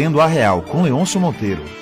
[0.00, 1.79] Batendo a Real com Leôncio Monteiro.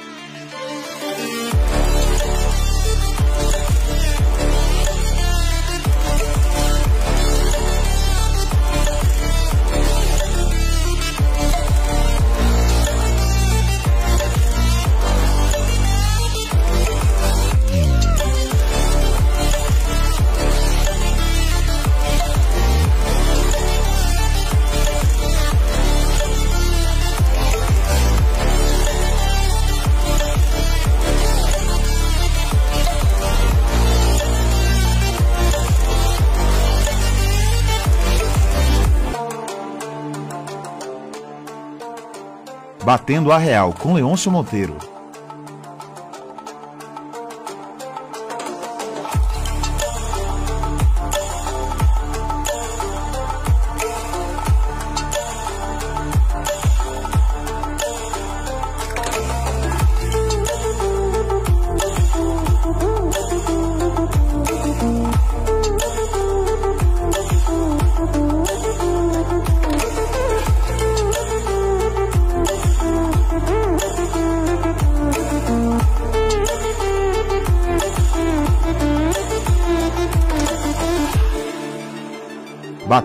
[42.88, 44.97] Batendo a Real com Leôncio Monteiro.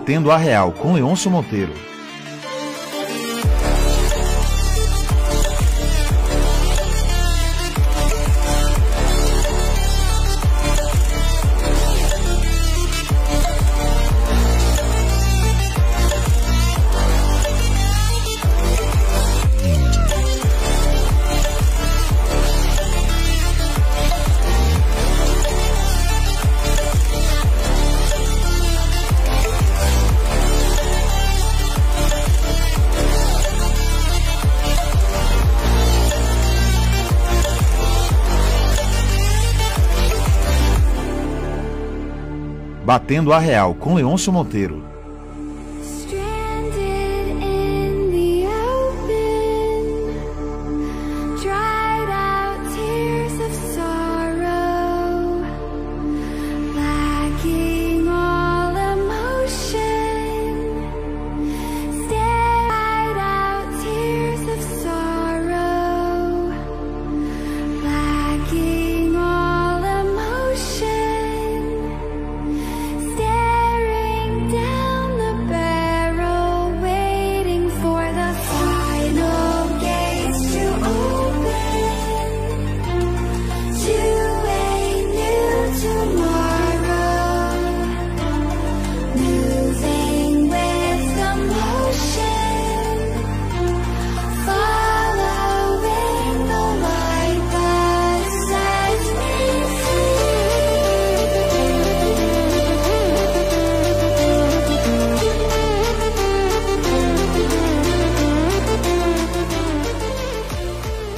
[0.04, 1.72] Batendo a Real com Leôncio Monteiro.
[42.94, 44.93] Batendo a Real com Leôncio Monteiro.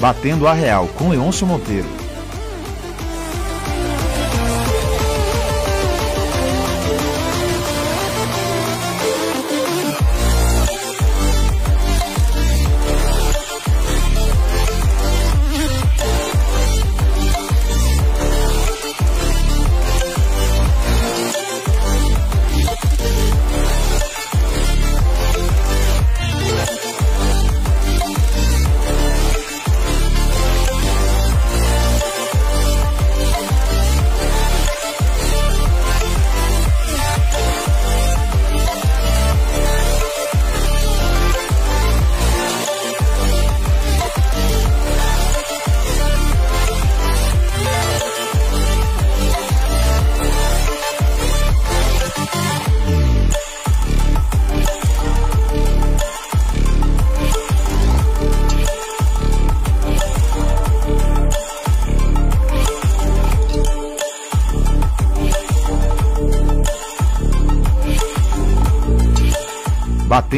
[0.07, 2.06] Batendo a Real com Leôncio Monteiro.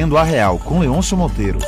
[0.01, 1.59] A Real com Leôncio Monteiro.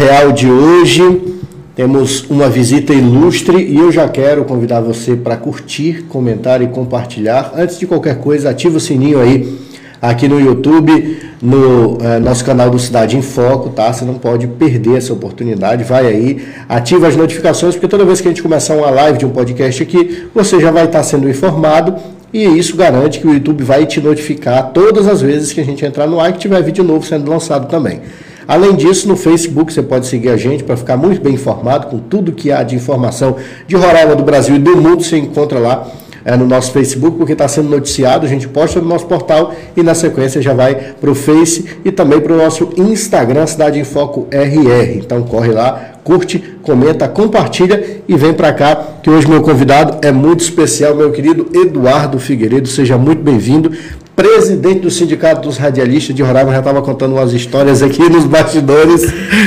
[0.00, 1.38] Real de hoje.
[1.76, 7.52] Temos uma visita ilustre e eu já quero convidar você para curtir, comentar e compartilhar.
[7.54, 9.69] Antes de qualquer coisa, ativa o sininho aí
[10.00, 13.92] aqui no YouTube, no eh, nosso canal do Cidade em Foco, tá?
[13.92, 15.84] Você não pode perder essa oportunidade.
[15.84, 19.26] Vai aí, ativa as notificações, porque toda vez que a gente começar uma live de
[19.26, 21.96] um podcast aqui, você já vai estar sendo informado
[22.32, 25.84] E isso garante que o YouTube vai te notificar todas as vezes que a gente
[25.84, 28.00] entrar no ar e que tiver vídeo novo sendo lançado também.
[28.46, 31.98] Além disso, no Facebook você pode seguir a gente para ficar muito bem informado com
[31.98, 33.36] tudo que há de informação
[33.66, 35.02] de Roraima, do Brasil e do mundo.
[35.02, 35.86] Você encontra lá
[36.24, 39.82] é, no nosso Facebook, porque está sendo noticiado, a gente posta no nosso portal e
[39.82, 43.84] na sequência já vai para o Face e também para o nosso Instagram, Cidade em
[43.84, 44.98] Foco RR.
[44.98, 50.12] Então corre lá, curte, comenta, compartilha e vem para cá, que hoje meu convidado é
[50.12, 53.72] muito especial, meu querido Eduardo Figueiredo, seja muito bem-vindo.
[54.14, 59.02] Presidente do Sindicato dos Radialistas de Roraima, já estava contando umas histórias aqui nos bastidores.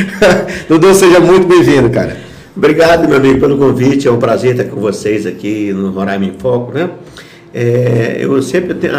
[0.67, 2.22] Dudu, seja muito bem-vindo, cara.
[2.55, 4.07] Obrigado, meu amigo, pelo convite.
[4.07, 6.87] É um prazer estar com vocês aqui no Roraima em Foco, né?
[7.51, 8.93] É, eu sempre, tenho,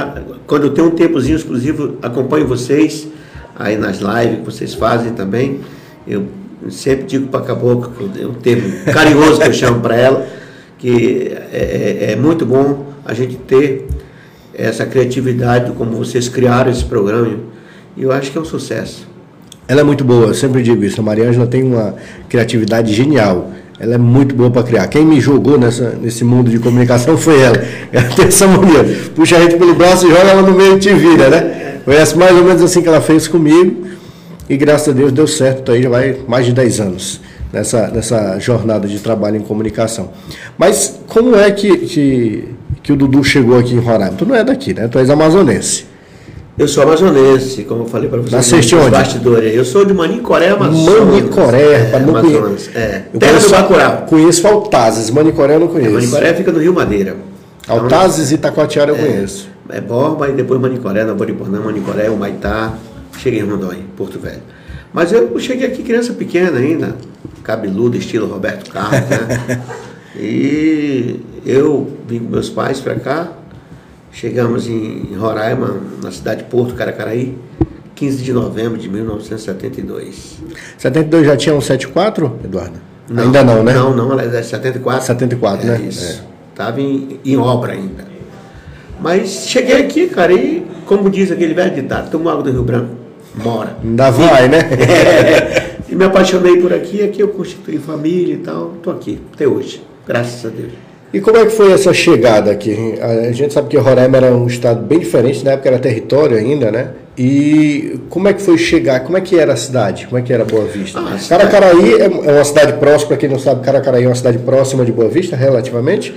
[0.44, 3.06] quando eu tenho um tempozinho exclusivo, acompanho vocês
[3.54, 5.60] aí nas lives que vocês fazem também.
[6.04, 6.26] Eu
[6.68, 10.26] sempre digo para a Cabocla, é um termo carinhoso que eu chamo para ela,
[10.76, 13.86] que é, é, é muito bom a gente ter
[14.52, 17.38] essa criatividade, como vocês criaram esse programa.
[17.96, 19.13] E eu acho que é um sucesso.
[19.66, 21.00] Ela é muito boa, eu sempre digo isso.
[21.00, 21.94] A Mariângela tem uma
[22.28, 23.50] criatividade genial.
[23.78, 24.86] Ela é muito boa para criar.
[24.88, 27.56] Quem me jogou nessa, nesse mundo de comunicação foi ela.
[27.92, 28.84] Ela tem essa mania.
[29.14, 31.80] Puxa a gente pelo braço e joga ela no meio e te vira, né?
[31.84, 33.84] Conhece mais ou menos assim que ela fez comigo.
[34.48, 35.72] E graças a Deus deu certo.
[35.72, 37.20] Aí já vai mais de 10 anos
[37.52, 40.10] nessa, nessa jornada de trabalho em comunicação.
[40.56, 42.48] Mas como é que, que,
[42.82, 44.16] que o Dudu chegou aqui em Roraima?
[44.16, 44.88] Tu não é daqui, né?
[44.88, 45.86] Tu és amazonense.
[46.56, 48.32] Eu sou amazonense, como eu falei para vocês.
[48.32, 48.90] Nasceste onde?
[48.90, 49.52] bastidores.
[49.52, 51.14] Eu sou de Manicoré, Amazonas.
[51.14, 52.42] Manicoré, é, não Amazonas.
[52.44, 52.70] conheço.
[52.78, 53.02] É.
[53.12, 54.06] Eu Terra do conheço, Bacurau.
[54.06, 55.92] conheço Altazes, Manicoré eu não conheço.
[55.92, 57.16] Manicoré fica no Rio Madeira.
[57.64, 59.48] Então, Altazes e Itacoatiara eu conheço.
[59.68, 62.74] É Borba e depois Manicoré, na Boriporã, Manicoré, Humaitá,
[63.18, 64.42] cheguei em Rondônia, Porto Velho.
[64.92, 66.94] Mas eu cheguei aqui criança pequena ainda,
[67.42, 69.60] cabeludo, estilo Roberto Carlos, né?
[70.14, 73.28] e eu vim com meus pais para cá,
[74.14, 77.36] chegamos em Roraima, na cidade de Porto Caracaraí,
[77.94, 80.38] 15 de novembro de 1972.
[80.78, 82.80] 72 já tinha um 74, Eduardo?
[83.14, 83.74] Ainda não, né?
[83.74, 85.06] Não, não, ela é 74.
[85.06, 85.86] 74, é, né?
[85.88, 86.24] Isso.
[86.50, 88.04] Estava em, em obra ainda.
[89.00, 92.94] Mas cheguei aqui, cara, e como diz aquele velho ditado, toma água do Rio Branco,
[93.34, 93.76] mora.
[93.82, 94.60] Ainda vai, né?
[95.84, 99.46] É, e me apaixonei por aqui, aqui eu constituí família e tal, tô aqui, até
[99.46, 100.72] hoje, graças a Deus.
[101.14, 102.96] E como é que foi essa chegada aqui?
[103.00, 106.72] A gente sabe que Roraima era um estado bem diferente, na época era território ainda,
[106.72, 106.88] né?
[107.16, 108.98] E como é que foi chegar?
[109.04, 110.06] Como é que era a cidade?
[110.08, 110.98] Como é que era Boa Vista?
[110.98, 114.38] Ah, Caracaraí é é uma cidade próxima, para quem não sabe, Caracaraí é uma cidade
[114.38, 116.12] próxima de Boa Vista, relativamente.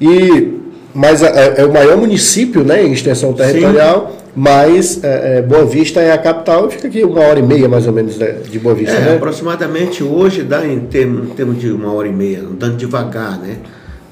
[0.00, 0.58] E
[0.92, 6.00] mas é, é o maior município, né, em extensão territorial, mas é, é, Boa Vista
[6.00, 8.58] é a capital e fica aqui uma hora e meia mais ou menos né, de
[8.58, 9.14] Boa Vista, É, né?
[9.14, 13.58] aproximadamente hoje dá em termos, em termos de uma hora e meia, andando devagar, né?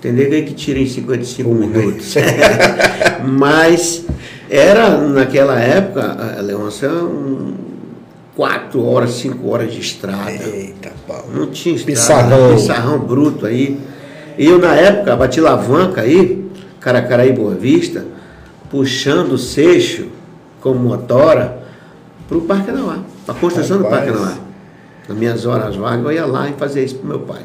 [0.01, 2.15] Tem aí que tira em 55 minutos.
[3.27, 4.05] Mas
[4.49, 7.55] era naquela época, a Leôncia, um,
[8.37, 10.31] quatro horas, cinco horas de estrada.
[10.31, 11.29] Eita, pau.
[11.35, 12.55] Não tinha estrada, Pissarrão.
[12.55, 13.79] pissarrão bruto aí.
[14.39, 18.07] E eu, na época, bati alavanca aí, Caracaraí Boa Vista,
[18.71, 20.07] puxando o seixo
[20.61, 21.59] como motora
[22.29, 24.05] para o Parque Anauá, para a construção do Rapaz.
[24.05, 24.39] Parque Anauá.
[25.09, 27.43] Nas minhas horas vagas, eu ia lá e fazia isso para meu pai.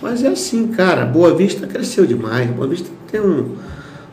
[0.00, 2.48] Mas é assim, cara, Boa Vista cresceu demais.
[2.50, 3.54] Boa Vista tem um,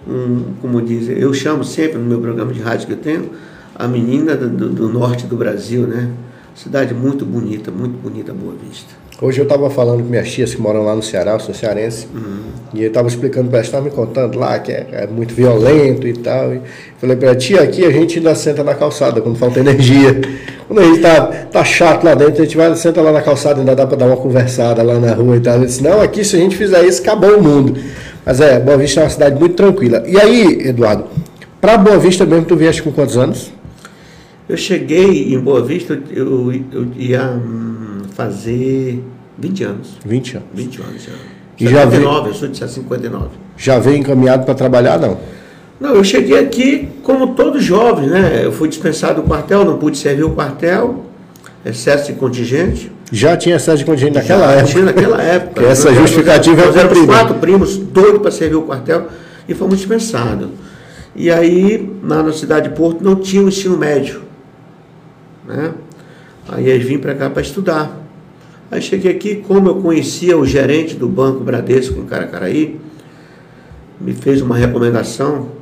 [0.07, 3.29] um como dizem, eu chamo sempre no meu programa de rádio que eu tenho,
[3.75, 6.09] a menina do, do- norte do Brasil, né?
[6.55, 8.93] Cidade muito bonita, muito bonita Boa Vista.
[9.21, 12.07] Hoje eu estava falando com minhas tias que moram lá no Ceará, eu sou cearense,
[12.73, 16.07] e eu estava explicando para elas, estava me contando lá que é, é muito violento
[16.07, 16.53] e tal.
[16.53, 16.61] E
[16.99, 20.19] falei para ela, tia, aqui a gente ainda senta na calçada quando falta energia.
[20.67, 23.59] Quando a gente tá, tá chato lá dentro, a gente vai, senta lá na calçada,
[23.59, 25.55] ainda dá para dar uma conversada lá na rua e tal.
[25.55, 27.77] Eu disse, não, aqui se a gente fizer isso, acabou o mundo.
[28.25, 30.03] Mas é, Boa Vista é uma cidade muito tranquila.
[30.07, 31.05] E aí, Eduardo,
[31.59, 33.51] para Boa Vista mesmo, tu vieste com quantos anos?
[34.47, 39.03] Eu cheguei em Boa Vista, eu, eu ia hum, fazer
[39.37, 39.97] 20 anos.
[40.05, 40.47] 20 anos.
[40.53, 41.11] 20 anos já.
[41.59, 43.27] E já 59, eu sou de 59.
[43.57, 45.17] Já veio encaminhado para trabalhar, não?
[45.83, 48.39] Não, eu cheguei aqui como todo jovem, né?
[48.41, 51.03] Eu fui dispensado do quartel, não pude servir o quartel,
[51.65, 52.89] excesso de contingente.
[53.11, 54.71] Já tinha excesso de contingente naquela Já época.
[54.71, 55.65] tinha naquela época.
[55.65, 57.05] Essa Nós justificativa é Nós cumprida.
[57.05, 59.07] quatro primos doidos para servir o quartel
[59.45, 60.47] e fomos dispensados.
[61.13, 64.21] E aí, lá na cidade de Porto, não tinha o ensino médio.
[65.45, 65.73] Né?
[66.47, 67.91] Aí vim para cá para estudar.
[68.71, 72.79] Aí cheguei aqui, como eu conhecia o gerente do Banco Bradesco em Caracaraí,
[73.99, 75.61] me fez uma recomendação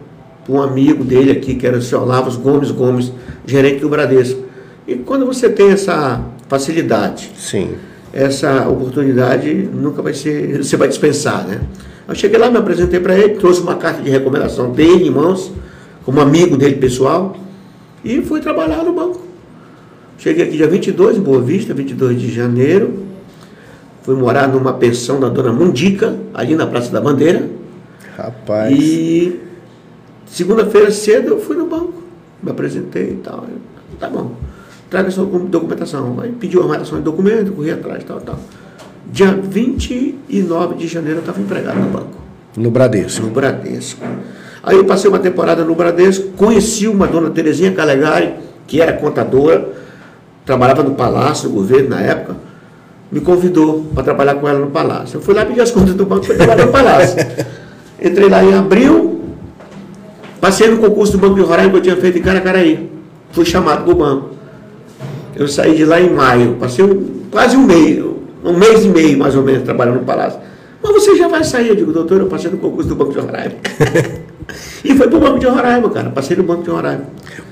[0.50, 3.12] um amigo dele aqui, que era o senhor Lavos Gomes Gomes,
[3.46, 4.42] gerente do Bradesco.
[4.88, 7.76] E quando você tem essa facilidade, Sim.
[8.12, 11.62] essa oportunidade nunca vai ser, você vai dispensar, né?
[12.08, 15.52] Eu cheguei lá, me apresentei para ele, trouxe uma carta de recomendação dele em mãos,
[16.04, 17.38] como amigo dele pessoal,
[18.04, 19.22] e fui trabalhar no banco.
[20.18, 23.06] Cheguei aqui dia 22, em Boa Vista, 22 de janeiro.
[24.04, 27.48] Fui morar numa pensão da dona Mundica, ali na Praça da Bandeira.
[28.18, 28.76] Rapaz.
[28.78, 29.40] E
[30.32, 31.94] segunda-feira cedo eu fui no banco,
[32.42, 33.46] me apresentei e tal.
[33.50, 34.32] Eu, Tá bom,
[34.90, 36.18] traga sua docu- documentação.
[36.22, 38.40] Aí pediu a armação de documento, corri atrás, tal, tal.
[39.12, 42.18] Dia 29 de janeiro eu estava empregado no banco,
[42.58, 43.26] No Bradesco.
[43.26, 44.02] no Bradesco.
[44.64, 48.34] Aí eu passei uma temporada no Bradesco, conheci uma dona Terezinha Calegari,
[48.66, 49.70] que era contadora,
[50.46, 52.38] trabalhava no Palácio, no governo na época,
[53.12, 55.18] me convidou para trabalhar com ela no Palácio.
[55.18, 57.18] Eu fui lá pedir as contas do banco e fui trabalhar no Palácio.
[58.02, 59.11] Entrei lá em abril,
[60.42, 62.90] Passei no concurso do Banco de Roraima que eu tinha feito em Caracaraí.
[63.32, 64.30] Fui chamado para o banco.
[65.36, 66.56] Eu saí de lá em maio.
[66.60, 68.04] Passei um- quase um mês,
[68.44, 70.40] um mês e meio mais ou menos trabalhando no Palácio.
[70.84, 71.70] Mas você já vai sair?
[71.70, 73.54] Eu digo, doutor, eu passei no concurso do Banco de Roraima.
[74.84, 76.10] e foi para o Banco de Roraima, cara.
[76.10, 77.04] Passei no Banco de Roraima.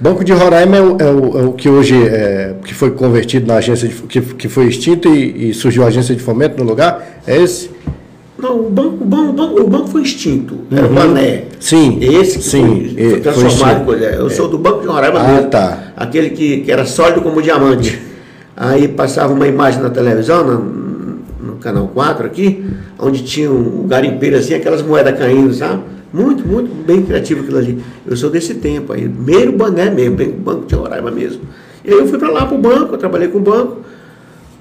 [0.02, 3.46] Banco de Roraima é o, é o- é o que hoje é, que foi convertido
[3.46, 6.68] na agência de, que, que foi extinto e, e surgiu a agência de fomento no
[6.68, 7.22] lugar?
[7.28, 7.70] É esse?
[8.42, 10.60] Não, o banco, o banco, o banco, foi extinto.
[10.72, 11.44] Era o Bané.
[11.60, 14.06] Sim, Esse que sim, foi, é, foi foi transformado coisa.
[14.06, 15.50] Eu sou do Banco de Roraima Ah, mesmo.
[15.50, 15.92] tá.
[15.98, 18.00] Aquele que, que era sólido como diamante.
[18.56, 21.20] Aí passava uma imagem na televisão, no,
[21.52, 22.64] no canal 4 aqui,
[22.98, 25.82] onde tinha um garimpeiro assim, aquelas moedas caindo, sabe?
[26.14, 27.80] Muito, muito bem criativo aquilo ali.
[28.08, 31.42] Eu sou desse tempo aí, meio Bané mesmo, Banco de Roraima mesmo.
[31.86, 33.78] E aí eu fui para lá para o banco, eu trabalhei com o banco.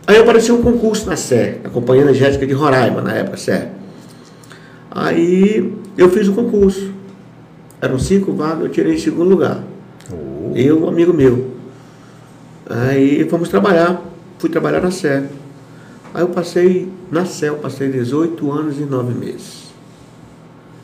[0.09, 3.69] Aí apareceu um concurso na SE, a Companhia Energética de Roraima, na época, SE.
[4.91, 6.91] Aí eu fiz o concurso.
[7.79, 9.63] Eram cinco vagas, eu tirei em segundo lugar.
[10.55, 11.49] Eu, um amigo meu.
[12.71, 14.03] Aí fomos trabalhar.
[14.39, 15.07] Fui trabalhar na SE.
[15.09, 19.69] Aí eu passei, na SE, eu passei 18 anos e 9 meses.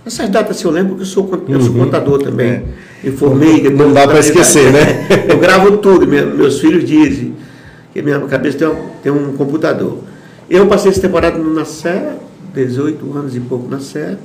[0.04, 2.62] Essas datas se eu lembro, porque eu sou, eu sou contador também.
[3.02, 3.62] Me formei.
[3.62, 3.81] depois Uhum.
[3.81, 3.85] É.
[3.87, 5.09] Não dá da pra esquecer, né?
[5.26, 7.35] Eu gravo tudo, meus filhos dizem
[7.95, 9.99] que minha cabeça tem um, tem um computador.
[10.51, 11.89] Eu passei essa temporada na SE,
[12.53, 14.19] 18 anos e pouco na SE.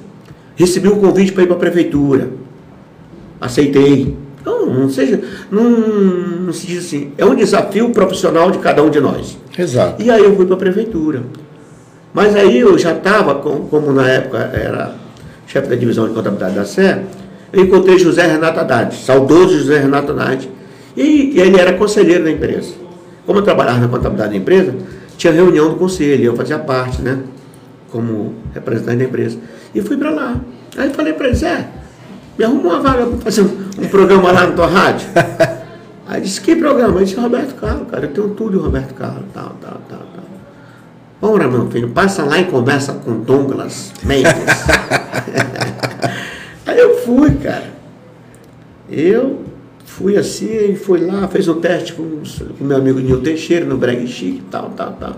[0.55, 2.31] Recebi um convite para ir para a prefeitura.
[3.39, 4.17] Aceitei.
[4.41, 5.21] Então, não seja.
[5.51, 7.11] Não, não se diz assim.
[7.15, 9.37] É um desafio profissional de cada um de nós.
[9.57, 10.01] Exato.
[10.01, 11.23] E aí eu fui para a prefeitura.
[12.11, 14.95] Mas aí eu já estava, como na época era
[15.45, 16.97] chefe da divisão de contabilidade da SE,
[17.53, 20.49] eu encontrei José Renato Haddad, saudoso José Renato Haddad.
[20.97, 22.88] E ele era conselheiro da empresa.
[23.25, 24.73] Como eu trabalhava na contabilidade da empresa,
[25.17, 27.19] tinha reunião do conselho, eu fazia parte, né?
[27.91, 29.37] Como representante da empresa.
[29.73, 30.39] E fui para lá.
[30.77, 31.67] Aí falei para ele, Zé,
[32.37, 35.07] me arruma uma vaga para fazer um, um programa lá na tua rádio.
[36.07, 36.99] Aí disse, que programa?
[36.99, 40.19] Eu disse, Roberto Carlos, cara, eu tenho tudo de Roberto Carlos, tal, tal, tal, tal.
[41.21, 44.33] Ora, meu filho, passa lá e conversa com Douglas Mendes.
[46.65, 47.69] Aí eu fui, cara.
[48.89, 49.43] Eu
[49.97, 53.77] fui assim, e fui lá, fez um teste com o meu amigo Nil Teixeira, no
[53.77, 55.17] Breg Chique, tal, tal, tal.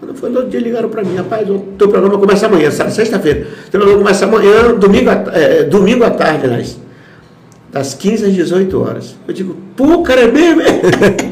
[0.00, 2.92] Quando foi no outro dia, ligaram para mim, rapaz, o teu programa começa amanhã, sabe?
[2.92, 3.46] Sexta-feira.
[3.66, 6.78] O teu programa começa amanhã, domingo, à- é, domingo à tarde, aliás.
[7.72, 9.16] Das 15 às 18 horas.
[9.26, 10.60] Eu digo, pô, cara, é mesmo?
[10.62, 10.80] é?"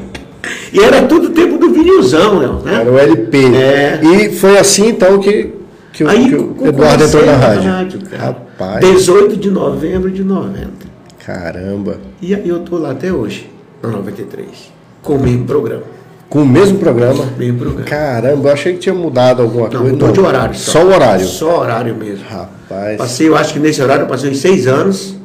[0.72, 2.80] e era tudo tempo do vinilzão, Léo, né?
[2.80, 3.38] Era o LP.
[3.56, 4.00] É.
[4.02, 5.52] E foi assim então que,
[5.92, 8.00] que, o- Aí que o Eduardo entrou na rádio.
[8.10, 8.22] cara.
[8.24, 10.95] Rapaz, 18 de novembro de 90.
[11.26, 11.98] Caramba.
[12.22, 13.50] E aí eu tô lá até hoje,
[13.82, 14.72] na 93.
[15.02, 15.82] Com o mesmo programa.
[16.28, 17.26] Com o mesmo programa.
[17.36, 17.84] Mesmo programa.
[17.84, 19.92] Caramba, eu achei que tinha mudado alguma Não, coisa.
[19.92, 20.54] mudou de horário.
[20.54, 21.24] Só o horário.
[21.24, 22.24] Só horário mesmo.
[22.28, 22.96] Rapaz.
[22.98, 25.16] Passei, eu acho que nesse horário eu passei uns seis anos.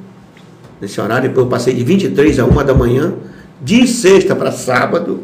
[0.80, 3.14] Nesse horário, depois eu passei de 23 a 1 da manhã,
[3.62, 5.22] de sexta para sábado.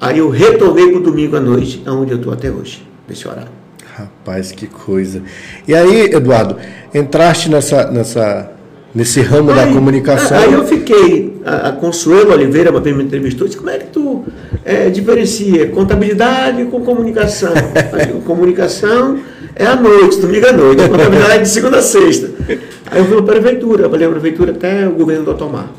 [0.00, 3.50] Aí eu retornei para o domingo à noite, aonde eu estou até hoje, nesse horário.
[3.96, 5.22] Rapaz, que coisa.
[5.68, 6.56] E aí, Eduardo,
[6.92, 8.50] entraste nessa, nessa,
[8.94, 10.38] nesse ramo da Aí- comunicação.
[10.38, 13.86] Aí eu fiquei, a, a Consuelo Oliveira uma vez me entrevistou, disse, como é que
[13.86, 14.24] tu
[14.64, 17.52] é, diferencia contabilidade com comunicação?
[18.08, 19.18] Eu, comunicação
[19.56, 22.30] é à noite, domingo à noite, contabilidade é de segunda a sexta.
[22.90, 25.70] Aí eu fui para a prefeitura, trabalhei na prefeitura até o governo do Otomar.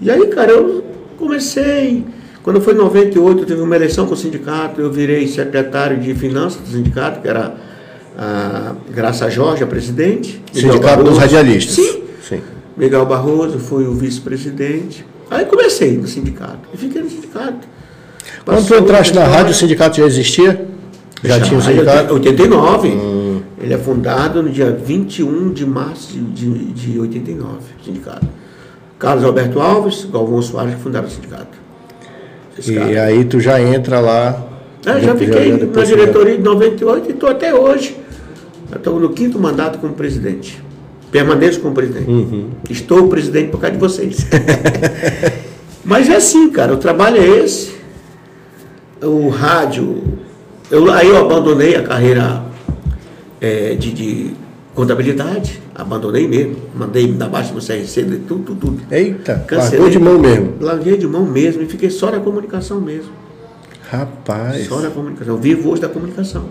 [0.00, 0.84] E aí, cara, eu
[1.16, 2.04] comecei.
[2.42, 6.60] Quando foi em 98, teve uma eleição com o sindicato, eu virei secretário de finanças
[6.62, 7.54] do sindicato, que era
[8.16, 10.42] a Graça Jorge, a presidente.
[10.52, 11.18] Sindicato dos.
[11.18, 11.74] Radialistas.
[11.74, 12.40] Sim, Sim.
[12.76, 15.04] Miguel Barroso foi o vice-presidente.
[15.30, 16.68] Aí comecei no sindicato.
[16.72, 17.66] E fiquei no sindicato.
[18.44, 20.66] Quando tu Passou entraste na rádio, o sindicato já existia?
[21.24, 22.12] Já, tinha o Já, sindicato?
[22.12, 22.16] Hum.
[22.16, 23.42] 89.
[23.60, 27.48] Ele é fundado no dia 21 de março de, de, de 89,
[27.80, 28.26] o sindicato.
[28.98, 31.58] Carlos Alberto Alves, Galvão Soares que fundaram o sindicato.
[32.66, 34.44] E aí tu já entra lá.
[34.86, 37.96] É, já fiquei na depois- diretoria de 98 e estou até hoje.
[38.74, 40.62] Estou no quinto mandato como presidente.
[41.10, 42.06] Permaneço como presidente.
[42.68, 44.26] Estou presidente por causa de vocês.
[45.84, 47.74] Mas é assim, cara, o trabalho é esse.
[49.02, 50.02] O rádio.
[50.70, 52.42] Eu, aí eu abandonei a carreira
[53.40, 54.30] é, de, de
[54.74, 56.56] contabilidade, abandonei mesmo.
[56.74, 58.82] Mandei da baixa no CRC, tudo, tudo, tudo.
[58.90, 59.78] Eita, Cancelei.
[59.80, 60.54] largou de mão mesmo.
[60.60, 63.10] Larguei de mão mesmo e fiquei só na comunicação mesmo.
[63.90, 64.66] Rapaz.
[64.66, 65.34] Só na comunicação.
[65.34, 66.44] Eu vivo hoje da comunicação.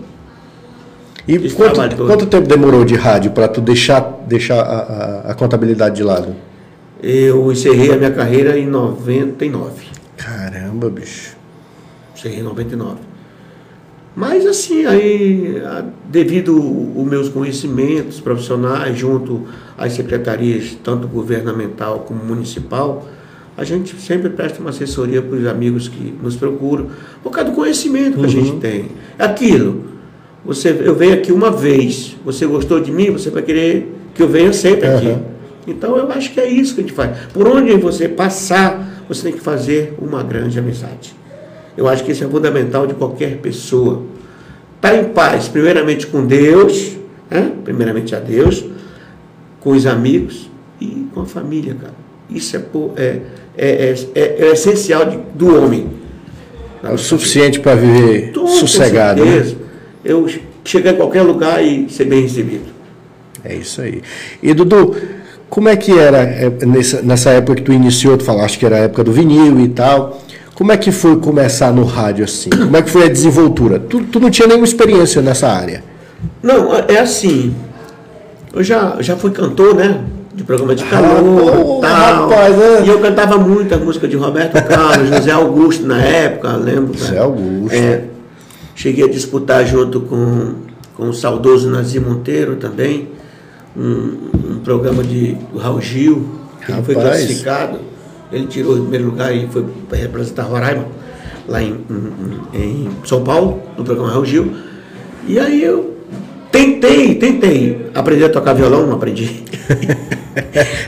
[1.28, 1.74] E quanto,
[2.06, 4.78] quanto tempo demorou de rádio para tu deixar, deixar a,
[5.26, 6.34] a- a contabilidade de lado?
[7.02, 9.72] Eu encerrei a minha carreira em 99.
[10.16, 11.36] Caramba, bicho.
[12.16, 12.96] Encerrei em 99.
[14.16, 15.62] Mas assim, aí,
[16.06, 19.42] devido os meus conhecimentos profissionais, junto
[19.76, 23.06] às secretarias, tanto governamental como municipal,
[23.56, 26.86] a gente sempre presta uma assessoria para os amigos que nos procuram,
[27.22, 28.86] por causa do conhecimento que a gente tem.
[29.18, 29.84] É aquilo.
[30.48, 34.26] Você, eu venho aqui uma vez, você gostou de mim, você vai querer que eu
[34.28, 35.14] venha sempre aqui.
[35.66, 37.18] Então eu acho que é isso que a gente faz.
[37.34, 41.14] Por onde você passar, você tem que fazer uma grande amizade.
[41.76, 44.02] Eu acho que isso é fundamental de qualquer pessoa.
[44.76, 46.92] Estar em paz, primeiramente com Deus,
[47.30, 47.52] né?
[47.62, 48.64] primeiramente a Deus,
[49.60, 50.48] com os amigos
[50.80, 51.92] e com a família, cara.
[52.30, 52.60] Isso é,
[52.96, 53.20] é,
[53.54, 55.88] é, é, é- é essencial de- do homem.
[56.82, 59.20] É o suficiente para viver Tudo, sossegado.
[59.22, 59.36] com né?
[60.08, 60.26] Eu
[60.64, 62.64] chegar em qualquer lugar e ser bem recebido.
[63.44, 64.02] É isso aí.
[64.42, 64.96] E Dudu,
[65.48, 68.76] como é que era é, nessa, nessa época que tu iniciou, tu falaste que era
[68.76, 70.20] a época do vinil e tal.
[70.54, 72.50] Como é que foi começar no rádio assim?
[72.50, 73.78] Como é que foi a desenvoltura?
[73.78, 75.84] Tu, tu não tinha nenhuma experiência nessa área.
[76.42, 77.54] Não, é assim.
[78.52, 80.00] Eu já, já fui cantor, né?
[80.34, 82.28] De programa de Ah, calor pô, tal.
[82.28, 82.82] rapaz, né?
[82.86, 86.92] E eu cantava muita música de Roberto Carlos, José Augusto na época, lembro.
[86.92, 86.98] né?
[86.98, 87.74] José Augusto.
[87.76, 88.00] É,
[88.78, 90.54] cheguei a disputar junto com,
[90.96, 93.08] com o saudoso Nazir Monteiro também,
[93.76, 94.16] um,
[94.52, 96.24] um programa de do Raul Gil,
[96.64, 97.78] que foi classificado.
[98.30, 100.84] Ele tirou o primeiro lugar e foi para representar Roraima,
[101.48, 101.76] lá em,
[102.54, 104.52] em- em São Paulo, no programa Raul Gil.
[105.26, 105.96] E aí eu
[106.52, 109.42] tentei, tentei aprender a tocar violão, não aprendi.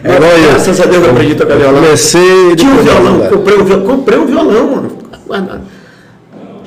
[0.04, 0.18] É.
[0.46, 1.82] Graças a Deus eu aprendi a tocar violão.
[1.82, 4.90] comecei Tinha um violão, comprei um violão, comprei um violão, mano.
[5.26, 5.62] guardado.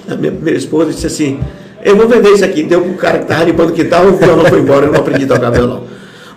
[0.08, 1.40] A minha primeira esposa disse assim,
[1.84, 2.64] eu vou vender isso aqui.
[2.64, 5.26] Deu pro cara que tava limpando o quintal, o violão foi embora, eu não aprendi
[5.26, 5.84] a tocar violão.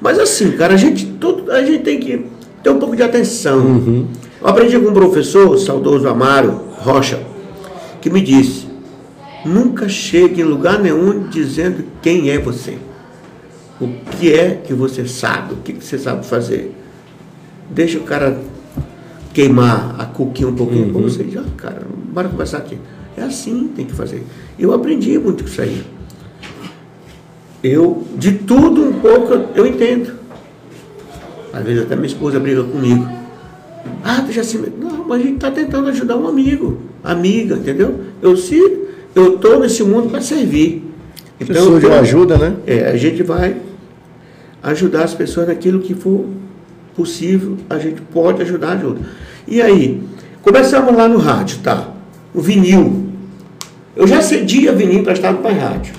[0.00, 2.26] Mas assim, cara, a gente, todo, a gente tem que
[2.62, 3.58] ter um pouco de atenção.
[3.58, 4.06] Uhum.
[4.40, 7.20] Eu aprendi com um professor, saudoso Amaro Rocha,
[8.00, 8.66] que me disse,
[9.44, 12.76] nunca chegue em lugar nenhum dizendo quem é você.
[13.80, 16.74] O que é que você sabe, o que que você sabe fazer.
[17.70, 18.38] Deixa o cara
[19.34, 21.26] queimar a cuquinha um pouquinho com você.
[21.30, 22.78] Já, cara, bora conversar aqui.
[23.16, 24.22] É assim que tem que fazer.
[24.58, 25.82] Eu aprendi muito com isso aí.
[27.62, 30.12] Eu, de tudo um pouco, eu, entendo.
[31.52, 33.08] Às vezes até minha esposa briga comigo.
[34.04, 34.58] Ah, tu já se.
[34.58, 38.00] Não, mas a gente está tentando ajudar um amigo, amiga, entendeu?
[38.20, 38.56] Eu se
[39.14, 40.84] eu estou nesse mundo para servir.
[41.40, 42.56] De eu- ajuda, né?
[42.66, 43.56] é, a gente vai
[44.62, 46.24] ajudar as pessoas naquilo que for
[46.94, 49.00] possível, a gente pode ajudar, ajuda.
[49.46, 50.02] E aí,
[50.42, 51.90] começamos lá no rádio, tá?
[52.34, 53.05] O vinil.
[53.96, 55.94] Eu já cedia vinil emprestado para a rádio.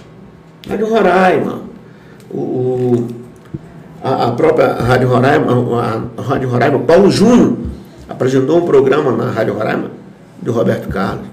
[0.69, 1.61] Rádio Roraima,
[2.29, 3.07] o,
[4.03, 7.57] a, a própria Rádio Roraima, a, a Rádio Roraima, Paulo Júnior
[8.07, 9.89] apresentou um programa na Rádio Roraima
[10.39, 11.25] do Roberto Carlos.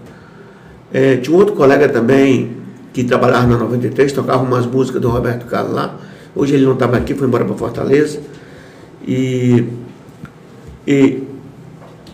[0.90, 2.56] É, tinha um outro colega também
[2.94, 5.96] que trabalhava na 93, tocava umas músicas do Roberto Carlos lá.
[6.34, 8.20] Hoje ele não estava aqui, foi embora para Fortaleza.
[9.06, 9.66] E,
[10.86, 11.22] e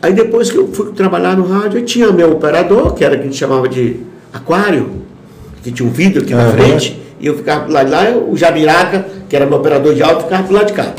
[0.02, 3.22] aí depois que eu fui trabalhar no rádio, eu tinha meu operador, que era que
[3.22, 5.02] a gente chamava de aquário,
[5.62, 6.52] que tinha um vidro aqui na Aham.
[6.52, 10.22] frente, e eu ficava lado de lá, o Jabiraca, que era meu operador de áudio,
[10.22, 10.94] ficava pro lado de cá.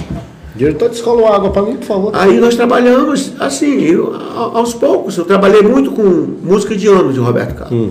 [0.56, 2.12] Diretor, descola uma água para mim, por favor.
[2.14, 5.18] Aí nós trabalhamos assim, eu, aos poucos.
[5.18, 6.02] Eu trabalhei muito com
[6.44, 7.90] música de anos de Roberto Carlos.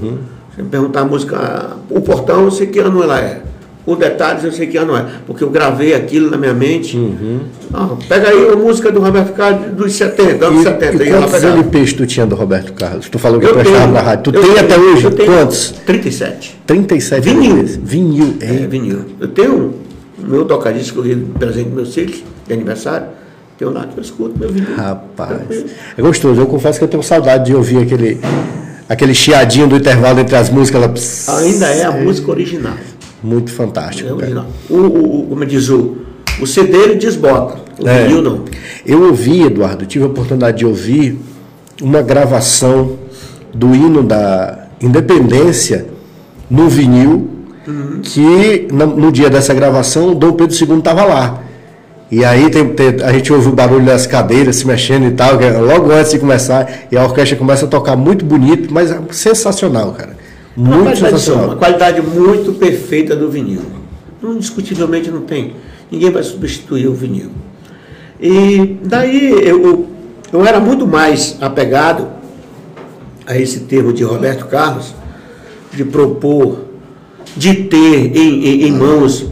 [0.54, 3.42] Se me perguntar a música, o portão, eu sei que ano ela é.
[3.86, 5.06] O detalhes eu sei que ano é.
[5.26, 6.98] Porque eu gravei aquilo na minha mente.
[7.72, 11.04] Ah, pega aí a música do Roberto Carlos dos 70, anos E, 70.
[11.04, 11.42] e quantos.
[11.44, 13.08] LPs tu tinha do Roberto Carlos?
[13.08, 14.24] Tu falou que Eu prestava tenho, na rádio.
[14.24, 15.04] Tu tem tenho, até hoje?
[15.04, 15.74] eu tenho Quantos?
[15.86, 16.58] 37.
[16.66, 17.50] 37 Vinil.
[17.56, 17.76] LPs.
[17.82, 18.34] Vinil.
[18.40, 18.66] É, É.
[18.66, 18.98] vinil.
[19.18, 19.74] Eu tenho
[20.22, 23.06] o meu tocadisco que eu presente meus filhos de aniversário.
[23.58, 24.74] Tenho lá que eu escuto meu vinil.
[24.76, 25.64] Rapaz.
[25.96, 26.38] É gostoso.
[26.40, 28.20] Eu confesso que eu tenho saudade de ouvir aquele,
[28.88, 31.26] aquele chiadinho do intervalo entre as músicas.
[31.28, 31.38] Ela...
[31.40, 32.74] Ainda é a música original.
[33.22, 34.08] Muito fantástico.
[34.68, 35.96] O, o, como diz o,
[36.40, 38.04] o CD ele desbota, o É.
[38.04, 38.44] vinil não.
[38.86, 41.18] Eu ouvi, Eduardo, tive a oportunidade de ouvir
[41.82, 42.96] uma gravação
[43.52, 45.86] do hino da Independência
[46.50, 47.28] no vinil
[48.02, 51.42] que no, no dia dessa gravação, Dom Pedro II estava lá.
[52.10, 55.38] E aí tem- tem- a gente ouve o barulho das cadeiras se mexendo e tal,
[55.40, 58.98] é logo antes de começar, e a orquestra começa a tocar muito bonito, mas é
[59.12, 60.16] sensacional, cara.
[60.60, 61.44] Uma Muito qualidade, de som, sensacional.
[61.46, 63.62] uma qualidade muito perfeita do vinil.
[64.22, 65.54] Indiscutivelmente não tem.
[65.90, 67.30] Ninguém vai substituir o vinil.
[68.20, 69.88] E daí eu,
[70.32, 72.08] eu era muito mais apegado
[73.26, 74.94] a esse termo de Roberto Carlos,
[75.72, 76.64] de propor,
[77.36, 79.26] de ter em, em- em mãos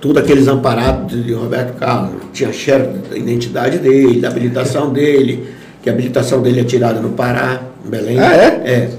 [0.00, 2.20] tudo aqueles amparados de Roberto Carlos.
[2.32, 5.46] Tinha xerox da identidade dele, da habilitação dele,
[5.82, 8.18] que a habilitação dele é tirada no Pará, em Belém.
[8.18, 8.46] Ah, é?
[8.64, 8.90] É.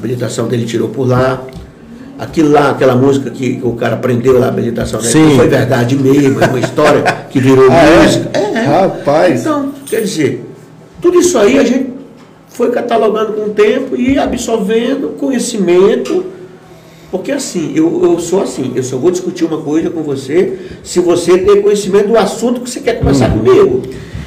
[0.00, 1.42] A habilitação dele tirou por lá.
[2.18, 5.36] Aquilo lá, aquela música que o cara aprendeu lá, a habilitação dele, Sim.
[5.36, 8.02] foi verdade mesmo, é uma história que virou Ah, é?
[8.02, 8.30] música.
[8.32, 8.60] É, é.
[8.62, 9.40] Rapaz.
[9.40, 10.44] Então, quer dizer,
[11.02, 11.90] tudo isso aí a gente
[12.48, 16.24] foi catalogando com o tempo e absorvendo conhecimento.
[17.10, 20.98] Porque assim, eu, eu sou assim, eu só vou discutir uma coisa com você se
[21.00, 23.82] você ter conhecimento do assunto que você quer conversar comigo.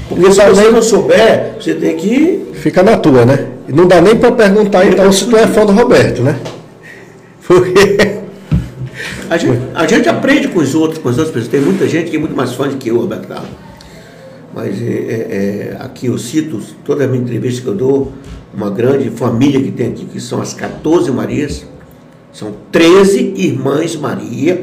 [0.08, 2.46] Porque se você não souber, você tem que.
[2.54, 3.48] Fica na tua, né?
[3.68, 6.38] Não dá nem para perguntar então se tu é fã do Roberto, né?
[7.46, 8.22] Porque
[9.30, 11.52] A gente, a gente aprende com os outros, com as outras pessoas.
[11.52, 13.50] Tem muita gente que é muito mais fã do que eu, Roberto Carlos.
[14.54, 18.12] Mas é, é, é, aqui eu cito, toda a minha entrevista que eu dou,
[18.54, 21.66] uma grande família que tem aqui, que são as 14 Marias.
[22.32, 24.62] São 13 irmãs Maria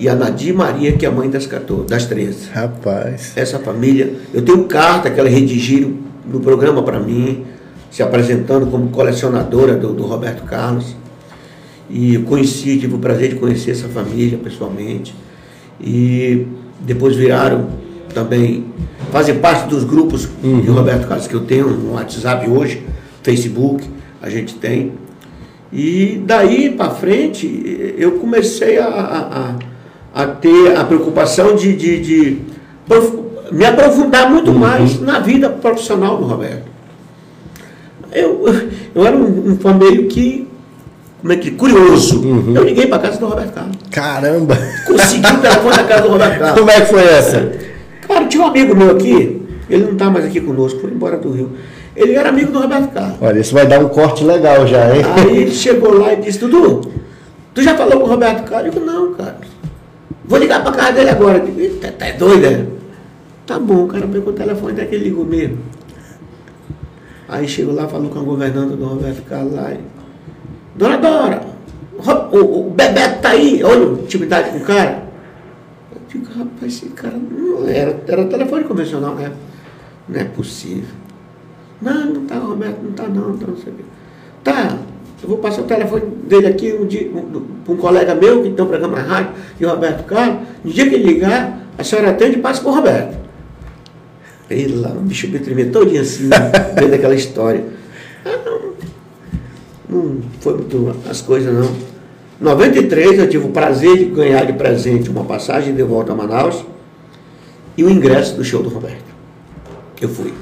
[0.00, 3.32] e a Nadir Maria, que é a mãe das 14, das 13 Rapaz.
[3.36, 4.14] essa família.
[4.34, 5.92] Eu tenho carta que ela redigiram
[6.26, 7.44] no programa para mim,
[7.90, 10.96] se apresentando como colecionadora do, do Roberto Carlos.
[11.90, 15.14] E conheci, tive o prazer de conhecer essa família pessoalmente.
[15.80, 16.46] E
[16.80, 17.68] depois viraram
[18.14, 18.64] também,
[19.12, 22.82] fazem parte dos grupos de Roberto Carlos que eu tenho no WhatsApp hoje,
[23.22, 23.84] Facebook,
[24.22, 24.92] a gente tem.
[25.72, 29.18] E daí para frente eu comecei a, a,
[29.50, 29.69] a-
[30.14, 32.38] a ter a preocupação de, de, de
[33.50, 36.64] me aprofundar muito mais na vida profissional do Roberto.
[38.12, 38.44] Eu,
[38.94, 40.48] eu era um, um meio que,
[41.20, 42.22] como é que, curioso.
[42.54, 43.76] Eu liguei para casa do Roberto Carlos.
[43.90, 44.58] Caramba.
[44.86, 46.58] Consegui o telefone da casa do Roberto Carlos.
[46.58, 47.52] Como é que foi essa?
[48.06, 51.30] Cara, tinha um amigo meu aqui, ele não está mais aqui conosco, foi embora do
[51.30, 51.52] Rio.
[51.94, 53.16] Ele era amigo do Roberto Carlos.
[53.20, 55.02] Olha, isso vai dar um corte legal já, hein?
[55.16, 56.80] Aí ele chegou lá e disse, Dudu,
[57.54, 58.74] tu já falou com o Roberto Carlos?
[58.74, 59.49] Eu digo, não, cara.
[60.30, 61.40] Vou ligar pra casa dele agora.
[61.40, 62.64] Digo, "Eita, tá doido, é?
[63.44, 65.58] Tá bom, o cara pegou o telefone até que ele ligou mesmo.
[67.28, 69.72] Aí chegou lá, falou com a governanta do Roberto Carlos lá.
[69.72, 69.80] e,
[70.76, 71.42] Dona Dora,
[72.32, 75.02] o, o Bebeto tá aí, olha intimidade com o cara.
[75.92, 79.32] Eu digo, rapaz, esse cara não era, era telefone convencional, né?
[80.08, 80.94] Não é possível.
[81.82, 83.84] Não, não tá, Roberto, não tá não, tá, não sei o quê.
[84.44, 84.78] Tá,
[85.22, 87.10] eu vou passar o telefone dele aqui um dia,
[87.64, 90.38] para um, colega meu que um programa rádio, e o Roberto Carlos.
[90.64, 93.18] No dia que ele ligar, a senhora atende e passa com o Roberto.
[94.48, 96.28] Ele lá, o bicho me tremeu todinho assim,
[96.74, 97.64] vendo aquela história.
[98.24, 98.38] Ah,
[99.88, 101.70] não, não foi muito as coisas não.
[102.40, 106.16] Em 93 eu tive o prazer de ganhar de presente uma passagem de volta a
[106.16, 106.64] Manaus
[107.76, 109.04] e o ingresso do show do Roberto.
[110.00, 110.32] Eu fui.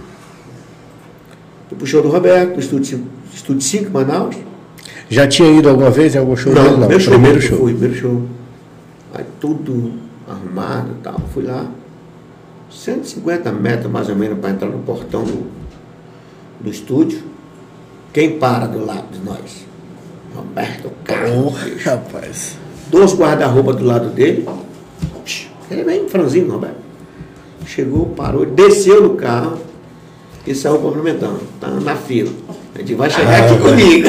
[1.68, 4.47] Fui pro show do Roberto, no Estúdio 5, Estúdio 5 em Manaus.
[5.10, 6.70] Já tinha ido alguma vez em algum show dele?
[6.76, 7.58] Não, meu show, primeiro show.
[7.58, 8.22] Fui, primeiro show.
[9.14, 9.94] Aí tudo
[10.28, 11.20] arrumado e tal.
[11.32, 11.66] Fui lá.
[12.70, 15.46] 150 metros mais ou menos para entrar no portão do,
[16.60, 17.22] do estúdio.
[18.12, 19.66] Quem para do lado de nós?
[20.34, 21.52] Roberto Carlos.
[21.52, 22.56] Porra, rapaz.
[22.88, 24.46] Dois guarda-roupa do lado dele.
[25.70, 26.76] Ele é bem franzino, Roberto.
[27.66, 29.58] Chegou, parou, desceu do carro
[30.46, 31.40] e saiu cumprimentando.
[31.60, 32.32] Tá na fila.
[32.74, 34.08] A gente vai chegar aqui comigo.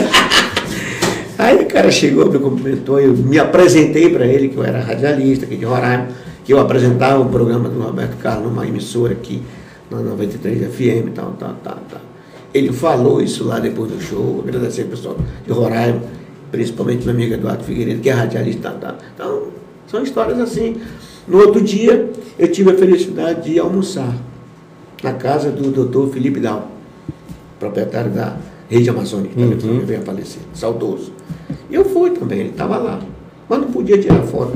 [1.40, 5.46] Aí o cara chegou, me cumprimentou, eu me apresentei para ele, que eu era radialista
[5.46, 6.10] aqui de Roraima,
[6.44, 9.42] que eu apresentava o programa do Roberto Carlos numa emissora aqui,
[9.90, 12.02] na 93 FM e tal, tal, tal, tal.
[12.54, 15.16] Ele falou isso lá depois do show, agradecer ao pessoal
[15.48, 16.02] de Roraima,
[16.52, 18.98] principalmente meu amigo Eduardo Figueiredo, que é radialista, tal, tal.
[19.16, 19.44] Então,
[19.88, 20.76] são histórias assim.
[21.26, 24.14] No outro dia, eu tive a felicidade de almoçar
[25.02, 26.70] na casa do doutor Felipe Dal,
[27.58, 28.36] proprietário da
[28.70, 31.19] Rede Amazônica, que também veio a falecer, saudoso.
[31.72, 33.00] Eu fui também, ele estava lá,
[33.48, 34.54] mas não podia tirar foto.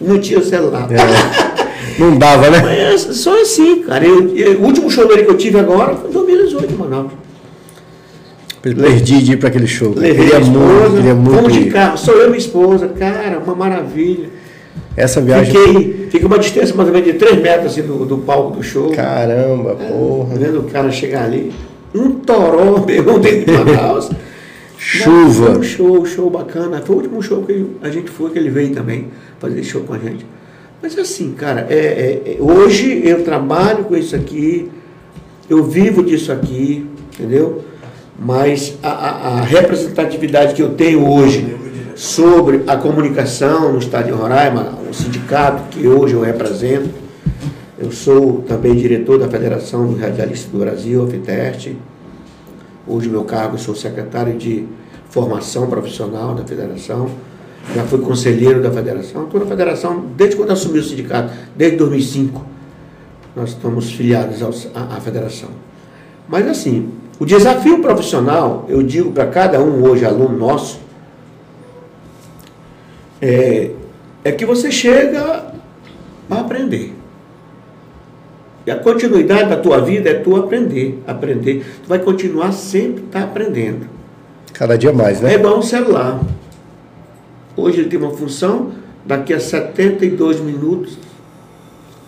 [0.00, 0.88] Não tinha celular.
[1.98, 2.60] Não dava, né?
[2.62, 4.04] Mas é só assim, cara.
[4.04, 7.12] Eu- eu- o último show dele que eu tive agora foi em 2018, em Manaus.
[8.62, 9.92] Perdi de ir para aquele show.
[9.96, 12.88] Levei queria a esposa, muito, queria muito fomos de carro, sou eu e minha esposa,
[12.88, 14.28] cara, uma maravilha.
[14.96, 15.52] Essa viagem.
[15.52, 18.62] Fiquei, fica uma distância mais ou menos de 3 metros assim, do, do palco do
[18.62, 18.90] show.
[18.90, 20.36] Caramba, porra.
[20.36, 21.52] Vendo o cara chegar ali,
[21.94, 24.10] um toró, meu irmão, dentro de Manaus.
[24.84, 25.46] Chuva.
[25.46, 26.82] Foi um show, show bacana.
[26.84, 29.94] Foi o último show que a gente foi, que ele veio também fazer show com
[29.94, 30.26] a gente.
[30.82, 34.68] Mas assim, cara, é, é- é- hoje eu trabalho com isso aqui,
[35.48, 37.62] eu vivo disso aqui, entendeu?
[38.18, 41.56] Mas a, a- a representatividade que eu tenho hoje
[41.94, 46.88] sobre a comunicação no estado de Roraima, o sindicato que hoje eu represento,
[47.78, 50.00] eu sou também diretor da Federação dos
[50.52, 51.76] do Brasil, a.
[52.86, 54.66] Hoje meu cargo, sou secretário de
[55.08, 57.10] formação profissional da federação.
[57.74, 59.24] Já fui conselheiro da federação.
[59.24, 62.44] Estou na federação desde quando assumi o sindicato, desde 2005.
[63.36, 64.42] Nós estamos filiados
[64.74, 65.48] à federação.
[66.28, 66.90] Mas assim,
[67.20, 70.80] o desafio profissional, eu digo para cada um hoje, aluno nosso,
[73.20, 73.70] é,
[74.24, 75.52] é que você chega
[76.28, 77.01] a aprender.
[78.66, 81.64] E a continuidade da tua vida é tu aprender, aprender.
[81.82, 83.86] Tu vai continuar sempre tá aprendendo.
[84.52, 85.34] Cada dia mais, É né?
[85.34, 86.20] igual um celular.
[87.56, 88.72] Hoje ele tem uma função,
[89.04, 90.96] daqui a 72 minutos,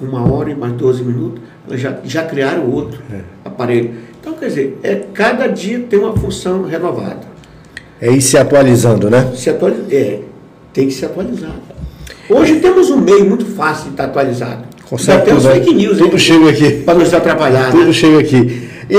[0.01, 3.03] uma hora e mais 12 minutos, já, já criaram outro
[3.45, 3.95] aparelho.
[4.21, 7.35] Então, quer dizer, é, cada dia tem uma função renovada.
[8.01, 9.33] É ir se atualizando, né?
[9.35, 10.21] Se atualiza, é,
[10.73, 11.57] tem que se atualizar.
[12.29, 14.65] Hoje temos um meio muito fácil de estar atualizado.
[14.95, 15.61] Consegue temos tudo, né?
[15.61, 16.71] fake news Tudo aí, chega aqui.
[16.83, 17.71] Para nos atrapalhar.
[17.71, 17.93] Tudo né?
[17.93, 18.69] chega aqui.
[18.89, 18.97] E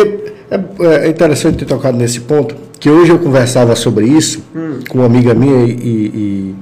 [0.51, 4.43] é, é interessante ter tocado nesse ponto, que hoje eu conversava sobre isso
[4.89, 6.55] com uma amiga minha e, e,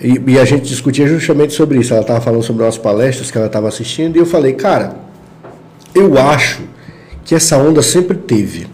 [0.00, 1.92] e, e a gente discutia justamente sobre isso.
[1.92, 4.94] Ela estava falando sobre umas palestras que ela estava assistindo e eu falei, cara,
[5.94, 6.62] eu acho
[7.24, 8.66] que essa onda sempre teve.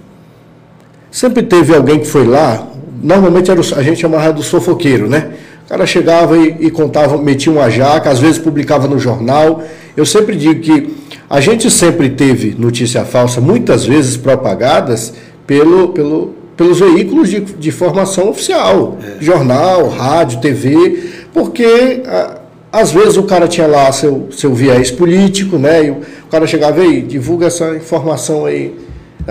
[1.10, 2.68] Sempre teve alguém que foi lá,
[3.02, 5.30] normalmente era o- a gente chamava do sofoqueiro, né?
[5.70, 9.62] O cara chegava e, e contava, metia uma jaca, às vezes publicava no jornal.
[9.96, 10.96] Eu sempre digo que
[11.28, 15.14] a gente sempre teve notícia falsa, muitas vezes propagadas
[15.46, 22.40] pelo, pelo, pelos veículos de, de formação oficial, jornal, rádio, TV, porque ah,
[22.72, 25.84] às vezes o cara tinha lá seu, seu viés político, né?
[25.84, 28.74] E o, o cara chegava aí, divulga essa informação aí.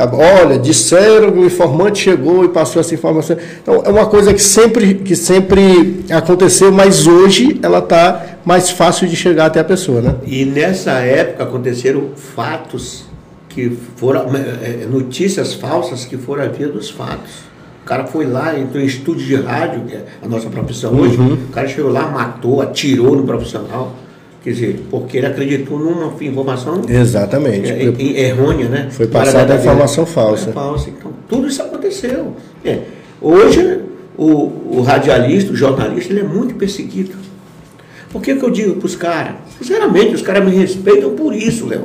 [0.05, 3.37] Olha, disseram que o informante chegou e passou essa informação.
[3.61, 9.07] Então, é uma coisa que sempre, que sempre aconteceu, mas hoje ela está mais fácil
[9.07, 10.15] de chegar até a pessoa, né?
[10.25, 13.05] E nessa época aconteceram fatos
[13.49, 17.49] que foram é, é, notícias falsas que foram a via dos fatos.
[17.83, 21.17] O cara foi lá, entrou em estúdio de rádio, que é a nossa profissão hoje.
[21.17, 21.33] Uhum.
[21.33, 23.95] O cara chegou lá, matou, atirou no profissional.
[24.43, 27.69] Quer dizer, porque ele acreditou numa informação Exatamente.
[27.69, 28.87] é, é, errônea, né?
[28.89, 30.49] Foi passada a informação falsa.
[30.51, 30.89] É falsa.
[30.89, 32.33] Então, tudo isso aconteceu.
[32.63, 32.79] É.
[33.21, 33.81] Hoje,
[34.17, 37.11] o, o radialista, o jornalista, ele é muito perseguido.
[38.11, 39.33] Por que, que eu digo para os caras?
[39.57, 41.83] Sinceramente, os caras me respeitam por isso, Léo.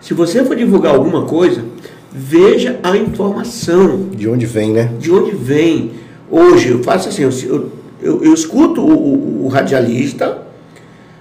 [0.00, 1.64] Se você for divulgar alguma coisa,
[2.12, 4.90] veja a informação De onde vem, né?
[5.00, 5.92] de onde vem.
[6.30, 10.46] Hoje, eu faço assim, eu, eu, eu- eu escuto o, o- o radialista,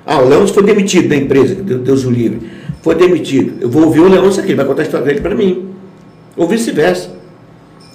[0.08, 2.50] ah, o Leôncio foi demitido da empresa, Deus o livre,
[2.82, 3.56] foi demitido.
[3.62, 5.68] Eu vou ouvir o Leôncio aqui, ele vai contar a história dele para mim.
[6.38, 7.10] Ou vice-versa.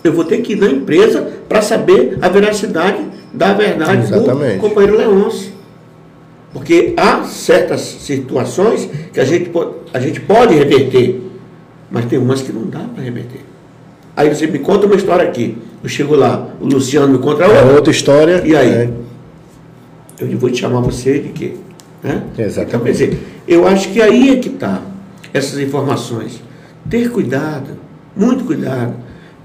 [0.05, 2.98] Eu vou ter que ir na empresa para saber a veracidade
[3.33, 4.57] da verdade Exatamente.
[4.57, 5.53] do companheiro Leôncio.
[6.53, 9.51] Porque há certas situações que a gente,
[9.94, 11.18] a gente pode reverter,
[11.90, 13.40] mas tem umas que não dá para reverter.
[14.14, 15.57] Aí você me conta uma história aqui.
[15.83, 17.75] Eu chego lá, o Luciano me conta É outra.
[17.75, 18.42] outra história.
[18.44, 18.70] E aí?
[18.70, 18.90] né?
[20.20, 21.55] Eu vou te chamar você de quê?
[22.03, 22.23] Né?
[22.38, 22.69] Exatamente.
[22.69, 24.83] Então, quer dizer, eu acho que aí é que está
[25.33, 26.43] essas informações.
[26.88, 27.79] Ter cuidado,
[28.17, 28.95] muito cuidado.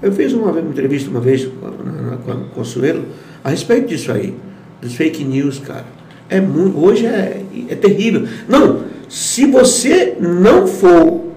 [0.02, 3.04] Eu fiz uma, uma entrevista uma vez com, a Consuelo
[3.42, 4.34] a respeito disso aí,
[4.80, 5.84] dos fake news, cara.
[6.28, 8.26] É muito, hoje é, é terrível.
[8.48, 11.28] Não, se você não for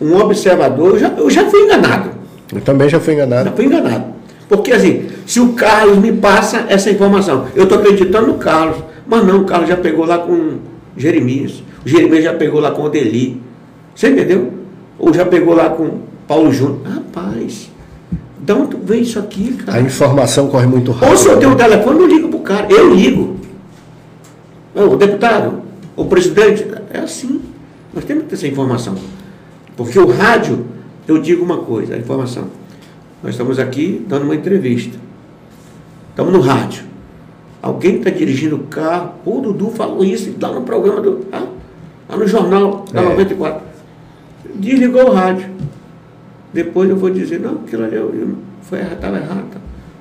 [0.00, 2.10] um observador, eu já, eu já fui enganado.
[2.54, 3.48] Eu também já fui enganado.
[3.48, 4.04] Já fui enganado.
[4.48, 9.26] Porque assim, se o Carlos me passa essa informação, eu estou acreditando no Carlos, mas
[9.26, 10.58] não, o Carlos já pegou lá com
[10.96, 13.40] Jeremias, o Jeremias já pegou lá com o Deli.
[13.94, 14.52] Você entendeu?
[14.98, 16.80] Ou já pegou lá com Paulo Júnior.
[16.84, 17.70] Rapaz,
[18.38, 19.80] de onde vem isso aqui, A cara?
[19.80, 21.10] informação corre muito rápido.
[21.10, 22.66] Ou se eu tenho um telefone, eu ligo pro cara.
[22.70, 23.36] Eu ligo.
[24.74, 25.62] Não, O deputado,
[25.96, 27.40] o presidente, é assim.
[27.94, 28.94] Nós temos que ter essa informação.
[29.76, 30.66] Porque o rádio,
[31.08, 32.44] eu digo uma coisa, a informação.
[33.22, 34.98] Nós estamos aqui dando uma entrevista.
[36.10, 36.84] Estamos no rádio.
[37.66, 41.20] Alguém está dirigindo o carro, o Dudu falou isso lá no programa do.
[41.32, 41.42] ah,
[42.08, 43.04] lá no jornal da É.
[43.08, 43.60] 94.
[44.54, 45.48] Desligou o rádio.
[46.52, 48.28] Depois eu vou dizer, não, aquilo ali eu, eu,
[48.62, 49.44] foi, estava errado.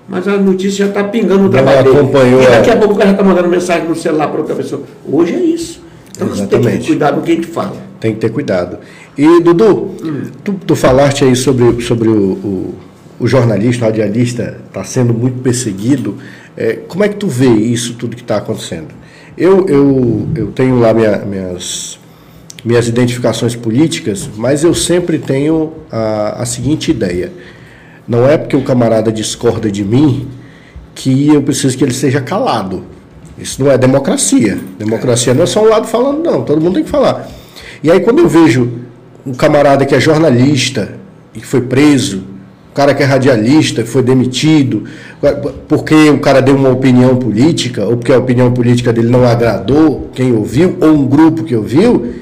[0.08, 2.74] Mas a notícia já está pingando no trabalho acompanhou, E daqui é.
[2.74, 4.84] a pouco o cara está mandando mensagem no celular para outra pessoa.
[5.12, 5.82] Hoje é isso.
[6.16, 6.82] Então você tem que Exatamente.
[6.84, 7.76] ter cuidado com o que a gente fala.
[8.00, 8.78] Tem que ter cuidado.
[9.18, 9.96] E, Dudu,
[10.44, 12.76] tu, tu falaste aí sobre, sobre o, o-
[13.20, 16.16] o jornalista, o radialista está sendo muito perseguido.
[16.58, 18.88] É, como é que tu vê isso tudo que está acontecendo?
[19.38, 22.00] Eu, eu, eu tenho lá minha- minhas,
[22.64, 27.32] minhas identificações políticas, mas eu sempre tenho a, a seguinte ideia.
[28.08, 30.28] Não é porque o camarada discorda de mim
[30.94, 32.86] que eu preciso que ele seja calado.
[33.38, 34.58] Isso não é democracia.
[34.80, 36.44] Democracia não é só um lado falando, não.
[36.44, 37.28] Todo mundo tem que falar.
[37.84, 38.72] E aí, quando eu vejo
[39.26, 40.96] um camarada que é jornalista
[41.34, 42.24] e que foi preso,
[42.76, 44.84] cara que é radialista foi demitido,
[45.66, 50.10] porque o cara deu uma opinião política, ou porque a opinião política dele não agradou
[50.14, 52.16] quem ouviu, ou um grupo que ouviu,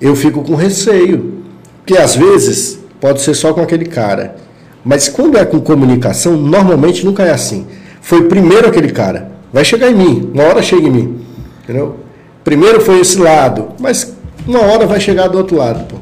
[0.00, 1.42] eu fico com receio.
[1.84, 4.36] Porque às vezes pode ser só com aquele cara.
[4.84, 7.66] Mas quando é com comunicação, normalmente nunca é assim.
[8.00, 9.32] Foi primeiro aquele cara.
[9.52, 11.20] Vai chegar em mim, uma hora chega em mim.
[11.64, 11.96] Entendeu?
[12.44, 14.14] Primeiro foi esse lado, mas
[14.46, 15.84] uma hora vai chegar do outro lado.
[15.88, 15.96] Pô.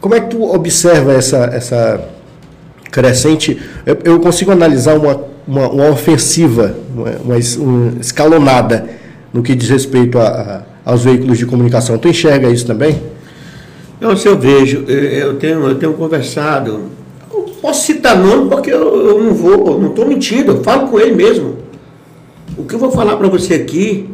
[0.00, 2.11] Como é que tu observa essa, essa
[2.92, 3.60] crescente?
[3.84, 8.88] Eu, eu consigo analisar uma, uma, uma ofensiva, uma, uma es- uma escalonada
[9.32, 11.98] no que diz respeito a- a- aos veículos de comunicação.
[11.98, 13.02] Tu enxerga isso também?
[14.00, 16.80] Não, se eu vejo, eu tenho, eu tenho conversado,
[17.32, 20.88] eu posso citar nome porque eu, eu não vou, eu não estou mentindo, eu falo
[20.88, 21.56] com ele mesmo.
[22.58, 24.08] O que eu vou falar para você aqui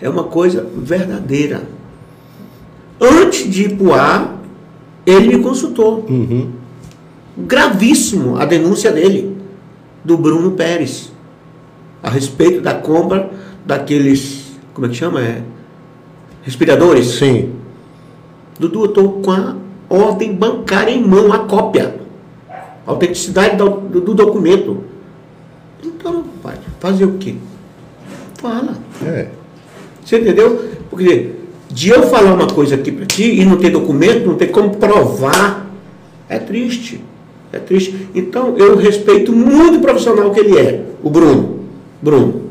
[0.00, 1.62] é uma coisa verdadeira.
[3.00, 4.42] Antes de ir para o ar,
[5.06, 6.04] ele me consultou.
[7.36, 9.36] Gravíssimo a denúncia dele,
[10.04, 11.12] do Bruno Pérez,
[12.02, 13.30] a respeito da compra
[13.64, 15.20] daqueles, como é que chama?
[15.20, 15.42] É,
[16.42, 17.06] respiradores.
[17.08, 17.52] Sim.
[18.58, 19.54] Dudu, eu estou com a
[19.90, 21.96] ordem bancária em mão, a cópia.
[22.86, 24.84] A autenticidade do, do- do documento.
[25.84, 27.34] Então, pai, fazer o quê?
[28.40, 28.78] Fala.
[29.04, 29.28] É.
[30.04, 30.70] Você entendeu?
[30.88, 31.32] Porque
[31.68, 34.76] de eu falar uma coisa aqui para ti e não ter documento, não ter como
[34.76, 35.66] provar,
[36.28, 37.04] é triste.
[37.56, 38.08] É triste.
[38.14, 41.60] Então, eu respeito muito o profissional que ele é, o Bruno.
[42.02, 42.42] Bruno.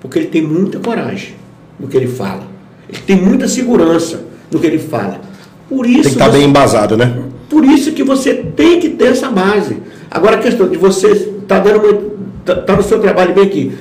[0.00, 1.34] Porque ele tem muita coragem
[1.80, 2.42] no que ele fala.
[2.88, 5.20] Ele tem muita segurança no que ele fala.
[5.68, 7.16] Por isso, Tem que estar você- bem embasado, né?
[7.48, 9.76] por isso que você tem que ter essa base.
[10.10, 12.00] Agora a questão de você estar dando uma,
[12.44, 13.72] tá, tá no seu trabalho bem aqui.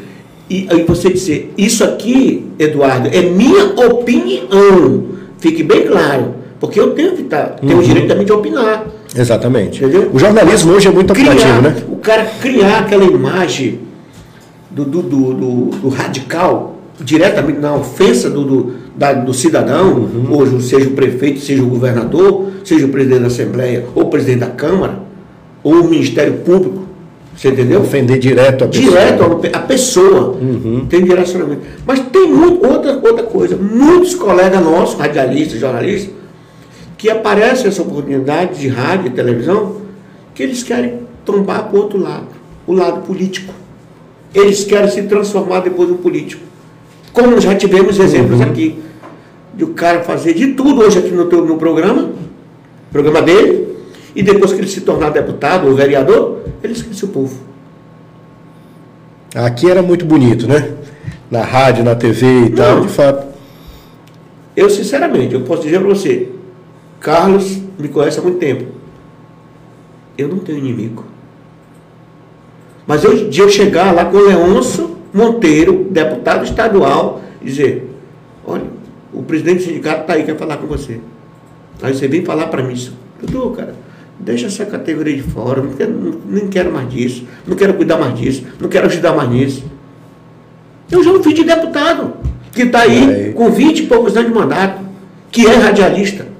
[0.49, 5.05] E aí você dizer, isso aqui, Eduardo, é minha opinião.
[5.39, 6.35] Fique bem claro.
[6.59, 8.85] Porque eu tenho que estar, tenho o direito também de opinar.
[9.15, 9.83] Exatamente.
[9.83, 10.09] Entendeu?
[10.13, 11.75] O jornalismo hoje é muito Criar, né?
[11.89, 13.79] O cara criar aquela imagem
[14.69, 20.61] do, do, do, do- do radical diretamente na ofensa do, do, da- do cidadão, hoje
[20.61, 24.47] seja o prefeito, seja o governador, seja o presidente da Assembleia, ou o presidente da
[24.47, 24.99] Câmara,
[25.63, 26.81] ou o Ministério Público.
[27.35, 27.81] Você entendeu?
[27.81, 28.89] Ofender direto a pessoa.
[28.89, 30.37] direto a pessoa.
[30.89, 31.61] Tem direcionamento.
[31.87, 33.55] Mas tem muito, outra, outra coisa.
[33.57, 36.13] Muitos colegas nossos, radialistas, jornalistas,
[37.01, 39.77] que aparecem essa oportunidade de rádio e televisão,
[40.35, 42.27] que eles querem tombar para o outro lado,
[42.67, 43.51] o lado político.
[44.35, 46.43] Eles querem se transformar depois em político.
[47.11, 48.79] Como já tivemos exemplos aqui.
[49.51, 52.11] De o cara fazer de tudo hoje aqui no, teu, no programa,
[52.91, 53.69] programa dele,
[54.15, 57.35] e depois que ele se tornar deputado ou vereador, ele esquece o povo.
[59.33, 60.75] Aqui era muito bonito, né?
[61.31, 62.81] Na rádio, na TV e tal, Não.
[62.85, 63.25] de fato.
[64.55, 66.29] Eu, sinceramente, eu posso dizer para você,
[67.01, 68.65] Carlos me conhece há muito tempo.
[70.17, 71.03] Eu não tenho inimigo.
[72.85, 77.89] Mas eu, de eu chegar lá com o Leôncio Monteiro, deputado estadual, e dizer,
[78.45, 78.65] olha,
[79.11, 80.99] o presidente do sindicato está aí, quer falar com você.
[81.81, 82.93] Aí você vem falar para mim isso.
[83.19, 83.75] Dudu, cara,
[84.19, 87.97] deixa essa categoria de fora, não quero, não, nem quero mais disso, não quero cuidar
[87.97, 89.63] mais disso, não quero ajudar mais nisso.
[90.89, 92.13] Eu já fui de deputado,
[92.51, 93.33] que está aí Aí.
[93.33, 94.83] com 20 e poucos anos de mandato,
[95.31, 96.30] que é radialista.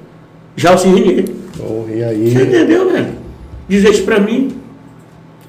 [0.56, 1.24] Já o Renier.
[1.56, 3.12] Pô, e Você aí, entendeu, velho?
[3.68, 4.56] Dizer isso para mim.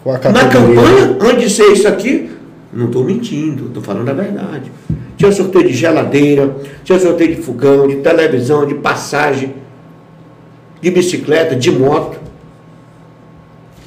[0.05, 2.29] Na campanha, antes de ser isso aqui,
[2.73, 4.71] não estou mentindo, estou falando a verdade.
[5.15, 9.53] Tinha sorteio de geladeira, tinha sorteio de fogão, de televisão, de passagem,
[10.81, 12.19] de bicicleta, de moto.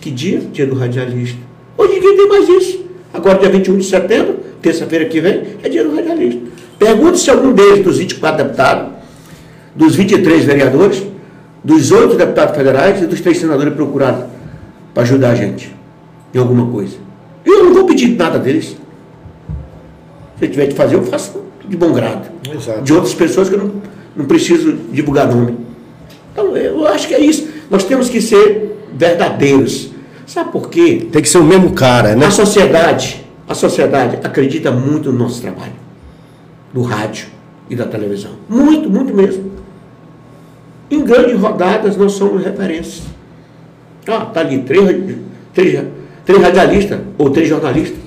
[0.00, 0.40] Que dia?
[0.52, 1.38] Dia do radialista.
[1.76, 2.86] Hoje ninguém tem mais isso.
[3.12, 6.40] Agora, dia 21 de setembro, terça-feira que vem, é dia do radialista.
[6.78, 8.95] Pergunte se algum deles, dos 24 deputados,
[9.76, 11.02] dos 23 vereadores,
[11.62, 14.24] dos 8 deputados federais e dos 3 senadores procurados
[14.94, 15.74] para ajudar a gente
[16.34, 16.96] em alguma coisa.
[17.44, 18.76] E eu não vou pedir nada deles.
[20.38, 22.28] Se eu tiver de fazer, eu faço de bom grado.
[22.50, 22.82] Exato.
[22.82, 23.72] De outras pessoas que eu não,
[24.16, 25.56] não preciso divulgar nome.
[26.32, 27.48] Então, eu acho que é isso.
[27.70, 29.90] Nós temos que ser verdadeiros.
[30.26, 31.06] Sabe por quê?
[31.10, 32.26] Tem que ser o mesmo cara, né?
[32.26, 35.72] A sociedade, a sociedade acredita muito no nosso trabalho,
[36.72, 37.28] do rádio
[37.70, 38.32] e da televisão.
[38.48, 39.55] Muito, muito mesmo.
[40.90, 43.02] Em grandes rodadas nós somos referências.
[44.08, 44.84] Ah, tá ali três,
[45.52, 45.82] três,
[46.24, 47.98] três radialistas, ou três jornalistas,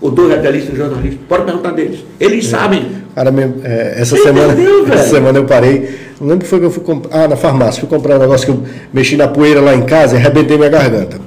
[0.00, 1.18] ou dois radialistas e um jornalista.
[1.28, 2.04] Pode perguntar deles.
[2.20, 2.86] Eles sabem.
[3.14, 3.34] Cara,
[3.64, 4.92] é, essa semana, velho?
[4.92, 5.98] essa semana eu parei.
[6.20, 7.24] Não lembro que foi que eu fui comprar.
[7.24, 7.80] Ah, na farmácia.
[7.80, 8.62] Fui comprar um negócio que eu
[8.92, 11.18] mexi na poeira lá em casa e arrebentei minha garganta.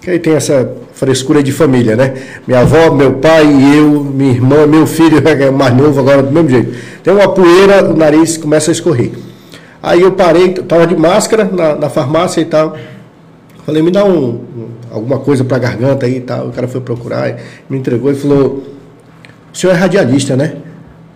[0.00, 2.14] Que aí tem essa frescura de família, né?
[2.46, 6.30] Minha avó, meu pai e eu, minha irmã, meu filho, é mais novo agora do
[6.30, 6.72] mesmo jeito.
[7.02, 9.10] Tem uma poeira, o nariz começa a escorrer.
[9.82, 12.76] Aí eu parei, tava de máscara na, na farmácia e tal.
[13.66, 16.46] Falei, me dá um, um- alguma coisa para garganta aí e tal.
[16.48, 17.36] O cara foi procurar,
[17.68, 18.62] me entregou e falou:
[19.52, 20.54] O senhor é radialista, né?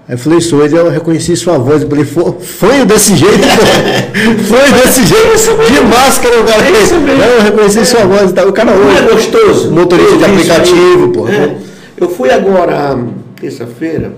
[0.09, 1.83] Aí eu falei, sou, eu reconheci sua voz.
[1.83, 3.35] Eu falei, foi, desse jeito.
[4.47, 5.73] Foi desse jeito.
[5.73, 7.23] De máscara, o cara É isso mesmo.
[7.25, 8.47] Eu reconheci sua voz e tal.
[8.49, 9.03] O cara é hoje.
[9.13, 9.73] gostoso?
[9.73, 11.27] Motorista de aplicativo, pô.
[11.29, 11.57] É.
[11.97, 12.97] Eu fui agora,
[13.41, 14.13] terça-feira,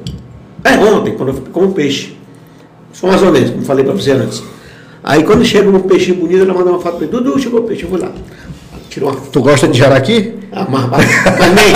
[0.62, 2.17] é ontem, quando eu fui com um peixe.
[2.98, 4.42] Sou amazonense, como falei pra você antes.
[5.04, 7.12] Aí quando chega um peixinho bonito, ela manda uma foto pra mim.
[7.12, 8.10] Dudu, chegou o peixe, eu vou lá.
[8.90, 9.20] Tirou uma.
[9.20, 10.34] Tu gosta de jaraqui?
[10.50, 11.06] Ah, mas, mas,
[11.38, 11.72] mas nem.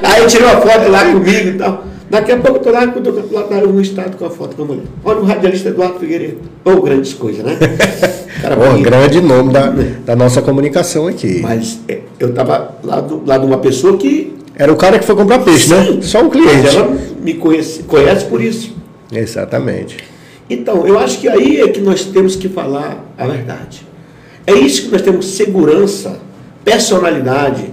[0.10, 1.84] Aí tirou a foto lá comigo e tal.
[2.08, 4.56] Daqui a pouco eu tô lá, quando eu tô lá no estado com a foto
[4.56, 4.84] com a mulher.
[5.04, 6.38] Olha o radialista Eduardo Figueiredo.
[6.64, 7.58] Ou grandes coisas, né?
[8.40, 8.84] Cara bonito.
[8.84, 9.70] grande nome da,
[10.06, 11.40] da nossa comunicação aqui.
[11.42, 15.04] Mas é, eu tava lá, do, lá de uma pessoa que Era o cara que
[15.04, 15.98] foi comprar peixe, né?
[16.00, 16.74] Só um mas cliente.
[16.74, 18.74] ela me conhece, conhece por isso.
[19.12, 20.11] Exatamente.
[20.52, 23.86] Então, eu acho que aí é que nós temos que falar a verdade.
[24.46, 26.20] É isso que nós temos segurança,
[26.64, 27.70] personalidade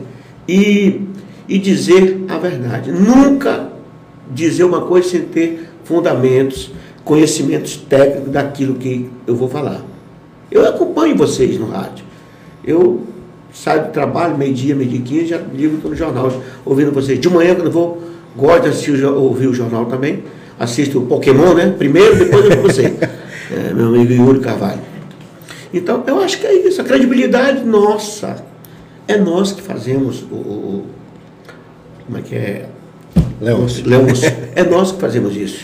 [0.48, 1.02] e,
[1.48, 2.92] e dizer a verdade.
[2.92, 3.70] Nunca
[4.32, 6.72] dizer uma coisa sem ter fundamentos,
[7.04, 9.84] conhecimentos técnicos daquilo que eu vou falar.
[10.50, 12.06] Eu acompanho vocês no rádio.
[12.64, 13.02] Eu
[13.52, 16.32] saio do trabalho, meio-dia, meio-dia e quinze, já ligo no jornal,
[16.64, 17.20] ouvindo vocês.
[17.20, 18.02] De manhã, quando eu vou,
[18.38, 20.24] gosto de assistir, ouvir o jornal também.
[20.60, 21.74] Assisto o Pokémon, né?
[21.78, 22.93] Primeiro, depois eu vou você.
[23.51, 24.82] É, meu amigo Yuri Carvalho.
[25.74, 26.82] Então, eu acho que é isso.
[26.82, 28.43] A credibilidade nossa.
[29.07, 30.36] É nós que fazemos o.
[30.36, 30.86] o-
[32.05, 32.66] como é que é?
[33.41, 33.88] Leôncio.
[33.88, 34.32] Leôncio.
[34.55, 35.64] É nós que fazemos isso.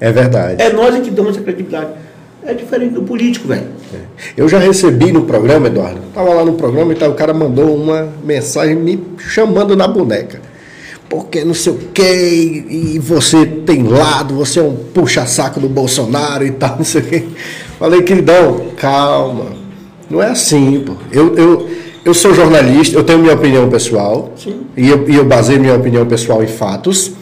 [0.00, 0.60] É verdade.
[0.62, 1.90] É nós que damos a credibilidade.
[2.44, 3.66] É diferente do político, velho.
[4.36, 6.00] Eu já recebi no programa, Eduardo.
[6.14, 10.40] Tava lá no programa e tal, o cara mandou uma mensagem me chamando na boneca.
[11.08, 15.68] Porque não sei o quê, e e você tem lado, você é um puxa-saco do
[15.68, 17.24] Bolsonaro e tal, não sei o quê.
[17.78, 19.46] Falei, queridão, calma.
[20.10, 20.94] Não é assim, pô.
[21.10, 21.70] Eu, eu,
[22.04, 24.32] eu sou jornalista, eu tenho minha opinião pessoal.
[24.36, 24.62] Sim.
[24.76, 27.12] E eu, e eu baseio minha opinião pessoal em fatos.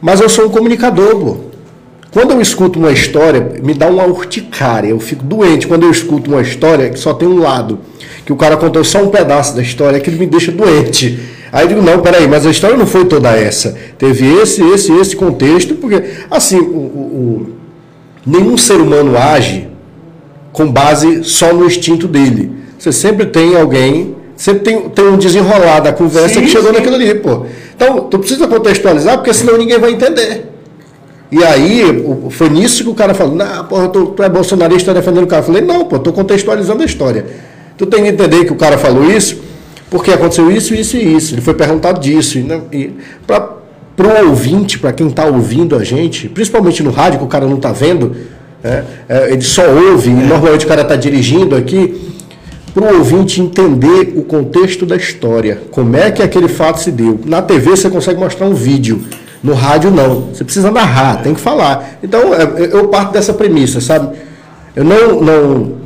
[0.00, 1.36] Mas eu sou um comunicador, pô.
[2.12, 4.88] Quando eu escuto uma história, me dá uma urticária.
[4.88, 7.78] Eu fico doente quando eu escuto uma história que só tem um lado.
[8.26, 11.18] Que o cara contou só um pedaço da história, aquilo me deixa doente.
[11.52, 13.76] Aí eu digo, não, peraí, mas a história não foi toda essa.
[13.98, 17.46] Teve esse, esse, esse contexto, porque, assim, o, o- o-
[18.26, 19.68] nenhum ser humano age
[20.50, 22.52] com base só no instinto dele.
[22.78, 26.76] Você sempre tem alguém, sempre tem, tem um desenrolar da conversa Sim, que chegou sim.
[26.76, 27.44] naquilo ali, pô.
[27.76, 30.46] Então, tu precisa contextualizar, porque senão ninguém vai entender.
[31.30, 31.82] E aí,
[32.30, 35.26] foi nisso que o cara falou, não, porra, tu, tu é bolsonarista, tá defendendo o
[35.26, 35.42] cara.
[35.42, 37.26] Eu falei, não, pô, tô contextualizando a história.
[37.76, 39.36] Tu tem que entender que o cara falou isso,
[39.92, 41.34] porque aconteceu isso, isso e isso.
[41.34, 42.38] Ele foi perguntado disso.
[42.38, 42.94] E, e
[43.26, 47.44] para o ouvinte, para quem está ouvindo a gente, principalmente no rádio, que o cara
[47.44, 48.16] não está vendo,
[48.64, 52.10] né, é, ele só ouve, e normalmente o cara está dirigindo aqui,
[52.72, 57.20] para o ouvinte entender o contexto da história, como é que aquele fato se deu.
[57.26, 59.04] Na TV você consegue mostrar um vídeo,
[59.42, 60.28] no rádio não.
[60.32, 61.98] Você precisa narrar, tem que falar.
[62.02, 64.16] Então é, eu parto dessa premissa, sabe?
[64.74, 65.81] Eu não, não,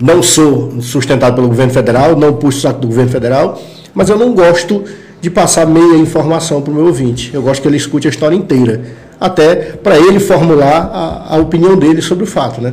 [0.00, 3.60] não sou sustentado pelo governo federal, não puxo o saco do governo federal,
[3.94, 4.84] mas eu não gosto
[5.20, 7.32] de passar meia informação para o meu ouvinte.
[7.34, 8.82] Eu gosto que ele escute a história inteira,
[9.20, 12.72] até para ele formular a, a opinião dele sobre o fato, né?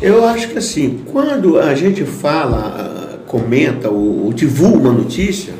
[0.00, 5.54] Eu acho que assim, quando a gente fala, comenta ou, ou divulga uma notícia,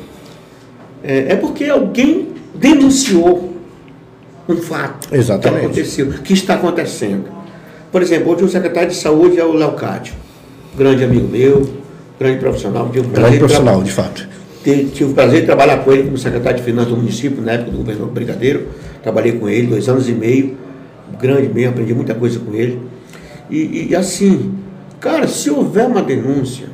[1.03, 3.53] é, é porque alguém denunciou
[4.47, 5.59] um fato Exatamente.
[5.59, 7.25] que aconteceu, que está acontecendo.
[7.91, 10.13] Por exemplo, hoje o secretário de saúde é o Leocádio,
[10.77, 11.69] grande amigo meu,
[12.19, 12.89] grande profissional.
[12.89, 14.27] Tive prazer Grande de profissional, de fato.
[14.63, 17.71] Tive, o prazer de trabalhar com ele como secretário de Finanças do município, na época
[17.71, 18.67] do governador Brigadeiro.
[19.01, 20.57] Trabalhei com ele dois anos e meio,
[21.19, 22.79] grande mesmo, aprendi muita coisa com ele.
[23.49, 24.53] E, e assim,
[24.99, 26.67] cara, se houver uma denúncia,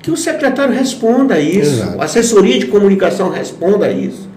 [0.00, 2.00] que o secretário responda a isso, Exato.
[2.00, 4.28] a assessoria de comunicação responda a isso.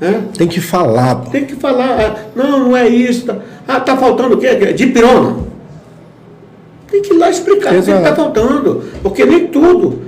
[0.00, 0.24] né?
[0.36, 1.30] Tem que falar, pô.
[1.30, 3.26] Tem que falar, ah, não, não é isso.
[3.26, 3.36] Tá,
[3.68, 4.72] ah, tá faltando o quê?
[4.72, 5.36] De pirona.
[6.94, 7.98] Tem que ir lá explicar o que Exato.
[8.02, 8.82] está faltando.
[9.02, 9.98] Porque nem tudo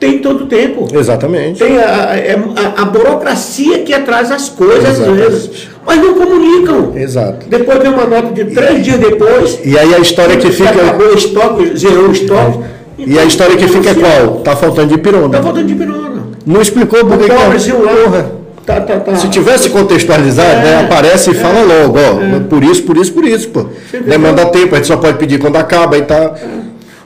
[0.00, 0.88] tem todo tempo.
[0.92, 1.60] Exatamente.
[1.60, 2.34] Tem a, a- é
[2.76, 5.68] a- a burocracia que atrás as coisas às vezes.
[5.86, 6.92] Mas não comunicam.
[6.96, 7.46] Exato.
[7.48, 9.60] Depois vem uma nota de três dias depois.
[9.64, 10.70] E aí a história que fica.
[10.70, 12.58] Acabou o estoque, zerou o estoque.
[12.98, 14.36] E a história que fica é qual?
[14.40, 15.26] Tá faltando de pirona.
[15.26, 16.24] Está faltando de pirona.
[16.44, 17.34] Não explicou por que que é.
[17.36, 17.92] pobrezinho lá.
[17.92, 18.32] Porra.
[18.66, 19.16] Tá, tá, tá.
[19.16, 23.12] Se tivesse contextualizado, É, né, aparece e é, fala logo, ó, por isso, por isso,
[23.12, 23.66] por isso, pô.
[24.06, 26.34] Demanda tempo, a gente só pode pedir quando acaba e tal.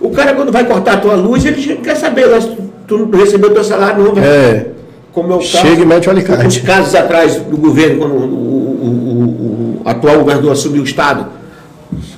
[0.00, 2.56] O cara, quando vai cortar a tua luz, ele quer saber se
[2.86, 4.24] tu, recebeu teu salário, não, velho.
[4.26, 4.66] É,
[5.12, 5.48] Como é o caso.
[5.50, 6.46] Chega e mete o alicate.
[6.46, 11.26] Uns casos atrás do governo, quando o, o- o- o atual governador assumiu o Estado,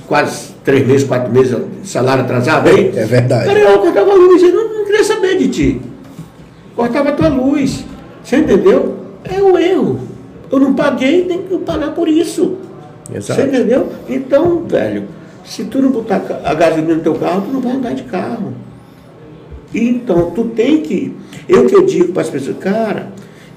[0.07, 2.91] quase três meses, quatro meses, salário atrasado aí.
[2.95, 3.45] É verdade.
[3.47, 5.81] Cara, eu cortava a luz, ele não, não queria saber de ti.
[6.75, 7.83] Cortava a tua luz.
[8.23, 9.00] Você entendeu?
[9.23, 9.99] É o erro.
[10.51, 12.57] Eu não paguei, tem que pagar por isso.
[13.13, 13.41] Exato.
[13.41, 13.89] Você entendeu?
[14.09, 15.05] Então, velho,
[15.45, 18.53] se tu não botar a gasolina no teu carro, tu não vai andar de carro.
[19.73, 21.15] Então, tu tem que.
[21.47, 23.09] Eu que eu digo para as pessoas, cara,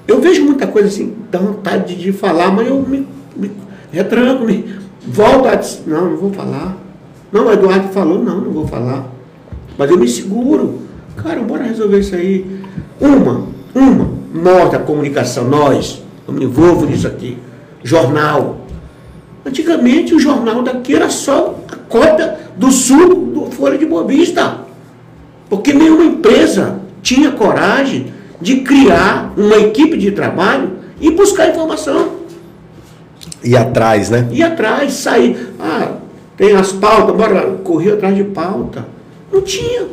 [0.07, 3.51] eu vejo muita coisa assim, dá vontade de falar, mas eu me, me
[3.91, 4.65] retranco, me
[5.05, 6.77] volto a dizer, não, não vou falar.
[7.31, 9.09] Não, o Eduardo falou, não, não vou falar.
[9.77, 10.79] Mas eu me seguro.
[11.17, 12.45] Cara, bora resolver isso aí.
[12.99, 17.37] Uma, uma, nós da comunicação, nós, eu me envolvo nisso aqui.
[17.83, 18.57] Jornal.
[19.45, 24.59] Antigamente o jornal daqui era só a cópia do suco do Folha de Boa Vista.
[25.49, 32.09] Porque nenhuma empresa tinha coragem de criar uma equipe de trabalho e buscar informação.
[33.43, 34.27] E atrás, né?
[34.31, 35.53] Ir atrás, sair.
[35.59, 35.93] Ah,
[36.35, 38.85] tem as pautas, bora correr atrás de pauta.
[39.31, 39.83] Não tinha.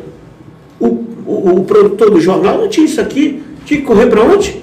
[0.80, 0.86] O,
[1.26, 3.43] o, o produtor do jornal não tinha isso aqui.
[3.65, 4.63] Tinha que correr para onde?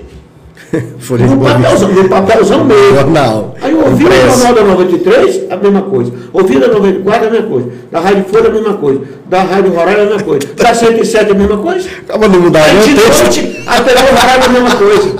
[0.99, 2.95] Folha de No papelzão, no papelzão mesmo.
[2.95, 3.55] Jornal.
[3.61, 6.11] Aí eu ouvi o jornal da 93, a mesma coisa.
[6.31, 7.67] Ouvi da 94, a mesma coisa.
[7.91, 9.01] Da Rádio Folha, a mesma coisa.
[9.27, 10.47] Da Rádio Roraima, a mesma coisa.
[10.55, 11.89] Da 107, a mesma coisa.
[12.07, 13.23] Acaba não mudar Aí nem de o texto.
[13.23, 15.15] noite, a TV Roraima, a mesma coisa.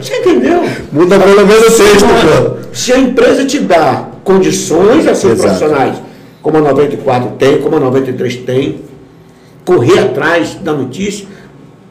[0.00, 0.62] Você entendeu?
[0.92, 2.56] Muda pelo menos o texto, pô.
[2.72, 5.42] Se a empresa te dá condições a ser Exato.
[5.42, 5.96] profissionais,
[6.42, 8.80] como a 94 tem, como a 93 tem,
[9.64, 11.26] correr atrás da notícia,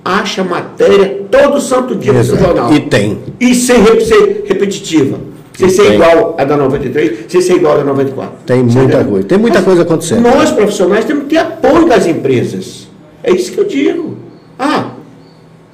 [0.06, 2.54] acha matéria todo santo dia no seu Exato.
[2.56, 2.74] jornal.
[2.74, 3.18] E tem.
[3.40, 5.18] E sem re- ser repetitiva.
[5.58, 5.94] Sem ser Tem.
[5.96, 8.34] igual a da 93, sem ser igual a da 94.
[8.46, 9.06] Tem muita entendeu?
[9.06, 9.28] coisa.
[9.28, 10.22] Tem muita coisa acontecendo.
[10.22, 12.88] Nós, profissionais, temos que ter apoio das empresas.
[13.24, 14.18] É isso que eu digo.
[14.60, 14.92] Ah,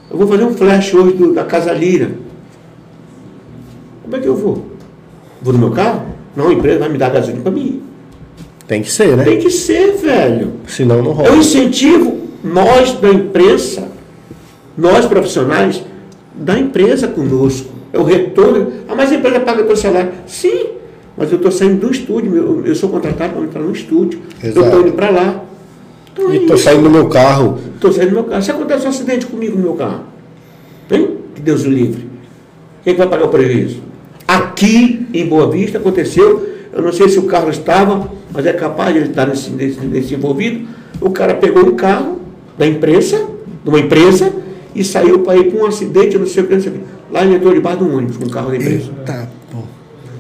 [0.10, 2.12] eu vou fazer um flash hoje do- da Casa Lira.
[4.04, 4.68] Como é que eu vou?
[5.42, 6.04] Vou no meu carro?
[6.36, 7.82] Não, a empresa vai me dar gasolina para mim.
[8.68, 9.24] Tem que ser, né?
[9.24, 10.54] Tem que ser, velho.
[10.68, 11.30] Senão não rola.
[11.30, 13.88] Eu incentivo nós da imprensa,
[14.78, 15.84] nós profissionais,
[16.34, 17.70] da empresa conosco.
[17.94, 18.72] É o retorno.
[18.88, 20.12] Ah, mas a empresa paga teu salário.
[20.26, 20.68] Sim,
[21.18, 24.20] mas eu estou saindo do estúdio, eu, eu sou contratado para entrar no estúdio.
[24.42, 24.66] Eu Exato.
[24.66, 25.44] estou indo para lá.
[26.14, 26.64] Então é E tô isso.
[26.64, 27.58] saindo do meu carro.
[27.76, 28.42] Estou saindo do meu carro.
[28.42, 30.04] Se acontece um acidente comigo no meu carro,
[30.90, 31.18] hein?
[31.36, 32.08] Que Deus o livre.
[32.84, 33.80] Quem é vai pagar o prejuízo?
[34.28, 38.94] Aqui em Boa Vista aconteceu, eu não sei se o carro estava, mas é capaz
[38.94, 40.68] de ele estar nesse, nesse, nesse envolvido.
[41.02, 42.20] O cara pegou um carro
[42.58, 43.18] da imprensa,
[43.64, 44.32] de uma empresa,
[44.74, 46.82] e saiu para ir para um acidente, não sei o que, não sei o que.
[47.12, 48.92] Lá ele entrou debaixo de um ônibus com o carro da empresa.
[49.06, 49.58] Tá, pô.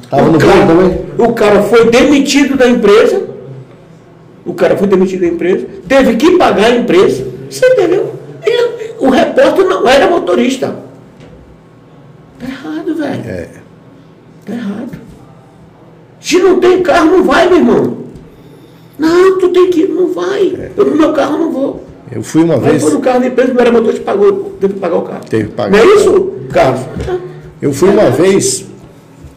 [0.09, 1.05] Tava o, no cara, também?
[1.17, 3.29] o cara foi demitido da empresa.
[4.45, 5.65] O cara foi demitido da empresa.
[5.87, 7.25] Teve que pagar a empresa.
[7.49, 8.13] Você entendeu?
[8.45, 10.75] Ele- o repórter não era motorista.
[12.39, 13.21] Tá errado, velho.
[13.25, 13.49] É.
[14.45, 14.99] Tá errado.
[16.19, 17.97] Se não tem carro, não vai, meu irmão.
[18.99, 20.71] Não, tu tem que ir, não vai.
[20.75, 21.83] Eu no meu carro não vou.
[22.11, 22.81] Eu fui uma Aí vez.
[22.83, 25.21] foi no carro da empresa, não era motorista, pagou, teve que pagar o carro.
[25.29, 25.71] Teve que pagar.
[25.71, 26.81] Não é isso, Carlos?
[27.61, 28.65] Eu fui uma vez,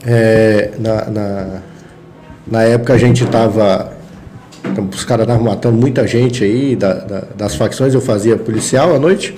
[0.06, 1.46] é, na, na,
[2.50, 3.92] na época a gente tava.
[4.64, 8.94] então, Os caras estavam matando muita gente aí da- da- das facções, eu fazia policial
[8.94, 9.34] à noite.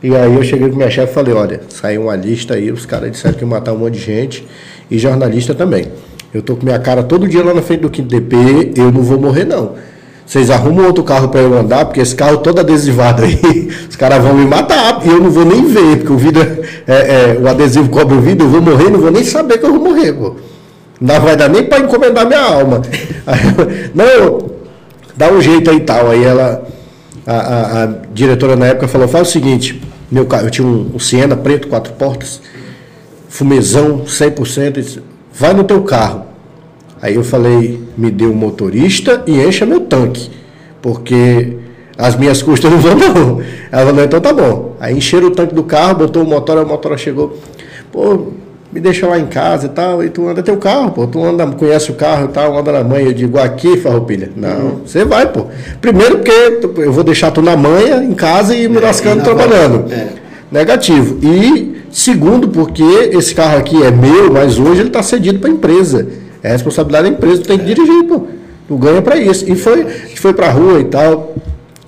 [0.00, 2.86] E aí eu cheguei com minha chefe e falei, olha, saiu uma lista aí, os
[2.86, 4.46] caras disseram que iam matar um monte de gente,
[4.88, 5.86] e jornalista também.
[6.32, 9.02] Eu tô com minha cara todo dia lá na frente do quinto DP, eu não
[9.02, 9.74] vou morrer não.
[10.28, 14.22] Vocês arrumam outro carro para eu andar, porque esse carro todo adesivado aí, os caras
[14.22, 16.42] vão me matar, e eu não vou nem ver, porque o vidro,
[16.86, 16.92] é,
[17.36, 19.72] é, o adesivo cobre o vidro, eu vou morrer, não vou nem saber que eu
[19.72, 20.36] vou morrer, pô.
[21.00, 22.82] Não vai dar nem para encomendar minha alma.
[23.94, 24.50] Não,
[25.16, 26.10] dá um jeito aí e tal.
[26.10, 26.64] Aí ela,
[27.24, 30.90] a, a- a diretora na época falou, faz o seguinte, meu carro, eu tinha um,
[30.94, 32.42] um Siena preto, quatro portas,
[33.28, 35.02] fumezão, 100%, e disse,
[35.32, 36.24] vai no teu carro.
[37.00, 40.30] Aí eu falei, me dê um motorista e encha meu tanque,
[40.80, 41.56] porque
[41.98, 43.40] as minhas custas não vão não.
[43.72, 44.76] Ela falou, então tá bom.
[44.78, 47.36] Aí encheram o tanque do carro, botou o motor, a motora chegou,
[47.90, 48.28] pô,
[48.72, 51.44] me deixa lá em casa e tal, e tu anda teu carro, pô, tu anda,
[51.48, 54.30] conhece o carro e tal, anda na manha, eu digo, aqui, farroupilha.
[54.36, 55.46] Não, você vai, pô.
[55.80, 59.92] Primeiro porque eu vou deixar tu na manha, em casa e me lascando na trabalhando.
[59.92, 60.08] é.
[60.50, 61.18] Negativo.
[61.22, 62.82] E segundo, porque
[63.12, 66.06] esse carro aqui é meu, mas hoje ele está cedido para a empresa.
[66.48, 68.26] É responsabilidade da empresa, tu tem que dirigir, pô.
[68.66, 69.50] Tu ganha para isso.
[69.50, 69.84] E foi,
[70.16, 71.34] foi para a rua e tal.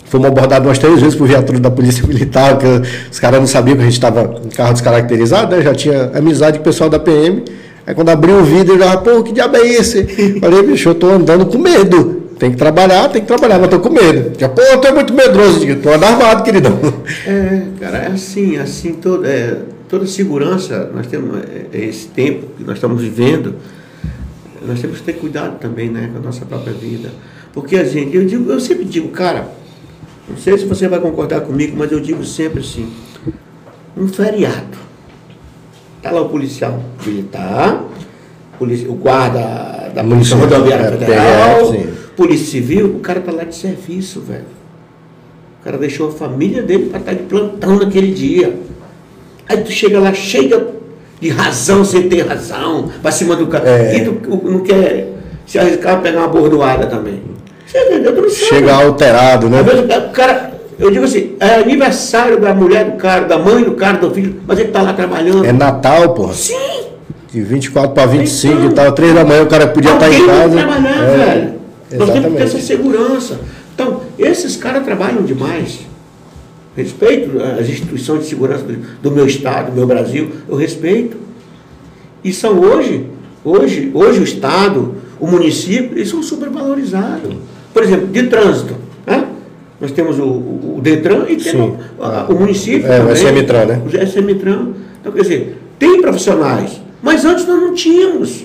[0.04, 2.66] Fomos abordados umas três vezes por viatura da Polícia Militar, que
[3.11, 5.62] os caras não sabiam que a gente estava em carro descaracterizado, né?
[5.62, 7.42] Já tinha amizade com o pessoal da PM.
[7.86, 10.04] Aí quando abriu o vidro, ele já, pô, que diabo é esse?
[10.40, 12.22] Falei, bicho, eu tô andando com medo.
[12.38, 14.32] Tem que trabalhar, tem que trabalhar, mas tô com medo.
[14.38, 15.56] Já, pô, eu tô muito medroso.
[15.56, 16.78] Eu digo, tô armado, queridão.
[17.26, 19.56] É, cara, é assim, assim, todo, é,
[19.88, 23.54] toda segurança, nós temos é, é esse tempo que nós estamos vivendo,
[24.66, 27.11] nós temos que ter cuidado também, né, com a nossa própria vida.
[27.52, 29.48] Porque a gente, eu, digo, eu sempre digo, cara,
[30.28, 32.88] não sei se você vai concordar comigo, mas eu digo sempre assim,
[33.96, 34.78] um feriado.
[35.96, 37.84] Está lá o policial militar,
[38.61, 41.74] o guarda da Polícia Rodoviária Federal.
[42.16, 44.44] Polícia Civil, o cara está lá de serviço, velho.
[45.61, 48.58] O cara deixou a família dele para estar de plantão naquele dia.
[49.48, 50.80] Aí tu chega lá cheia
[51.20, 53.68] de razão sem ter razão, para cima do cara.
[53.68, 53.96] É.
[53.96, 55.08] E tu não quer
[55.46, 57.20] se arriscar a pegar uma bordoada também.
[57.66, 58.12] Você entendeu?
[58.14, 58.34] Não sabe.
[58.34, 59.60] Chega alterado, né?
[59.60, 63.62] Às vezes o cara, eu digo assim, é aniversário da mulher do cara, da mãe
[63.62, 65.44] do cara, do filho, mas ele está lá trabalhando.
[65.44, 66.32] É Natal, porra.
[66.32, 66.56] Sim!
[67.32, 70.20] De 24 para 25 Então, e tal, 3 da manhã o cara podia estar Alguém
[70.22, 70.56] em casa.
[70.56, 71.54] trabalhar, É, velho.
[71.92, 72.66] Nós temos que ter essa Exatamente.
[72.66, 73.40] segurança.
[73.74, 75.80] Então, esses caras trabalham demais.
[76.83, 81.16] Respeito as instituições de segurança do, do meu estado, do meu Brasil, eu respeito.
[82.24, 83.07] E são hoje,
[83.45, 87.35] hoje, hoje o estado, o município, eles são supervalorizados.
[87.72, 88.74] Por exemplo, de trânsito.
[89.07, 89.26] Né?
[89.81, 91.76] Nós temos o, o- o Detran e temos
[92.28, 92.87] o município.
[92.87, 93.83] É, o também, SMTran, né?
[93.85, 94.68] O SMTran.
[95.01, 98.45] Então, quer dizer, tem profissionais, mas antes nós não tínhamos.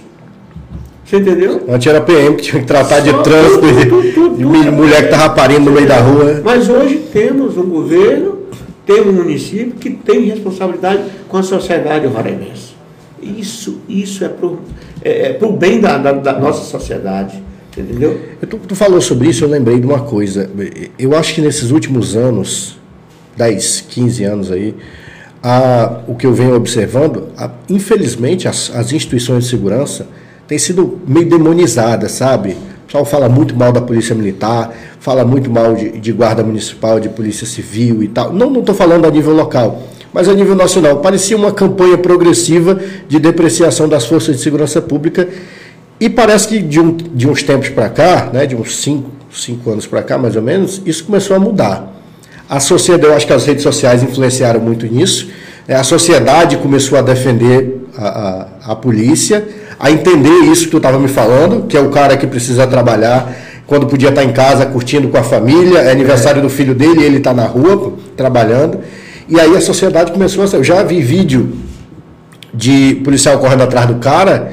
[1.05, 1.63] Você entendeu?
[1.69, 4.43] Antes era PM que tinha que tratar de Só trânsito, tudo, de, tudo, tudo, de
[4.43, 4.71] tudo.
[4.71, 6.41] mulher que tava parindo no meio da rua.
[6.43, 8.39] Mas hoje temos um governo,
[8.85, 12.73] temos um município que tem responsabilidade com a sociedade roraimense.
[13.21, 14.59] Isso, isso é para o
[15.03, 17.41] é, é pro bem da, da- da nossa sociedade.
[17.77, 18.19] Entendeu?
[18.41, 20.49] Eu- Tu, tu falou sobre isso, eu lembrei de uma coisa.
[20.97, 22.79] Eu acho que nesses últimos anos,
[23.37, 24.73] 10, 15 anos aí,
[25.43, 30.07] a- o que eu venho observando, a- infelizmente, as, as instituições de segurança
[30.47, 32.51] têm sido meio demonizadas, sabe?
[32.51, 36.99] O pessoal fala muito mal da polícia militar, fala muito mal de, de guarda municipal,
[36.99, 38.31] de polícia civil e tal.
[38.31, 39.83] Não estou falando a nível local,
[40.13, 40.97] mas a nível nacional.
[40.97, 45.27] Parecia uma campanha progressiva de depreciação das forças de segurança pública
[45.99, 49.71] e parece que de, um- de uns tempos para cá, né, de uns cinco, cinco
[49.71, 51.91] anos para cá, mais ou menos, isso começou a mudar.
[52.47, 55.29] A sociedade, eu acho que as redes sociais influenciaram muito nisso.
[55.67, 59.43] né, A sociedade começou a defender a, a, a polícia,
[59.79, 63.33] a entender isso que tu estava me falando, que é o cara que precisa trabalhar
[63.67, 67.03] quando podia estar em casa curtindo com a família, é aniversário do filho dele e
[67.03, 68.79] ele está na rua trabalhando.
[69.27, 70.47] E aí a sociedade começou a.
[70.47, 71.53] Eu já vi vídeo
[72.53, 74.51] de policial correndo atrás do cara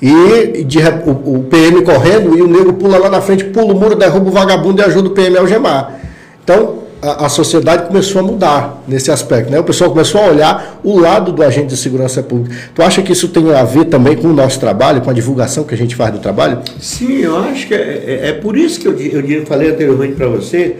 [0.00, 3.78] e de, o, o PM correndo e o nego pula lá na frente, pula o
[3.78, 6.00] muro, derruba o vagabundo e ajuda o PM a algemar.
[6.42, 9.50] Então, a, sociedade começou a mudar nesse aspecto.
[9.50, 9.58] Né?
[9.58, 12.56] O pessoal começou a olhar o lado do agente de segurança pública.
[12.72, 15.64] Tu acha que isso tem a ver também com o nosso trabalho, com a divulgação
[15.64, 16.60] que a gente faz do trabalho?
[16.78, 20.28] Sim, eu acho que é, é- é por isso que eu, eu falei anteriormente para
[20.28, 20.76] você,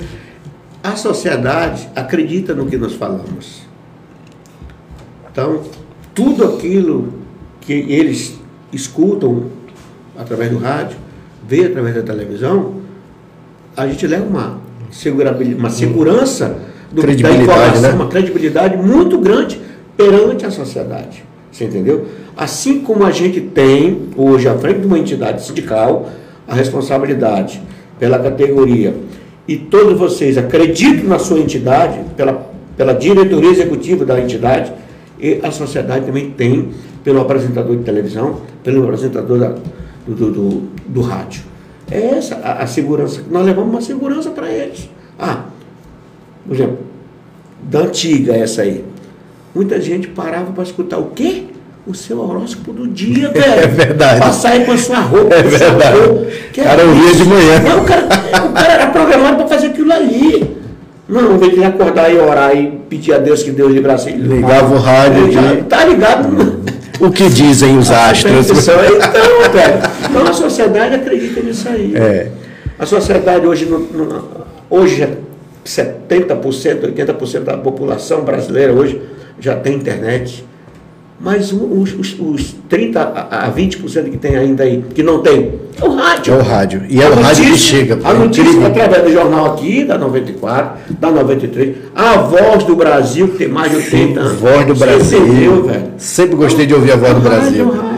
[0.82, 3.62] a sociedade acredita no que nós falamos.
[5.30, 5.62] Então,
[6.14, 7.14] tudo aquilo
[7.60, 8.38] que eles
[8.72, 9.46] escutam
[10.16, 10.96] através do rádio,
[11.48, 12.76] vê através da televisão,
[13.76, 14.60] a gente leva uma,
[15.58, 16.56] uma segurança
[16.90, 17.90] do, da Credibilidade, informação, né?
[17.94, 19.60] uma credibilidade muito grande
[19.96, 21.24] perante a sociedade.
[21.50, 22.06] Você entendeu?
[22.36, 26.08] Assim como a gente tem hoje à frente de uma entidade sindical
[26.46, 27.60] a responsabilidade
[27.98, 28.94] pela categoria
[29.46, 34.72] e todos vocês acreditam na sua entidade, pela, pela diretoria executiva da entidade,
[35.20, 36.70] e a sociedade também tem
[37.04, 39.54] pelo apresentador de televisão, pelo apresentador da-
[40.06, 41.42] do, do, do- do rádio.
[41.92, 43.22] É essa a, a segurança.
[43.30, 44.88] Nós levamos uma segurança para eles.
[45.18, 45.42] Ah,
[46.46, 46.78] por exemplo,
[47.62, 48.84] da antiga essa aí.
[49.54, 51.44] Muita gente parava para escutar o quê?
[51.86, 53.44] O seu horóscopo do dia, velho.
[53.44, 54.20] É verdade.
[54.20, 55.34] Pra sair com a sua roupa.
[55.34, 55.98] É verdade.
[55.98, 56.26] roupa.
[56.52, 57.60] Que cara é ouvia de manhã.
[57.60, 58.06] Não, o, cara,
[58.46, 60.56] o cara era programado para fazer aquilo ali.
[61.08, 64.36] Não, em vez de acordar e orar e pedir a Deus que Deus livrasse ele.
[64.36, 65.62] Ligava o rádio já aqui.
[65.64, 66.62] Tá ligado?
[67.00, 68.48] O que dizem os astros?
[68.48, 70.94] Então, velho, então a sociedade
[71.52, 71.92] nisso aí.
[71.94, 72.30] É.
[72.78, 74.24] A sociedade hoje, não- não-
[74.70, 75.10] hoje é
[75.64, 79.00] 70%, 80% da população brasileira hoje
[79.38, 80.44] já tem internet.
[81.20, 85.52] Mas os, os, os 30% a a 20% que tem ainda aí, que não tem,
[85.80, 86.34] é o rádio.
[86.34, 86.82] É o rádio.
[86.88, 87.98] E é A o rádio que notícia- chega.
[88.02, 88.66] A é notícia incrível.
[88.66, 91.76] através do jornal aqui, da 94, da 93.
[91.94, 94.32] A voz do Brasil, que tem mais de 80 anos.
[94.40, 95.18] Voz do Brasil.
[95.26, 95.84] entendeu, velho?
[95.96, 97.72] Sempre gostei de ouvir a voz do É Brasil.
[97.72, 97.91] é rádio.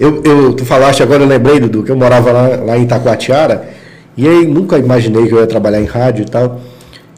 [0.00, 3.68] Eu, eu, tu falaste agora, eu lembrei, Dudu, que eu morava lá, lá em Itacoatiara,
[4.16, 6.58] e aí nunca imaginei que eu ia trabalhar em rádio e tal.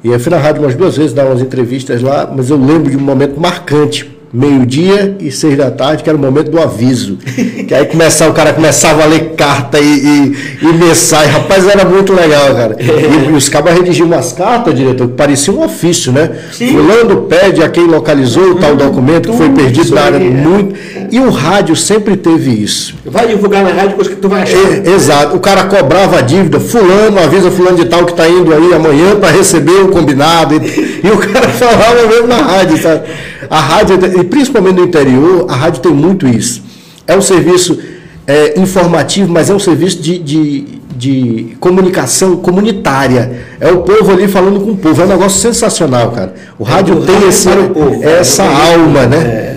[0.03, 2.91] E eu fui na rádio umas duas vezes dar umas entrevistas lá, mas eu lembro
[2.91, 4.11] de um momento marcante.
[4.33, 7.19] Meio-dia e seis da tarde, que era o momento do aviso.
[7.63, 11.31] Que aí começava, o cara começava a ler carta e, e, e mensagem.
[11.31, 12.77] Rapaz, era muito legal, cara.
[12.79, 16.31] E, e os cabas redigiam umas cartas, diretor, que parecia um ofício, né?
[16.53, 16.73] Sim.
[16.73, 20.31] Fulano pede a quem localizou o tal documento que foi perdido na área aí, é.
[20.31, 20.75] muito.
[21.11, 22.95] E o rádio sempre teve isso.
[23.05, 24.57] Vai divulgar na rádio coisa que tu vai achar.
[24.57, 25.37] É, exato.
[25.37, 29.17] O cara cobrava a dívida, fulano, avisa fulano de tal que está indo aí amanhã
[29.17, 30.55] para receber o combinado.
[30.55, 30.59] E,
[31.07, 33.03] e o cara falava mesmo na rádio, sabe?
[33.51, 36.63] A rádio, e principalmente no interior, a rádio tem muito isso.
[37.09, 37.77] É um serviço
[38.25, 40.65] é, informativo, mas é um serviço de, de,
[40.97, 43.43] de comunicação comunitária.
[43.59, 45.03] É o povo ali falando com o povo.
[45.03, 46.35] É um negócio sensacional, cara.
[46.57, 48.05] O rádio o tem rádio esse, povo.
[48.05, 48.75] essa É.
[48.75, 49.52] alma, né?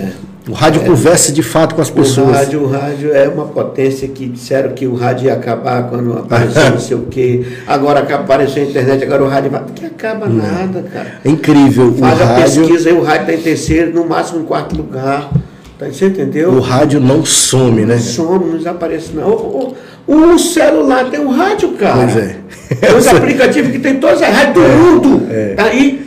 [0.48, 2.30] O rádio conversa de fato com as O pessoas.
[2.36, 6.70] rádio, o rádio é uma potência que disseram que o rádio ia acabar quando apareceu
[6.70, 7.44] não sei o quê.
[7.66, 9.64] Agora apareceu a internet, agora o rádio vai.
[9.74, 11.14] Que acaba nada, cara.
[11.24, 11.88] É incrível.
[11.88, 14.76] O Faz a rádio, pesquisa aí, o rádio está em terceiro, no máximo em quarto
[14.76, 15.30] lugar.
[15.78, 16.52] Tá, você entendeu?
[16.52, 17.98] o rádio não some, né?
[17.98, 19.28] Some, não desaparece não.
[19.28, 19.74] O,
[20.06, 22.04] o- o celular tem um rádio, cara.
[22.10, 22.36] Pois é.
[22.80, 25.26] Tem os aplicativos que tem todas as rádios do mundo.
[25.28, 25.54] É.
[25.54, 26.06] Tá aí.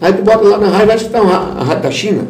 [0.00, 2.20] Aí tu bota lá na rádio, acho que tá uma- a rádio da China.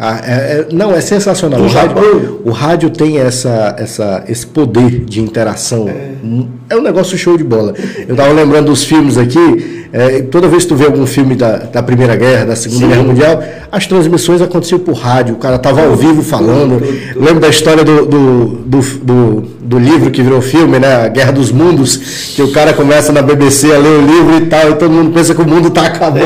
[0.00, 1.60] Ah, é- é- não, é sensacional.
[1.60, 5.88] O rádio, o rádio tem essa, essa, esse poder de interação.
[5.88, 6.76] É.
[6.76, 7.74] um negócio show de bola.
[8.06, 9.88] Eu estava lembrando dos filmes aqui.
[9.92, 12.88] é, toda vez que tu vê algum filme da, da Primeira Guerra, da Segunda Sim.
[12.88, 13.42] Guerra Mundial,
[13.72, 15.34] as transmissões aconteciam por rádio.
[15.34, 16.80] O cara estava ao vivo falando.
[17.16, 21.04] Lembro da história do, do, do, do, do livro que virou filme, né?
[21.04, 21.98] A Guerra dos Mundos,
[22.34, 25.10] que o cara começa na BBC a ler o livro e tal, e todo mundo
[25.12, 26.24] pensa que o mundo está acabando.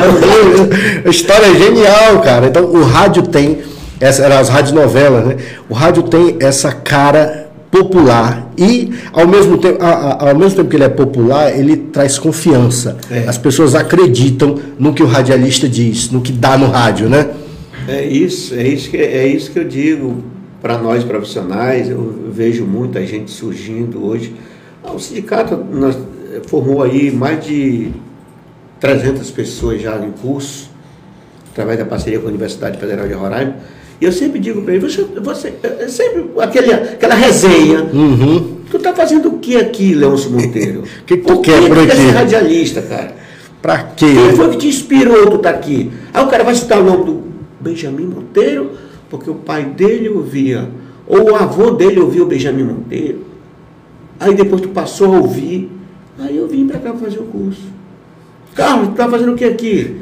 [1.05, 2.47] a história é genial, cara.
[2.47, 3.57] Então o rádio tem,
[3.99, 5.35] essa eram as radionovelas, né?
[5.69, 9.87] O rádio tem essa cara popular e ao mesmo tempo, a-
[10.21, 12.95] a- ao mesmo tempo que ele é popular, ele traz confiança.
[13.11, 13.25] É.
[13.27, 17.27] As pessoas acreditam no que o radialista diz, no que dá no rádio, né?
[17.89, 20.23] É isso, é isso que, é isso que eu digo
[20.63, 21.89] para nós profissionais.
[21.89, 24.33] Eu vejo muita gente surgindo hoje.
[24.83, 25.95] Ah, O sindicato nós,
[26.33, 27.91] eh, formou aí mais de
[28.79, 30.69] 300 pessoas já em curso,
[31.51, 33.57] através da parceria com a Universidade Federal de Roraima.
[34.01, 37.83] E eu sempre digo para ele, você, você é sempre aquele, aquela resenha.
[37.83, 38.57] Uhum.
[38.71, 40.79] Tu tá fazendo o que aqui, Leôncio Monteiro?
[40.81, 41.95] O que que tu Por quer por tu aqui?
[41.95, 43.15] ser radialista, cara?
[43.61, 44.07] Pra quê?
[44.07, 45.91] Quem foi que te inspirou tu tá aqui?
[46.13, 47.23] Aí o cara vai citar o nome do
[47.61, 48.71] Benjamin Monteiro,
[49.13, 50.71] porque o pai dele ouvia,
[51.05, 53.19] ou o avô dele ouvia o Benjamin Monteiro.
[54.19, 55.69] Aí depois tu passou a ouvir.
[56.17, 57.61] Aí eu vim para cá fazer o curso.
[58.55, 59.97] Carlos, tu tá fazendo o que aqui?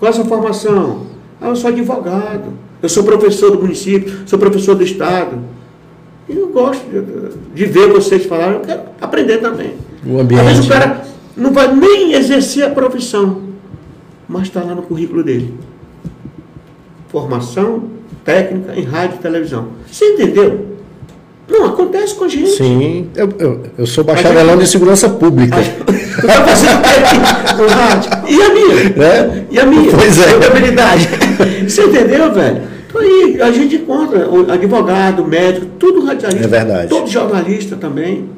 [0.00, 1.06] Qual é a sua formação?
[1.40, 2.54] Ah, eu sou advogado.
[2.82, 5.38] Eu sou professor do município, sou professor do estado.
[6.28, 9.74] E eu gosto de, de ver vocês falarem, eu quero aprender também.
[10.04, 10.66] O Às vezes ambiente.
[10.66, 11.04] o cara
[11.36, 13.42] não vai nem exercer a profissão,
[14.28, 15.54] mas está lá no currículo dele.
[17.16, 17.84] Formação
[18.26, 19.68] técnica em rádio e televisão.
[19.90, 20.66] Você entendeu?
[21.48, 22.50] Não, acontece com a gente.
[22.50, 25.56] Sim, eu, eu, eu sou bacharelão de segurança pública.
[25.56, 28.10] Tu tá fazendo o rádio?
[28.28, 28.90] E a minha?
[28.90, 29.46] Né?
[29.50, 29.92] E a minha?
[29.92, 30.32] Pois é.
[30.34, 31.08] Contabilidade.
[31.66, 32.62] Você entendeu, velho?
[32.86, 36.44] Então aí, a gente encontra o advogado, médico, tudo radialista.
[36.44, 36.88] É verdade.
[36.90, 38.28] Todo jornalista também.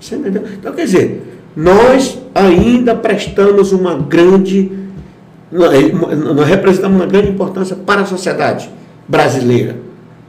[0.00, 0.42] Você entendeu?
[0.58, 1.22] Então, quer dizer,
[1.54, 4.79] nós ainda prestamos uma grande.
[5.52, 8.70] Nós representamos uma grande importância para a sociedade
[9.08, 9.76] brasileira.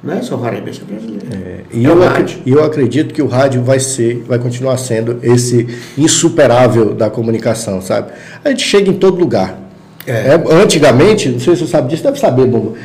[0.03, 1.25] Não é só raramente brasileira.
[1.71, 2.39] E é eu, ac- rádio.
[2.43, 7.79] e eu acredito que o rádio vai ser, vai continuar sendo esse insuperável da comunicação,
[7.81, 8.11] sabe?
[8.43, 9.59] A gente chega em todo lugar.
[10.07, 10.29] É.
[10.33, 12.75] É, antigamente, não sei se você sabe disso, deve saber, Bombo.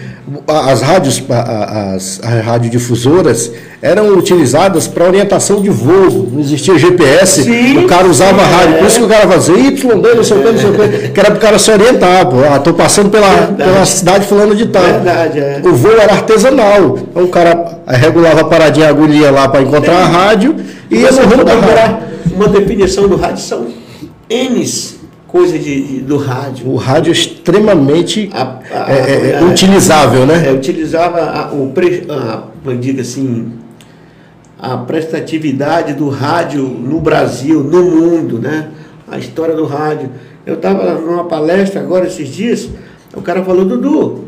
[0.49, 6.29] As rádios, as, as radiodifusoras eram utilizadas para orientação de voo.
[6.33, 8.75] Não existia GPS, Sim, o cara usava a sim, rádio.
[8.75, 8.79] é.
[8.79, 9.85] Por isso que o cara fazia Y,
[10.17, 12.27] não sei o que, não sei o que, que era para o cara se orientar.
[12.27, 12.37] Pô.
[12.53, 13.71] Ah, tô passando pela, Verdade.
[13.71, 14.83] pela cidade fulano de tal.
[14.83, 15.61] Verdade, é.
[15.65, 16.99] O voo era artesanal.
[17.09, 20.57] Então o cara regulava a paradinha, a agulhinha lá para encontrar a rádio
[20.91, 21.97] e ia no rumo da rádio.
[22.35, 23.67] uma definição do rádio, são
[24.29, 24.65] N
[25.37, 26.69] coisas de, de- do rádio.
[26.69, 30.49] O rádio é extremamente A- a- é, é, é, utilizável, né?
[30.49, 33.53] É, utilizava a, o pre, a, como eu digo assim,
[34.59, 38.69] a prestatividade do rádio no Brasil, no mundo, né?
[39.09, 40.11] A história do rádio.
[40.47, 42.69] Eu estava numa palestra agora esses dias,
[43.15, 44.25] o cara falou, Dudu,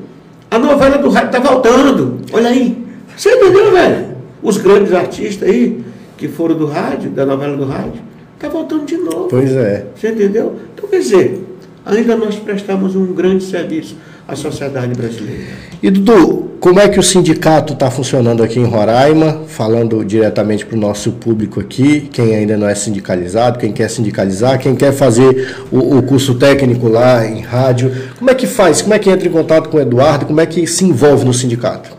[0.50, 2.18] a novela do rádio está voltando.
[2.32, 2.84] Olha aí.
[3.16, 4.08] Você entendeu, velho?
[4.42, 5.80] Os grandes artistas aí,
[6.16, 8.00] que foram do rádio, da novela do rádio,
[8.38, 9.28] está voltando de novo.
[9.28, 9.86] Pois é.
[9.94, 10.56] Você entendeu?
[10.74, 11.44] Então, quer dizer,
[11.84, 13.96] ainda nós prestamos um grande serviço.
[14.26, 15.44] a sociedade brasileira.
[15.82, 19.44] E Dudu, como é que o sindicato está funcionando aqui em Roraima?
[19.46, 24.58] Falando diretamente para o nosso público aqui, quem ainda não é sindicalizado, quem quer sindicalizar,
[24.58, 27.90] quem quer fazer o, o curso técnico lá em rádio.
[28.18, 28.82] Como é que faz?
[28.82, 30.26] Como é que entra em contato com o Eduardo?
[30.26, 31.96] Como é que se envolve no sindicato?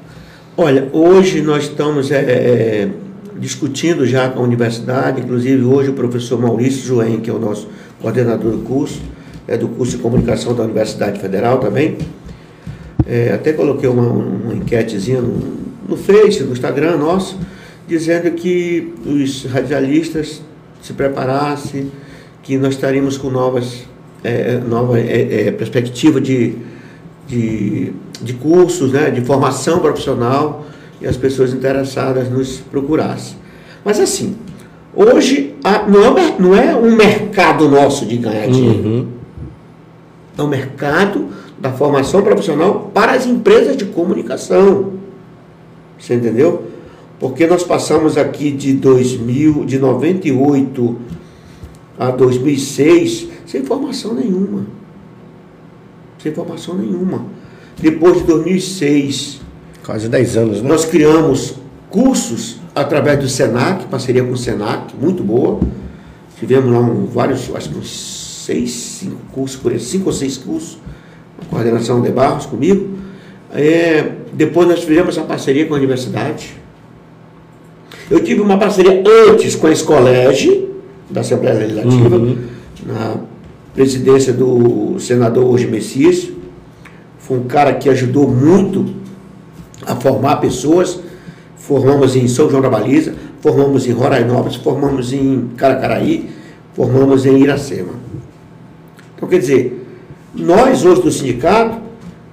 [0.55, 2.89] Olha, hoje nós estamos é, é,
[3.39, 7.67] discutindo já com a universidade, inclusive hoje o professor Maurício Joen, que é o nosso
[8.01, 9.01] coordenador do curso,
[9.47, 11.97] é do curso de comunicação da Universidade Federal também.
[13.07, 17.39] É, até coloquei uma, uma enquetezinha no, no Face, no Instagram nosso,
[17.87, 20.41] dizendo que os radialistas
[20.81, 21.91] se preparassem,
[22.43, 23.85] que nós estaríamos com novas,
[24.23, 26.55] é, nova é, é, perspectiva de,
[27.27, 30.65] de, de cursos, né, de formação profissional,
[31.01, 33.37] e as pessoas interessadas nos procurassem.
[33.83, 34.35] Mas assim,
[34.93, 39.07] hoje a- não, é, um não é um mercado nosso de ganhar dinheiro.
[40.37, 41.27] É o mercado
[41.59, 44.93] da formação profissional para as empresas de comunicação.
[45.97, 46.63] Você entendeu?
[47.19, 50.95] Porque nós passamos aqui de 2000, de 98
[51.97, 54.65] a 2006 sem formação nenhuma.
[56.23, 57.25] Sem formação nenhuma.
[57.77, 59.38] Depois de 2006,
[59.89, 60.69] Quase 10 anos, né?
[60.69, 61.55] nós criamos
[61.89, 65.61] cursos através do Senac, parceria com o Senac, muito boa.
[66.37, 70.37] Tivemos lá um, vários, acho que uns seis, cinco cursos, por aí, cinco ou seis
[70.37, 70.77] cursos,
[71.41, 72.99] a coordenação de Barros comigo.
[73.51, 76.53] É, depois nós fizemos essa parceria com a universidade.
[78.11, 80.67] Eu tive uma parceria antes com a Escolege,
[81.09, 82.37] da Assembleia Legislativa,
[82.85, 83.15] na
[83.73, 86.29] presidência do senador hoje Messias.
[87.17, 88.98] Foi um cara que ajudou muito
[89.89, 90.99] a formar pessoas.
[91.57, 96.29] Formamos em São João da Baliza, formamos em Rorainópolis, formamos em Caracaraí,
[96.73, 97.93] formamos em Iracema.
[99.15, 99.85] Então, quer dizer,
[100.33, 101.77] nós hoje do sindicato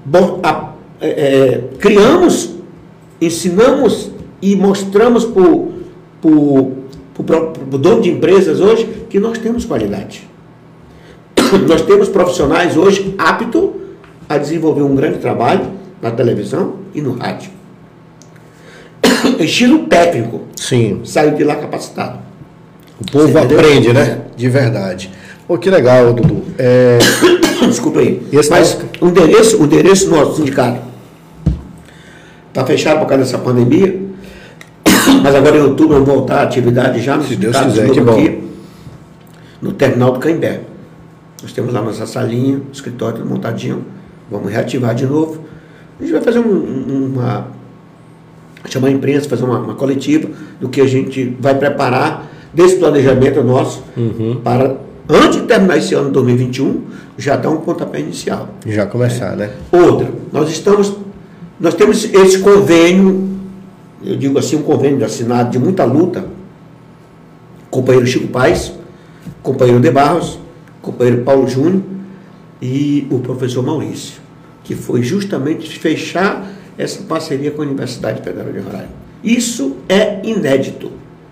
[0.05, 2.51] bom, a- é, é, criamos,
[3.21, 6.73] ensinamos e mostramos para o
[7.79, 10.27] dono de empresas hoje que nós temos qualidade.
[11.69, 13.71] Nós temos profissionais hoje aptos
[14.29, 15.67] a desenvolver um grande trabalho
[16.03, 17.51] na televisão e no rádio.
[19.39, 21.01] Estilo técnico, Sim.
[21.05, 22.19] saiu de lá capacitado.
[23.01, 23.59] O povo Você entendeu?
[23.61, 24.21] aprende, né?
[24.37, 25.11] De verdade.
[25.47, 26.43] Pô, que legal, Dudu.
[26.59, 26.99] É,
[27.67, 28.23] Desculpa aí.
[28.33, 30.81] Esse Mas tá- o endereço, o endereço do nosso sindicato
[32.49, 34.01] está fechado por causa dessa pandemia.
[35.23, 38.01] Mas agora em outubro vamos voltar à atividade já no Se Deus quiser, de que
[38.01, 38.13] bom.
[38.13, 38.43] aqui,
[39.61, 40.61] no terminal do Caimbé.
[41.43, 43.85] Nós temos lá nossa salinha, escritório tudo montadinho.
[44.31, 45.45] Vamos reativar de novo.
[45.99, 47.49] A gente vai fazer um- um- uma.
[48.69, 50.29] chamar a imprensa, fazer uma, uma coletiva
[50.61, 54.41] do que a gente vai preparar desse planejamento nosso Uhum.
[54.43, 54.77] para,
[55.09, 56.83] antes de terminar esse ano de 2021,
[57.17, 58.49] já dar um pontapé inicial.
[58.67, 59.51] já começar, né?
[59.71, 60.97] Outra, nós estamos,
[61.61, 63.29] nós temos esse convênio,
[64.05, 66.25] eu digo assim, um convênio assinado de muita luta,
[67.71, 68.73] companheiro Chico Paes,
[69.43, 70.39] companheiro De Barros,
[70.83, 71.83] companheiro Paulo Júnior
[72.61, 74.21] e o professor Maurício,
[74.67, 76.45] que foi justamente fechar
[76.77, 78.89] essa parceria com a Universidade Federal de Roraima.
[79.23, 80.91] Isso é inédito.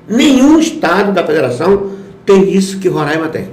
[0.09, 1.91] Nenhum estado da federação
[2.25, 3.51] tem isso que Roraima tem.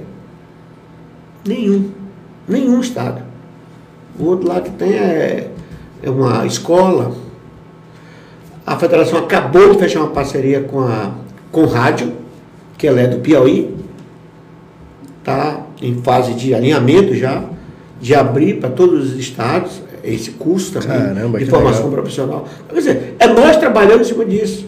[1.44, 1.90] Nenhum.
[2.46, 3.22] Nenhum estado.
[4.18, 5.50] O outro lado que tem é,
[6.00, 7.16] é uma escola.
[8.64, 11.12] A federação acabou de fechar uma parceria com a
[11.50, 12.12] com rádio,
[12.78, 13.74] que ela é do Piauí.
[15.18, 17.44] Está em fase de alinhamento já,
[18.02, 21.92] de abrir para todos os estados esse curso também Caramba, de formação legal.
[21.92, 22.48] profissional.
[22.68, 24.66] Quer dizer, é nós trabalhando em cima disso.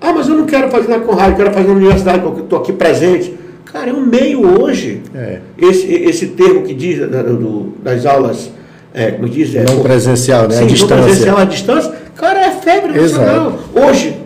[0.00, 2.44] Ah, mas eu não quero fazer na Conrado, eu quero fazer na universidade, porque eu
[2.44, 3.34] estou aqui presente.
[3.64, 5.02] Cara, é um meio hoje.
[5.14, 5.40] É.
[5.58, 8.50] Esse, esse termo que diz da- do- das aulas,
[8.94, 10.50] é, como diz, é, Não presencial, né?
[10.50, 11.02] Sim, a não distância.
[11.04, 13.24] presencial à distância, cara, é febre Exato.
[13.26, 13.58] nacional.
[13.74, 14.16] Hoje,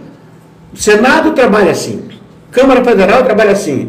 [0.74, 2.02] o Senado trabalha assim,
[2.50, 3.88] Câmara Federal trabalha assim,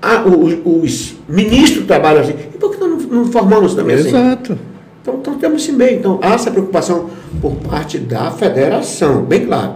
[0.00, 2.34] a- o- os ministros trabalham assim.
[2.54, 4.08] E por que nós não, formamos também assim?
[4.08, 4.58] Exato.
[5.02, 5.98] Então, então temos esse meio.
[5.98, 7.10] Então, há essa preocupação
[7.40, 9.74] por parte da federação, bem claro.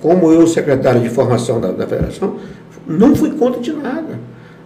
[0.00, 2.36] Como eu, secretário de formação da, da federação,
[2.86, 4.18] não fui contra de nada.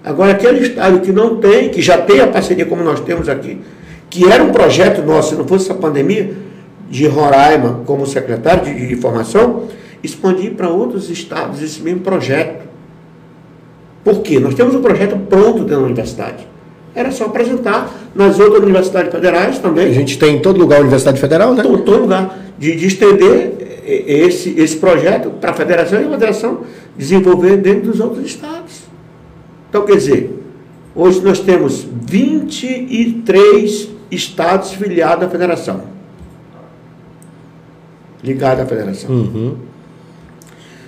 [0.04, 3.60] Agora, aquele estado que não tem, que já tem a parceria como nós temos aqui,
[4.10, 6.34] que era um projeto nosso, se não fosse essa pandemia,
[6.88, 9.64] de Roraima como secretário de, de formação,
[10.02, 12.64] expandir para outros estados esse mesmo projeto.
[14.04, 14.38] Por quê?
[14.38, 16.46] Nós temos um projeto pronto dentro da universidade.
[16.94, 19.88] Era só apresentar nas outras universidades federais também.
[19.88, 21.62] A gente tem em todo lugar a Universidade Federal, né?
[21.62, 22.38] Todo, todo lugar.
[22.58, 26.60] De, de estender eh, esse, esse projeto para a federação e a federação
[26.96, 28.84] desenvolver dentro dos outros estados.
[29.68, 30.38] Então, quer dizer,
[30.94, 35.82] hoje nós temos 23 estados filiados à federação.
[38.22, 39.10] Ligado à federação.
[39.10, 39.56] Uhum.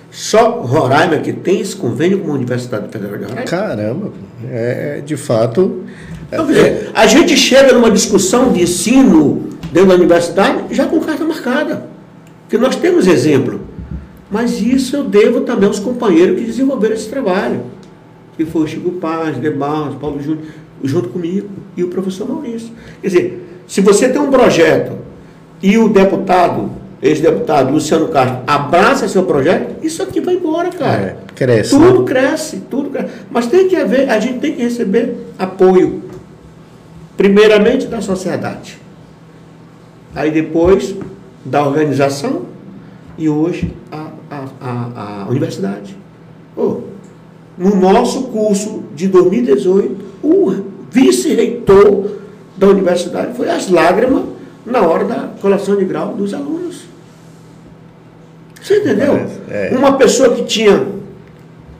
[0.09, 3.43] Só Roraima que tem esse convênio com a Universidade Federal de Roraima.
[3.43, 4.11] Caramba,
[4.49, 5.83] é de fato.
[6.31, 10.99] Então, quer dizer, a gente chega numa discussão de ensino dentro da universidade já com
[10.99, 11.87] carta marcada.
[12.43, 13.61] Porque nós temos exemplo.
[14.29, 17.61] Mas isso eu devo também aos companheiros que desenvolveram esse trabalho.
[18.35, 20.45] Que foi o Chico Paz, Debarros, Paulo Júnior,
[20.83, 22.69] junto comigo, e o professor Maurício.
[23.01, 24.93] Quer dizer, se você tem um projeto
[25.61, 26.69] e o deputado,
[27.01, 31.01] ex-deputado Luciano Castro, abraça seu projeto, isso aqui vai embora, cara.
[31.01, 32.05] É, cresce, Tudo né?
[32.05, 33.09] cresce, tudo cresce.
[33.31, 36.03] Mas tem que haver, a gente tem que receber apoio.
[37.17, 38.77] Primeiramente da sociedade.
[40.15, 40.95] Aí depois
[41.43, 42.43] da organização
[43.17, 45.97] e hoje a, a, a, a universidade.
[46.55, 46.81] Ô,
[47.57, 50.55] no nosso curso de 2018, o
[50.91, 52.11] vice-reitor
[52.55, 54.23] da universidade foi as lágrimas
[54.65, 56.85] na hora da colação de grau dos alunos.
[58.61, 59.15] Você entendeu?
[59.49, 59.77] É, é.
[59.77, 60.85] Uma pessoa que tinha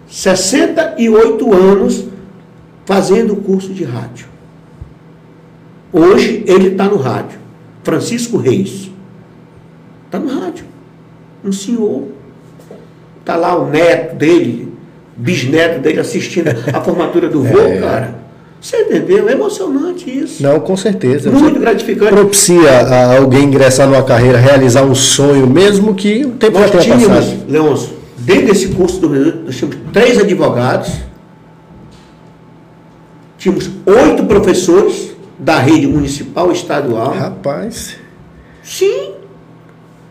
[0.08, 2.06] 68 anos
[2.86, 4.28] fazendo curso de rádio.
[5.98, 7.40] Hoje ele está no rádio.
[7.84, 8.92] Francisco Reis.
[10.06, 10.66] Está no rádio.
[11.44, 12.04] Um senhor.
[13.20, 14.72] Está lá o neto dele,
[15.16, 17.78] bisneto dele assistindo a formatura do vô, É.
[17.80, 18.28] cara.
[18.60, 19.30] Você entendeu?
[19.30, 20.42] É emocionante isso.
[20.42, 21.30] Não, com certeza.
[21.30, 22.12] Muito Você gratificante.
[22.12, 26.72] propicia a alguém ingressar numa carreira, realizar um sonho, mesmo que o tempo já Nós
[26.72, 27.46] tenha tínhamos, passado.
[27.48, 30.92] Leôncio, dentro desse curso do Brasil, nós tínhamos três advogados,
[33.38, 35.07] tínhamos oito professores
[35.38, 37.14] da rede municipal estadual.
[37.14, 37.98] Rapaz,
[38.68, 39.14] Sim.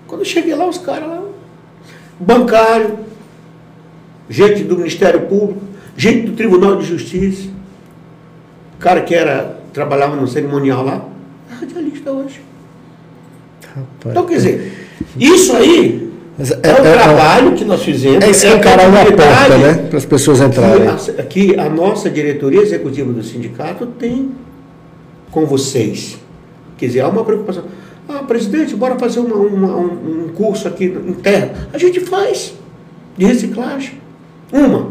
[0.07, 1.23] Quando eu cheguei lá, os caras lá,
[2.19, 2.99] bancário,
[4.31, 5.61] gente do Ministério Público,
[5.97, 7.49] gente do Tribunal de Justiça,
[8.79, 11.05] cara que era, trabalhava no cerimonial lá,
[11.51, 12.41] é radialista hoje.
[13.63, 14.07] rapaz.
[14.07, 18.25] Então, quer dizer, isso aí Mas é, o trabalho que nós fizemos.
[18.25, 19.89] É escancarar uma credibilidade porta, né?
[19.89, 20.97] Para as pessoas entrarem.
[20.97, 24.31] que a, que a nossa diretoria executiva do sindicato tem
[25.31, 26.19] com vocês.
[26.79, 27.65] Quer dizer, há uma preocupação.
[28.09, 31.53] Ah, presidente, bora fazer uma- uma- um, um curso aqui interno.
[31.73, 32.55] A gente faz
[33.17, 33.95] de reciclagem.
[34.53, 34.91] Uma,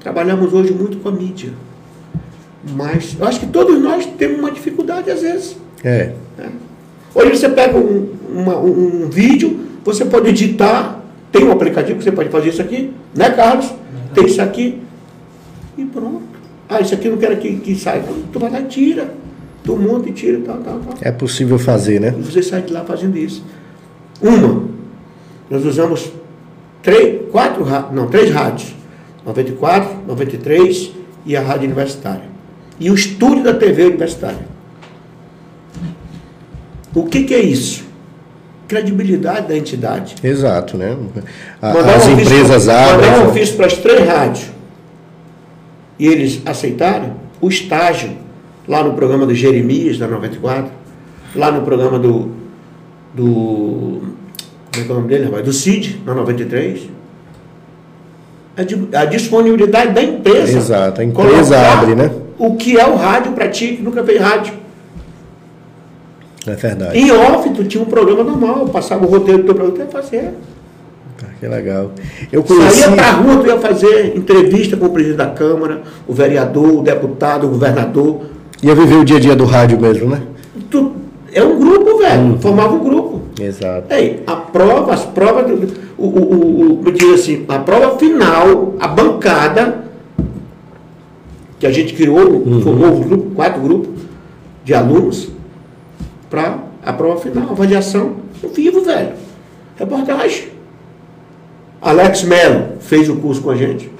[0.00, 1.52] trabalhamos hoje muito com a mídia.
[2.74, 5.56] Mas eu acho que todos nós temos uma dificuldade às vezes.
[5.84, 6.12] É.
[6.36, 6.50] né?
[7.14, 12.04] Hoje você pega um, uma- um- um vídeo, você pode editar, tem um aplicativo que
[12.04, 13.72] você pode fazer isso aqui, né, Carlos?
[14.14, 14.80] Tem isso aqui
[15.78, 16.22] e pronto.
[16.68, 18.02] Ah, isso aqui eu não quero que, que saia.
[18.32, 19.14] Tu vai lá e tira.
[19.66, 20.94] Tu monta e tira, tal, tal, tal.
[21.02, 22.12] É possível fazer, né?
[22.20, 23.44] Você sai de lá fazendo isso.
[24.22, 24.62] Uma,
[25.50, 26.10] nós usamos
[26.82, 28.74] três, quatro, não, três rádios.
[29.26, 30.92] 94, 93
[31.26, 32.22] e a rádio universitária.
[32.78, 34.46] E o estúdio da TV universitária.
[36.94, 37.84] O que, que é isso?
[38.68, 40.14] Credibilidade da entidade.
[40.22, 40.96] Exato, né?
[41.60, 43.26] A- Mandar As um empresas Mandar um abrem.
[43.28, 44.46] ofício para as três rádios
[45.98, 48.10] e eles aceitaram o estágio
[48.68, 50.70] lá no programa do Jeremias, da 94,
[51.34, 52.30] lá no programa do.
[53.14, 54.02] do
[54.72, 55.44] como é que é o nome dele, rapaz?
[55.44, 56.90] Do CID, na 93.
[58.56, 60.56] A, a disponibilidade da empresa.
[60.58, 62.10] Exato, a empresa abre, né?
[62.38, 64.54] O que é o rádio para ti que nunca fez rádio.
[66.46, 66.98] É verdade.
[66.98, 70.02] Em off, tu tinha um programa normal, passava o roteiro do teu programa, tu ia
[70.02, 70.34] fazer.
[71.22, 71.90] Ah, Que legal.
[72.30, 72.80] Eu conheci.
[72.82, 76.82] Saía pra rua, tu ia fazer entrevista com o presidente da Câmara, o vereador, o
[76.82, 78.35] deputado, o governador.
[78.62, 80.22] Ia viver o dia a dia do rádio mesmo, né?
[80.70, 80.92] Tu,
[81.32, 82.38] é um grupo, velho.
[82.38, 83.20] Formava um grupo.
[83.40, 83.92] Exato.
[83.92, 85.44] Ei, a prova, as provas,
[85.98, 89.84] o, o, o, o- como diz assim, a prova final, a bancada,
[91.58, 93.90] que a gente criou, formou um grupo, quatro grupos
[94.64, 95.28] de alunos,
[96.30, 99.10] para a prova final, avaliação, ao vivo, velho.
[99.76, 100.48] Reportagem.
[101.80, 103.90] Alex Mello fez o curso com a gente.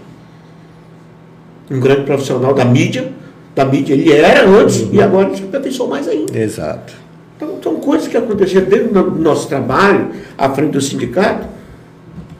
[1.70, 3.12] Um grande profissional da mídia.
[3.56, 6.38] Da mídia ele era antes e agora se aperfeiçoou mais ainda.
[6.38, 6.92] Exato.
[7.36, 11.46] Então, são coisas que aconteceram dentro do nosso trabalho, à frente do sindicato,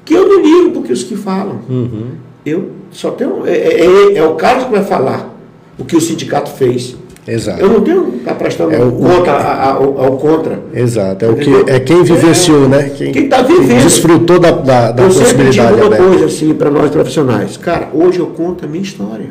[0.05, 1.61] que eu não ligo porque os que falam.
[1.69, 2.09] Uhum.
[2.45, 3.47] Eu só tenho.
[3.47, 5.35] É, é- é o Carlos que vai falar
[5.79, 6.95] o que o sindicato fez.
[7.27, 7.61] Exato.
[7.61, 10.61] Eu não tenho tá prestando É o- conta ao, ao contra.
[10.73, 11.25] Exato.
[11.25, 12.91] É, o que, é quem vivenciou, É, né?
[12.97, 13.83] Quem, quem tá vivendo.
[13.83, 17.57] desfrutou da, da, da eu sempre digo possibilidade uma coisa assim para nós profissionais.
[17.57, 19.31] Cara, hoje eu conto a minha história.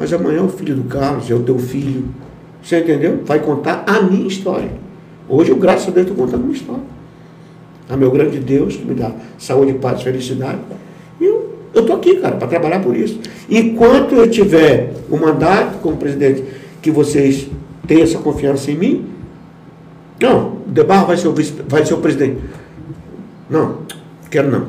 [0.00, 2.06] Mas amanhã o filho do Carlos é o teu filho.
[2.62, 3.20] Você entendeu?
[3.26, 4.70] Vai contar a minha história.
[5.28, 6.82] Hoje eu, graças a Deus, estou contando a minha história.
[7.86, 10.58] A meu grande Deus, que me dá saúde, paz felicidade.
[11.20, 13.20] E eu estou aqui, cara, para trabalhar por isso.
[13.50, 16.44] Enquanto eu tiver o mandato como presidente
[16.80, 17.46] que vocês
[17.86, 19.06] tem essa confiança em mim?
[20.18, 22.40] Não, o Debarra vai ser o, vice, vai ser o presidente.
[23.50, 23.80] Não,
[24.30, 24.66] quero não.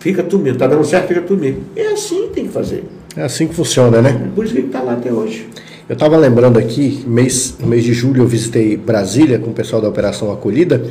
[0.00, 1.60] Fica tu mesmo, tá dando certo, fica tu mesmo.
[1.76, 2.84] É assim que tem que fazer.
[3.16, 4.28] É assim que funciona, né?
[4.34, 5.48] Por isso que ele está lá até hoje.
[5.88, 9.80] Eu estava lembrando aqui, mês, no mês de julho eu visitei Brasília com o pessoal
[9.80, 10.82] da Operação Acolhida,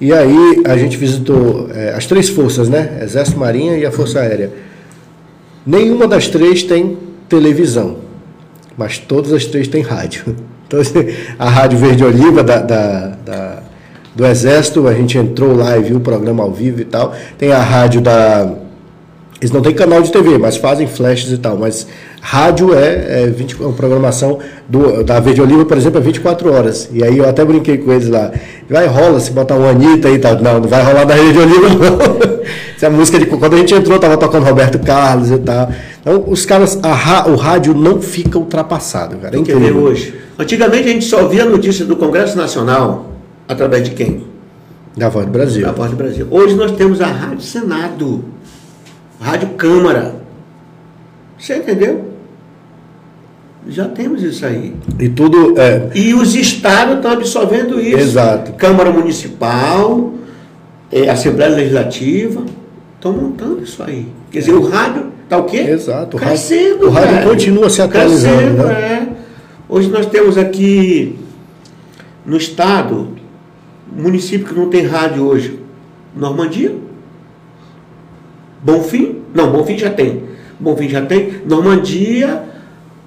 [0.00, 2.98] e aí a gente visitou eh, as três forças, né?
[3.02, 4.50] Exército, Marinha e a Força Aérea.
[5.64, 6.96] Nenhuma das três tem
[7.28, 7.98] televisão,
[8.76, 10.34] mas todas as três têm rádio.
[10.70, 11.00] Então, assim,
[11.36, 13.62] a Rádio Verde Oliva da, da- da-
[14.14, 17.12] do Exército, a gente entrou lá e viu o programa ao vivo e tal.
[17.36, 18.48] Tem a rádio da.
[19.40, 21.56] Eles não têm canal de TV, mas fazem flashes e tal.
[21.56, 21.86] Mas
[22.20, 24.38] rádio é, é 20, a programação
[24.68, 26.90] do, da Verde Oliva, por exemplo, é 24 horas.
[26.92, 28.30] E aí eu até brinquei com eles lá.
[28.68, 30.36] Vai, rola se botar uma Anitta e tal.
[30.42, 32.40] Não, não vai rolar na Verde Oliva, não.
[32.76, 33.26] Essa é música de.
[33.26, 35.70] Quando a gente entrou, tava tocando Roberto Carlos e tal.
[36.00, 39.38] Então, os caras, a o rádio não fica ultrapassado, cara.
[39.38, 39.82] É Quer ver incrível.
[39.82, 40.14] hoje?
[40.38, 43.10] Antigamente a gente só via notícia do Congresso Nacional
[43.48, 44.24] através de quem?
[44.96, 45.66] Da Voz do Brasil.
[45.66, 46.26] Da Voz do Brasil.
[46.30, 48.24] Hoje nós temos a Rádio Senado,
[49.20, 50.16] Rádio Câmara.
[51.38, 52.10] Você entendeu?
[53.68, 54.74] Já temos isso aí.
[54.98, 55.58] E tudo.
[55.60, 57.98] É, E os estados estão absorvendo isso.
[57.98, 58.52] Exato.
[58.54, 60.14] Câmara Municipal,
[60.90, 62.42] eh, Assembleia Legislativa,
[62.96, 64.08] estão montando isso aí.
[64.30, 65.58] Quer dizer, o rádio está o quê?
[65.58, 66.16] Exato.
[66.16, 66.86] O rádio- Crescendo.
[66.86, 68.72] o rádio continua se atualizando, Crescendo, né?
[68.82, 69.08] é.
[69.68, 71.18] Hoje nós temos aqui
[72.24, 73.08] no estado,
[73.94, 75.60] município que não tem rádio hoje.
[76.16, 76.74] Normandia.
[78.62, 79.22] Bonfim.
[79.34, 80.24] Não, Bonfim já tem.
[80.58, 81.42] Bonfim já tem.
[81.46, 82.42] Normandia,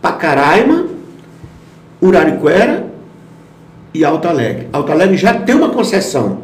[0.01, 0.86] Pacaraima,
[2.01, 2.86] Urariquera
[3.93, 4.68] e Alto Alegre.
[4.74, 6.39] Alto Alegre já tem uma concessão,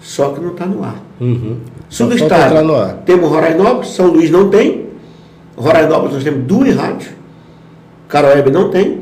[0.00, 0.96] só que não está no ar.
[1.20, 1.56] uhum.
[1.90, 2.94] Estado, entrar no ar.
[3.04, 4.86] temos Rorainópolis, São Luís não tem.
[5.56, 7.10] Rorainópolis nós temos duas rádios.
[8.08, 9.00] Caroebe não tem.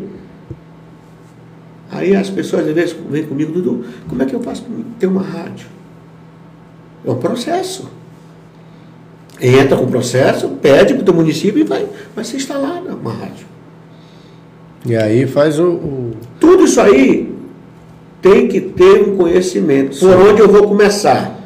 [1.91, 5.07] Aí as pessoas às vezes vêm comigo, Dudu, como é que eu faço para ter
[5.07, 5.67] uma rádio?
[7.05, 7.91] É um processo.
[9.41, 13.13] Entra com o processo, pede para o teu município e vai, vai ser instalada uma
[13.13, 13.47] rádio.
[14.87, 15.67] E aí faz o.
[15.69, 17.33] o- Tudo isso aí
[18.21, 19.99] tem que ter um conhecimento.
[19.99, 21.39] Por onde eu vou começar?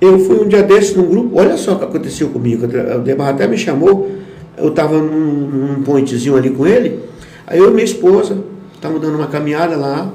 [0.00, 2.66] Eu fui um dia desses num grupo, olha só o que aconteceu comigo.
[2.66, 4.10] O Debar até me chamou,
[4.58, 6.98] eu estava num, num pontezinho ali com ele,
[7.46, 8.36] aí eu e minha esposa,
[8.74, 10.12] estávamos dando uma caminhada lá,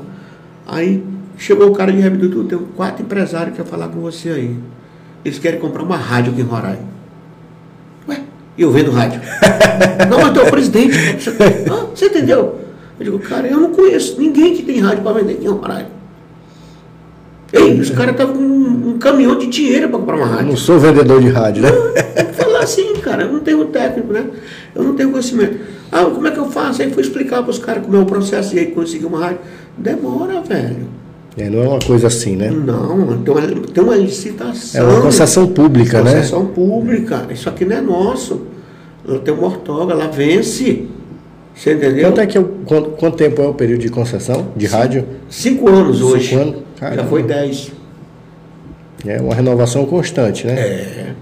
[0.68, 1.02] aí
[1.38, 4.56] chegou o cara de Rebidutu, tem quatro empresários que querem falar com você aí.
[5.28, 6.88] Eles querem comprar uma rádio aqui em Roraima.
[8.08, 8.22] Ué,
[8.58, 9.20] eu vendo rádio.
[10.10, 10.98] não, mas tu é o presidente.
[11.20, 11.36] Você,
[11.70, 12.56] ah, você entendeu?
[12.98, 15.90] Eu digo, cara, eu não conheço ninguém que tem rádio para vender aqui em Roraima.
[17.52, 20.48] Ei, os caras estavam com um, um caminhão de dinheiro para comprar uma Eu rádio.
[20.48, 21.72] não sou vendedor de rádio, né?
[22.32, 24.26] Falar assim, cara, eu não tenho técnico, né?
[24.74, 25.60] Eu não tenho conhecimento.
[25.92, 26.82] Ah, como é que eu faço?
[26.82, 29.40] Aí fui explicar para os caras como é o processo e aí consegui uma rádio.
[29.78, 30.88] Demora, velho.
[31.38, 32.50] É, não é uma coisa assim, né?
[32.50, 34.82] Não, tem uma, tem uma licitação.
[34.82, 36.14] É uma concessão pública, né?
[36.16, 37.28] Concessão pública.
[37.32, 38.42] Isso aqui não é nosso.
[39.06, 40.86] Lá tem uma ortoga, lá vence.
[41.54, 42.10] Você entendeu?
[42.10, 45.06] Quanto, é que é o- quanto, quanto tempo é o período de concessão de rádio?
[45.30, 46.36] Cinco anos Cinco hoje.
[46.36, 46.56] anos?
[46.80, 47.72] Já foi dez.
[49.06, 50.54] É uma renovação constante, né?
[50.60, 51.14] É.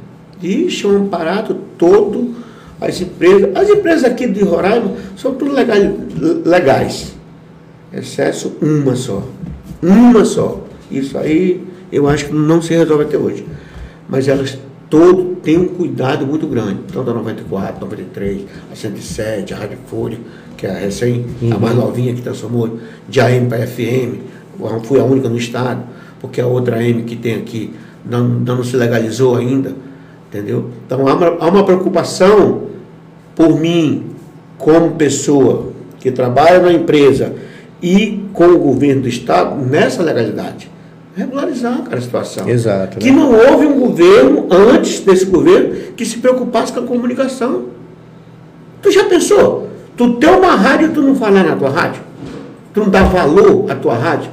[0.42, 2.34] Ixi, é um aparato todo.
[2.80, 5.78] As empresas, as empresas aqui de Roraima são tudo legal-
[6.46, 7.14] legais.
[7.94, 9.24] Excesso uma só.
[9.82, 10.64] Uma só.
[10.90, 13.46] Isso aí eu acho que não se resolve até hoje.
[14.08, 14.58] Mas elas
[14.90, 16.80] todo têm um cuidado muito grande.
[16.92, 20.18] Tanto a 94, 93, a 107, a Rádio Folha,
[20.58, 24.20] que é a recém, a mais novinha que transformou de AM para FM.
[24.60, 25.84] Eu Fui a única no estado,
[26.20, 27.74] porque a outra AM que tem aqui
[28.06, 29.74] não, não se legalizou ainda.
[30.30, 30.70] Entendeu?
[30.86, 32.64] Então há uma, há uma preocupação
[33.36, 34.04] por mim,
[34.58, 37.34] como pessoa que trabalha na empresa
[37.82, 40.70] e com o governo do Estado, nessa legalidade.
[41.16, 42.48] Regularizar cara, a situação.
[42.50, 43.18] Exato, Que né?
[43.18, 47.66] não houve um governo, antes desse governo, que se preocupasse com a comunicação.
[48.82, 49.70] Tu já pensou?
[49.96, 52.02] Tu tem uma rádio e tu não falar na tua rádio?
[52.74, 54.30] Tu não dá valor à tua rádio?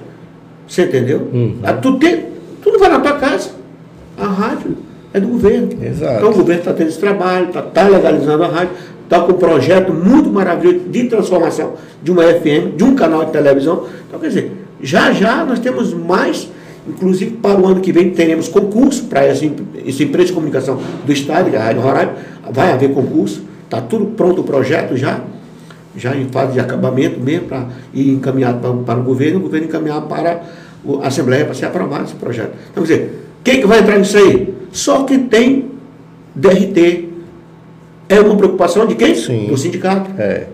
[0.66, 1.28] Você entendeu?
[1.32, 1.58] Uhum.
[1.62, 2.24] Ah, Tu, tem,
[2.60, 3.50] tu não vai na tua casa.
[4.18, 4.76] A rádio
[5.14, 5.68] é do governo.
[5.84, 6.16] Exato.
[6.16, 8.70] Então o governo está tendo esse trabalho, está legalizando a rádio,
[9.12, 13.30] está com um projeto muito maravilhoso de transformação de uma FM, de um canal de
[13.30, 13.86] televisão.
[14.08, 14.52] Então, quer dizer,
[14.82, 16.48] já já nós temos mais,
[16.88, 19.44] inclusive para o ano que vem teremos concurso para essa,
[19.86, 22.14] essa empresa de comunicação do Estado, que é a Rádio Roraima,
[22.50, 25.20] vai haver concurso, está tudo pronto o projeto já,
[25.94, 29.66] já em fase de acabamento mesmo, para ir encaminhado para, para o governo, o governo
[29.66, 30.42] encaminhar para
[31.02, 32.54] a Assembleia para ser aprovado esse projeto.
[32.70, 34.54] Então, quer dizer, quem que vai entrar nisso aí?
[34.72, 35.70] Só quem tem
[36.34, 37.11] DRT.
[38.12, 39.14] É uma preocupação de quem?
[39.14, 39.46] Sim.
[39.46, 40.10] Do sindicato.
[40.20, 40.46] É.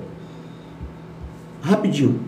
[1.63, 2.21] Rapidinho.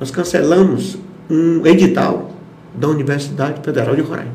[0.00, 0.96] nós cancelamos
[1.30, 2.30] um edital
[2.74, 4.32] da Universidade Federal de Roraima.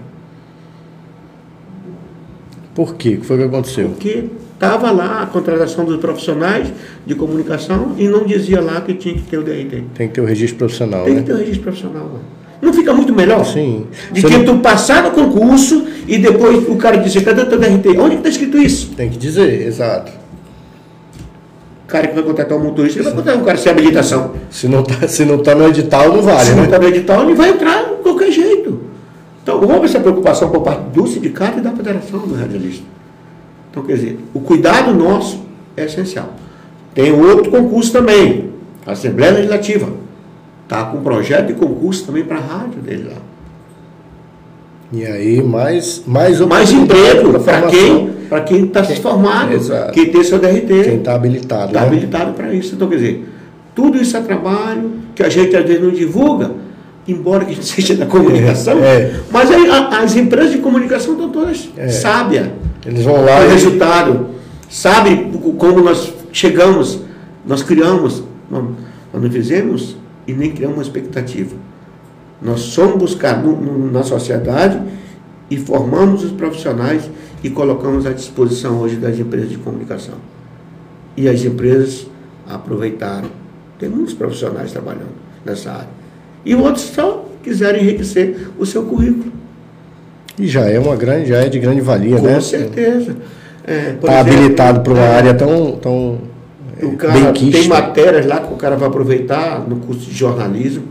[2.76, 3.16] Por quê?
[3.16, 3.90] O que foi que aconteceu?
[3.90, 6.72] Porque estava lá a contratação dos profissionais
[7.06, 9.84] de comunicação e não dizia lá que tinha que ter o DRT.
[9.96, 11.22] Tem que ter o registro profissional, Tem né?
[11.22, 12.04] que ter o registro profissional.
[12.14, 12.20] lá.
[12.62, 13.44] Não fica muito melhor?
[13.46, 13.88] Sim.
[14.12, 17.46] De Você que não- tu passar no concurso e depois o cara dizer, cadê o
[17.48, 17.90] teu DRT?
[18.00, 18.94] Onde que está escrito isso?
[18.96, 20.12] Tem que dizer, exato.
[21.84, 24.34] O cara que vai contratar um motorista, ele vai contratar um cara sem habilitação.
[24.50, 26.64] Se não tá, se não tá no edital, não vale, Se não né?
[26.66, 28.82] está no edital, ele vai entrar de qualquer jeito.
[29.44, 32.84] Então, houve essa preocupação por parte do sindicato e da federação do radialista.
[33.72, 36.34] Então, quer dizer, o cuidado nosso é essencial.
[36.94, 38.50] Tem outro concurso também,
[38.86, 39.90] a Assembleia Legislativa.
[40.64, 43.22] Está com um projeto de concurso também para a rádio dele lá.
[44.92, 49.94] E aí, mais, mais Mais emprego para quem para quem está se formado, Exato.
[49.94, 50.66] quem tem seu DRT.
[50.84, 51.88] Quem está habilitado, Está né?
[51.88, 52.76] habilitado para isso.
[52.76, 53.30] Então, quer dizer,
[53.74, 56.52] tudo isso é trabalho que a gente às vezes não divulga,
[57.08, 59.22] embora que a gente seja da comunicação, É.
[59.32, 61.88] mas aí a- as empresas de comunicação estão todas É.
[61.88, 62.48] sábias.
[62.86, 63.48] Eles vão lá O e...
[63.48, 64.28] resultado,
[64.70, 67.00] sabe como nós chegamos,
[67.46, 68.64] nós criamos, nós
[69.14, 69.96] nós não fizemos
[70.28, 71.56] e nem criamos uma expectativa.
[72.42, 74.80] Nós somos buscar no- no- na sociedade
[75.50, 77.10] e formamos os profissionais
[77.44, 80.16] e colocamos à disposição hoje das empresas de comunicação.
[81.16, 82.08] E as empresas
[82.48, 83.30] aproveitaram.
[83.80, 85.16] Tem muitos profissionais trabalhando
[85.46, 85.90] nessa área.
[86.46, 89.32] E outros só quiserem enriquecer o seu currículo.
[90.40, 92.40] E já é uma grande, já é de grande valia, Com né?
[92.40, 93.16] certeza.
[93.66, 96.20] É, exemplo, habilitado para uma é, área tão, tão
[96.80, 100.16] é, O cara bem tem matérias lá que o cara vai aproveitar no curso de
[100.16, 100.84] jornalismo.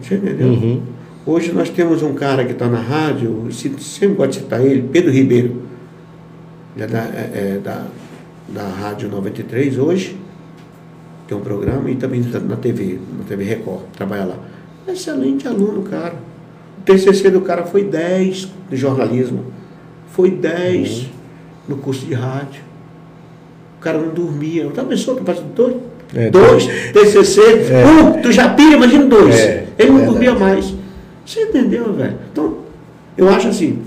[0.00, 0.48] Você entendeu?
[0.48, 0.82] Uhum.
[1.26, 5.10] Hoje nós temos um cara que está na rádio, sempre gosto de citar ele, Pedro
[5.10, 5.62] Ribeiro.
[6.78, 7.86] É da, é- é da,
[8.48, 10.16] da Rádio 93 hoje,
[11.28, 14.36] tem um programa, e também tá na TV, na TV Record, trabalha lá.
[14.88, 16.14] Excelente aluno, cara.
[16.78, 19.44] O TCC do cara foi 10 de jornalismo,
[20.10, 21.08] foi 10 Uhum.
[21.68, 22.62] no curso de rádio.
[23.78, 24.62] O cara não dormia.
[24.62, 24.70] Eu
[25.16, 25.76] tu faz dois?
[26.14, 27.84] É, dois, TCC, É.
[27.86, 29.34] um, tu já pira, imagina dois.
[29.34, 30.74] É, Ele não dormia mais.
[31.24, 32.14] Você entendeu, velho?
[32.32, 32.56] Então,
[33.16, 33.78] eu acho assim,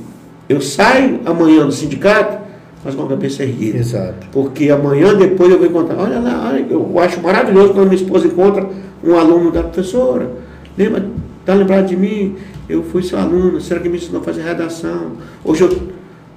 [0.47, 2.37] eu saio amanhã do sindicato,
[2.83, 3.77] mas com a cabeça erguida.
[3.77, 4.27] Exato.
[4.31, 5.97] Porque amanhã depois eu vou encontrar.
[5.97, 8.67] Olha lá, olha, eu acho maravilhoso quando minha esposa encontra
[9.03, 10.29] um aluno da professora.
[10.77, 11.05] Lembra?
[11.45, 12.35] Tá lembrado de mim?
[12.69, 15.11] Eu fui seu aluno, será que me ensinou a fazer redação?
[15.43, 15.77] Hoje eu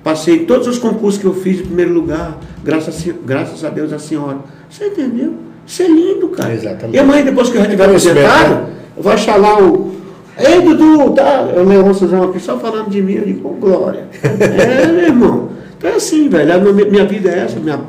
[0.03, 3.93] passei todos os concursos que eu fiz em primeiro lugar, graças a, graças a Deus
[3.93, 4.39] a senhora.
[4.69, 5.35] Você entendeu?
[5.67, 6.55] Isso é lindo, cara.
[6.55, 6.97] Exatamente.
[6.97, 8.69] E amanhã, depois que eu tiver Conhecimento, apresentado,
[9.05, 9.97] achar lá o.
[10.39, 11.51] Ei, Dudu, tá?
[11.55, 14.07] Eu leio Suzão aqui só falando de mim, eu digo, "Ô, glória.
[14.23, 15.49] é, meu irmão.
[15.77, 16.75] Então é assim, velho.
[16.75, 17.81] Minha, minha vida é essa, minha,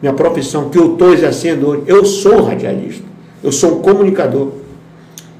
[0.00, 1.82] minha profissão que eu estou exercendo hoje.
[1.86, 3.04] Eu sou radialista.
[3.42, 4.52] Eu sou um comunicador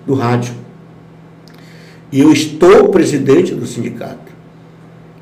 [0.07, 0.55] do rádio.
[2.11, 4.29] E eu estou presidente do sindicato.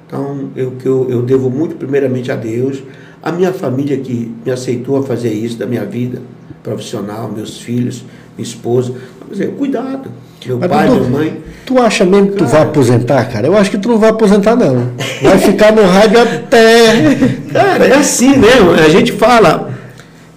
[0.06, 2.82] Então, eu, que eu, eu devo muito primeiramente a Deus,
[3.22, 6.20] a minha família que me aceitou a fazer isso da minha vida
[6.62, 8.04] profissional, meus filhos,
[8.36, 8.92] minha esposa.
[9.26, 10.10] Quer dizer, cuidado.
[10.44, 11.42] Meu Mas, pai, minha mãe.
[11.64, 13.46] Tu acha mesmo que tu vai aposentar, cara?
[13.46, 14.92] Eu acho que tu não vai aposentar, não.
[15.22, 17.16] Vai ficar no rádio até.
[17.52, 18.48] Cara, é assim, né?
[18.84, 19.72] A gente fala.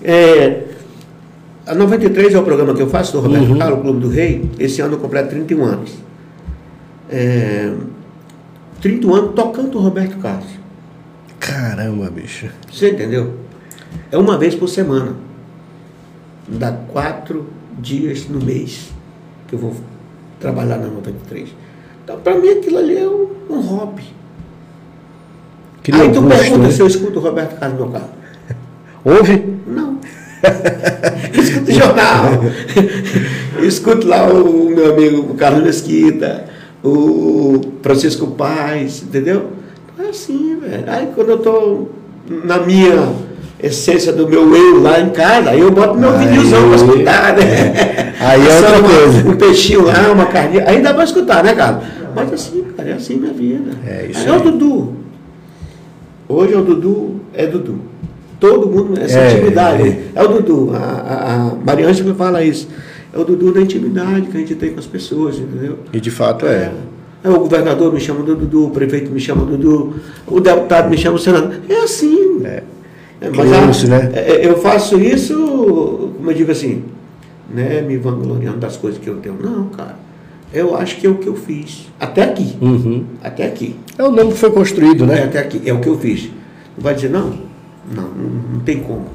[0.03, 0.63] é,
[1.67, 4.49] a 93 é o programa que eu faço do Roberto Carlos, o Clube do Rei.
[4.57, 5.91] Esse ano eu completo 31 anos.
[7.11, 7.71] É,
[8.81, 10.58] 31 anos tocando o Roberto Carlos.
[11.39, 12.47] Caramba, bicho.
[12.71, 13.39] Você entendeu?
[14.11, 15.15] É uma vez por semana.
[16.47, 17.47] Dá quatro
[17.77, 18.89] dias no mês
[19.47, 19.75] que eu vou
[20.39, 21.49] trabalhar na 93.
[22.03, 24.03] Então, para mim, aquilo ali é um, um hobby.
[25.91, 26.71] Aí tu gosto, pergunta né?
[26.71, 28.11] se eu escuto o Roberto Carlos no meu carro.
[29.03, 29.43] Ouve?
[29.65, 29.99] Não.
[31.33, 32.25] Escuto jornal.
[33.63, 36.45] Escuto lá o meu amigo Carlos Mesquita,
[36.83, 39.58] o Francisco Paz, entendeu?
[39.99, 40.83] É assim, velho.
[40.87, 41.87] Aí quando eu tô
[42.45, 43.09] na minha
[43.61, 47.35] essência do meu eu lá em casa, aí eu boto meu Aí- vinilzão pra escutar,
[47.35, 48.13] né?
[48.21, 49.29] Aí é outra uma- coisa.
[49.29, 50.63] Um peixinho lá, uma carninha.
[50.67, 51.81] Aí dá pra escutar, né, cara?
[52.15, 53.71] Mas assim, cara, é assim minha vida.
[53.85, 54.41] É isso Aí é o aí.
[54.41, 54.93] Dudu.
[56.27, 57.79] Hoje é o Dudu, é Dudu.
[58.39, 59.83] Todo mundo, essa É, intimidade.
[59.83, 60.03] é.
[60.15, 60.71] É, o Dudu.
[60.73, 62.67] A, a, a Mariângela fala isso.
[63.13, 65.79] É o Dudu da intimidade que a gente tem com as pessoas, entendeu?
[65.91, 66.49] E de fato é.
[66.49, 66.71] É,
[67.23, 69.95] o governador me chama do Dudu, o prefeito me chama Dudu,
[70.27, 71.59] o deputado me chama o senador.
[71.67, 72.41] É assim.
[72.45, 72.63] É.
[73.21, 74.11] É, a- né?
[74.13, 75.35] é, eu faço isso,
[76.15, 76.83] como eu digo assim,
[77.53, 79.35] né, me vangloriando das coisas que eu tenho.
[79.41, 79.97] Não, cara.
[80.53, 81.87] Eu acho que é o que eu fiz.
[81.99, 82.55] Até aqui.
[82.61, 83.03] Uhum.
[83.21, 83.75] Até aqui.
[83.97, 85.23] É o nome que foi construído, É, né?
[85.25, 85.61] até aqui.
[85.65, 86.23] É o que eu fiz.
[86.77, 87.29] Não vai dizer, não?
[87.93, 89.05] Não, não, não tem como.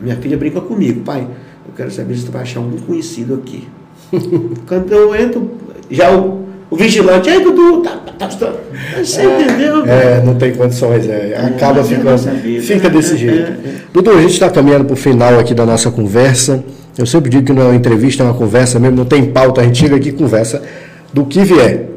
[0.00, 1.20] Minha filha brinca comigo, pai.
[1.66, 3.68] eu quero saber se tu vai achar algum conhecido aqui.
[4.66, 5.50] Quando eu entro,
[5.90, 8.52] já o, o vigilante, aí Dudu, tá, tá, tá,
[8.98, 9.84] você entendeu?
[9.86, 11.36] É, não tem condições, é.
[11.36, 12.18] Acaba É, ficando.
[12.60, 13.52] Fica é, desse é, jeito.
[13.64, 13.74] é, é.
[13.92, 16.64] Dudu, a gente está caminhando para o final aqui da nossa conversa.
[16.98, 19.60] Eu sempre digo que não é uma entrevista, é uma conversa mesmo, não tem pauta,
[19.60, 20.62] a gente chega aqui e conversa
[21.12, 21.90] do que vier.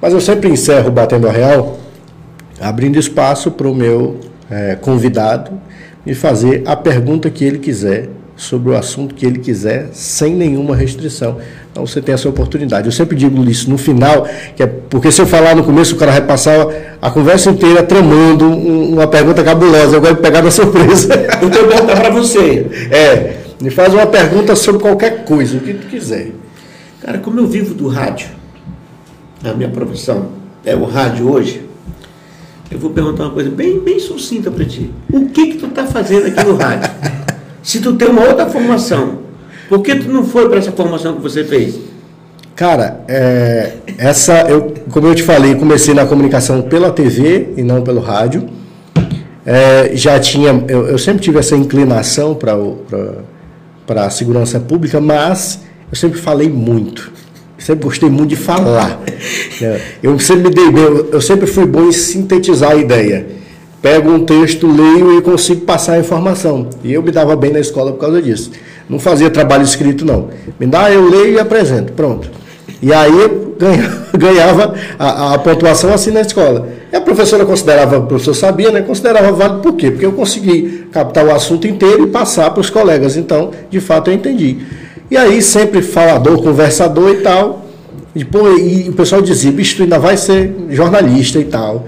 [0.00, 1.78] Mas eu sempre encerro Batendo a Real
[2.60, 4.18] abrindo espaço para o meu
[4.50, 5.52] eh, convidado
[6.04, 10.76] me fazer a pergunta que ele quiser sobre o assunto que ele quiser, sem nenhuma
[10.76, 11.38] restrição.
[11.72, 12.86] Então você tem essa oportunidade.
[12.86, 15.98] Eu sempre digo isso no final, que é porque se eu falar no começo, o
[15.98, 16.66] cara vai passar
[17.00, 19.96] a conversa inteira tramando um- uma pergunta cabulosa.
[19.96, 21.14] Eu gosto de pegar na surpresa.
[21.42, 22.66] Então eu vou perguntar para você.
[22.92, 26.32] É, me faz uma pergunta sobre qualquer coisa, o que tu quiser.
[27.00, 28.28] Cara, como eu vivo do rádio,
[29.42, 30.28] a minha profissão
[30.64, 31.62] é o rádio hoje,
[32.70, 34.90] eu vou perguntar uma coisa bem, bem sucinta para ti.
[35.10, 36.90] O que que tu tá fazendo aqui no rádio?
[37.66, 39.18] Se tu tem uma outra formação,
[39.68, 41.74] por que tu não foi para essa formação que você fez?
[42.54, 47.82] Cara, é, essa, eu, como eu te falei, comecei na comunicação pela TV e não
[47.82, 48.48] pelo rádio.
[49.44, 52.54] É, já tinha, eu, eu sempre tive essa inclinação para
[54.06, 55.58] a segurança pública, mas
[55.90, 57.10] eu sempre falei muito.
[57.58, 59.00] Sempre gostei muito de falar.
[60.00, 63.26] Eu sempre me dei bem, eu sempre fui bom em sintetizar a ideia.
[63.86, 66.66] Pego um texto, leio e consigo passar a informação.
[66.82, 68.50] E eu me dava bem na escola por causa disso.
[68.90, 70.26] Não fazia trabalho escrito, não.
[70.58, 71.92] Me dá, eu leio e apresento.
[71.92, 72.28] Pronto.
[72.82, 76.66] E aí eu ganha- ganhava a, a pontuação assim na escola.
[76.92, 78.82] E a professora considerava, o professor sabia, né?
[78.82, 79.92] Considerava válido por quê?
[79.92, 83.16] Porque eu consegui captar o assunto inteiro e passar para os colegas.
[83.16, 84.66] Então, de fato, eu entendi.
[85.08, 87.64] E aí, sempre falador, conversador e tal.
[88.16, 91.86] E, pô, e o pessoal dizia, bicho, tu ainda vai ser jornalista e tal.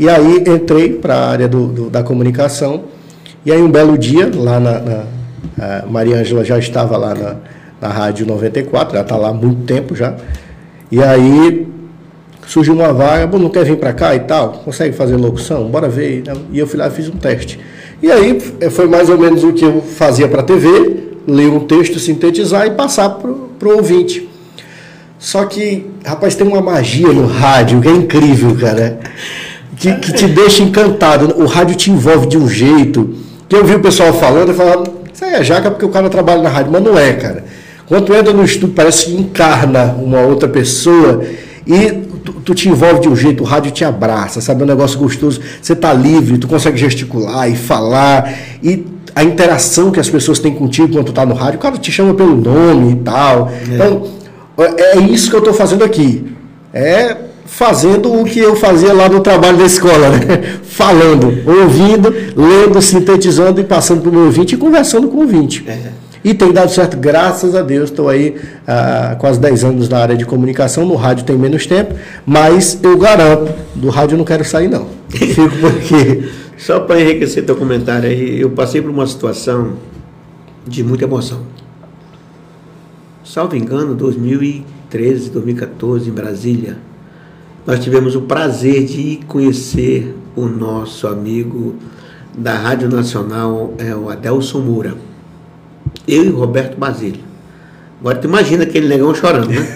[0.00, 2.84] E aí entrei para a área do, do- da comunicação.
[3.44, 4.78] E aí um belo dia, lá na.
[4.80, 5.04] na
[5.58, 7.36] a Maria Ângela já estava lá na,
[7.80, 10.14] na Rádio 94, já está lá há muito tempo já.
[10.90, 11.66] E aí
[12.46, 14.52] surgiu uma vaga, bom, não quer vir para cá e tal?
[14.64, 15.64] Consegue fazer locução?
[15.68, 16.22] Bora ver.
[16.50, 17.60] E eu fui lá e fiz um teste.
[18.02, 21.48] E aí eh, foi mais ou menos o que eu fazia para a TV, ler
[21.50, 24.26] um texto, sintetizar e passar para o ouvinte.
[25.18, 28.98] Só que, rapaz, tem uma magia no rádio que é incrível, cara.
[29.80, 31.34] Que, que te deixa encantado.
[31.42, 33.14] O rádio te envolve de um jeito.
[33.48, 36.10] Que eu vi o pessoal falando e falava, isso aí é jaca porque o cara
[36.10, 37.44] trabalha na rádio, mas não é, cara.
[37.88, 41.24] Quando tu entra no estúdio, parece que encarna uma outra pessoa
[41.66, 41.92] e
[42.24, 44.60] tu, tu te envolve de um jeito, o rádio te abraça, sabe?
[44.60, 45.40] É um negócio gostoso.
[45.60, 48.32] Você tá livre, tu consegue gesticular e falar.
[48.62, 48.84] E
[49.14, 51.90] a interação que as pessoas têm contigo quando tu tá no rádio, o cara te
[51.90, 53.50] chama pelo nome e tal.
[53.66, 54.06] Então,
[54.58, 56.24] é é isso que eu estou fazendo aqui.
[56.72, 60.58] É fazendo o que eu fazia lá no trabalho da escola, né?
[60.62, 65.66] Falando, ouvindo, lendo, sintetizando e passando para o meu ouvinte e conversando com o ouvinte.
[66.22, 67.90] E tem dado certo, graças a Deus.
[67.90, 68.36] Estou aí
[68.66, 70.86] há quase 10 anos na área de comunicação.
[70.86, 71.94] No rádio tem menos tempo,
[72.24, 74.86] mas eu garanto, do rádio eu não quero sair, não.
[75.10, 76.30] Fico por aqui.
[76.56, 79.74] Só para enriquecer teu comentário aí, eu passei por uma situação
[80.66, 81.40] de muita emoção.
[83.24, 86.89] Salvo engano, 2013, 2014, em Brasília,
[87.66, 91.74] nós tivemos o prazer de conhecer o nosso amigo
[92.36, 94.94] da Rádio Nacional, é, o Adelson Moura.
[96.06, 97.20] Eu e o Roberto Basílio.
[98.00, 99.66] Agora tu imagina aquele negão chorando, né?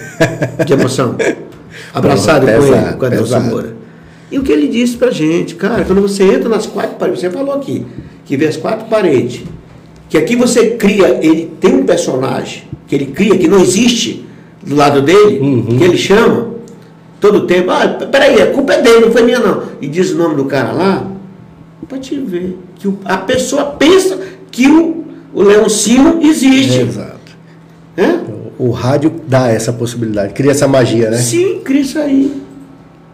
[0.65, 1.15] De emoção.
[1.93, 3.45] Abraçado com ele, Pesado, com o Adelson pesado.
[3.49, 3.75] Moura.
[4.31, 7.29] E o que ele disse pra gente, cara, quando você entra nas quatro paredes, você
[7.29, 7.85] falou aqui,
[8.25, 9.43] que vê as quatro paredes,
[10.09, 14.25] que aqui você cria, ele tem um personagem que ele cria, que não existe
[14.65, 15.77] do lado dele, Uhum.
[15.77, 16.54] que ele chama,
[17.19, 19.63] todo tempo, ah, peraí, a culpa é dele, não foi minha não.
[19.81, 21.07] E diz o nome do cara lá,
[21.87, 24.19] pra te ver, que o- a pessoa pensa
[24.51, 26.79] que o, o Leoncino existe.
[26.81, 27.15] Exato.
[27.95, 28.21] né?
[28.57, 31.17] O rádio dá essa possibilidade, cria essa magia, né?
[31.17, 32.41] Sim, cria isso aí.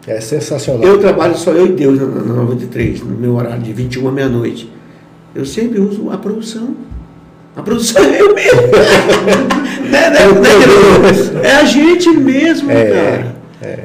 [0.07, 0.83] É sensacional.
[0.83, 4.11] Eu trabalho só eu e Deus na, na 93, no meu horário de 21 à
[4.11, 4.69] meia-noite.
[5.33, 6.75] Eu sempre uso a produção.
[7.55, 8.61] A produção é eu mesmo.
[9.91, 13.35] né, né, né, é a gente mesmo, É, cara.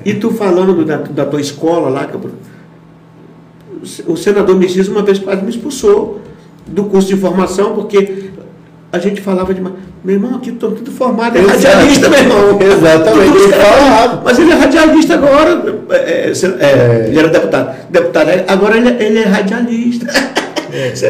[0.04, 2.08] E tu falando do- da, da tua escola lá,
[4.06, 6.20] o senador Messias uma vez quase me expulsou
[6.66, 8.30] do curso de formação, porque
[8.92, 9.60] a gente falava de.
[9.60, 11.56] Meu irmão, aqui estou tudo formado, é Exato.
[11.76, 12.58] radialista, meu irmão.
[12.62, 14.20] Exatamente, ele.
[14.24, 15.74] Mas ele é radialista agora.
[15.90, 17.76] é, é, se- é, Ele era deputado.
[17.90, 20.06] Deputado, é, agora ele, ele é radialista.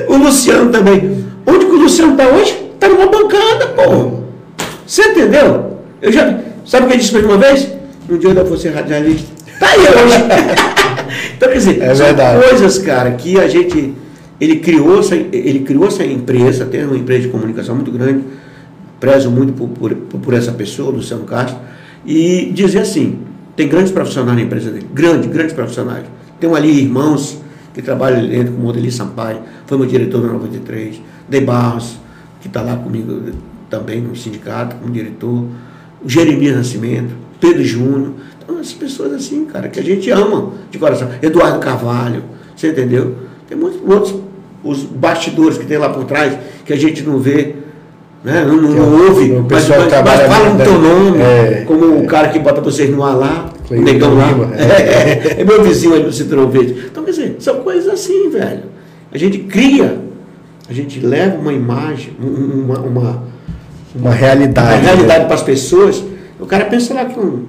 [0.08, 1.24] O Luciano também.
[1.44, 2.70] Onde que o Luciano está hoje?
[2.74, 4.20] Está numa bancada, pô.
[4.86, 5.78] Você entendeu?
[6.00, 6.38] Eu já.
[6.64, 7.66] Sabe o que ele disse mim uma vez?
[8.08, 9.28] Um dia eu vou ser radialista.
[9.58, 11.32] Tá aí hoje.
[11.36, 12.48] então, quer dizer, É são verdade.
[12.48, 13.94] coisas, cara, que a gente.
[14.40, 18.22] Ele criou, essa, ele criou essa empresa, tem uma empresa de comunicação muito grande,
[19.00, 21.56] prezo muito por, por, por essa pessoa, Luciano Castro,
[22.04, 23.20] e dizer assim,
[23.56, 26.04] tem grandes profissionais na empresa dele, grandes, grandes profissionais.
[26.38, 27.40] Tem ali irmãos
[27.72, 31.96] que trabalham dentro, como o Odeli Sampaio, foi meu diretor na 93, De Barros,
[32.42, 33.32] que está lá comigo
[33.70, 35.46] também no sindicato, como diretor,
[36.04, 38.10] o Jeremias Nascimento, Pedro Júnior,
[38.42, 41.08] então essas pessoas assim, cara, que a gente ama de coração.
[41.22, 42.22] Eduardo Carvalho,
[42.54, 43.14] você entendeu?
[43.48, 44.14] Tem muitos outros,
[44.64, 47.54] os bastidores que tem lá por trás, que a gente não vê,
[48.24, 48.44] né?
[48.44, 50.88] não, não, não o- ouve, o mas, pessoal mas, mas fala no teu né?
[50.88, 54.28] nome, É, como o cara que bota vocês no ar lá, o Cleiton negão lá.
[54.32, 56.86] Lima, É, é meu vizinho aí no Cinturão Verde.
[56.90, 58.62] Então, quer dizer, são coisas assim, velho.
[59.12, 59.98] A gente cria,
[60.68, 63.22] a gente leva uma imagem, um- uma, uma,
[63.94, 64.68] Uma realidade.
[64.74, 64.82] uma né?
[64.92, 66.02] realidade para as pessoas.
[66.38, 67.44] O cara pensa lá que um,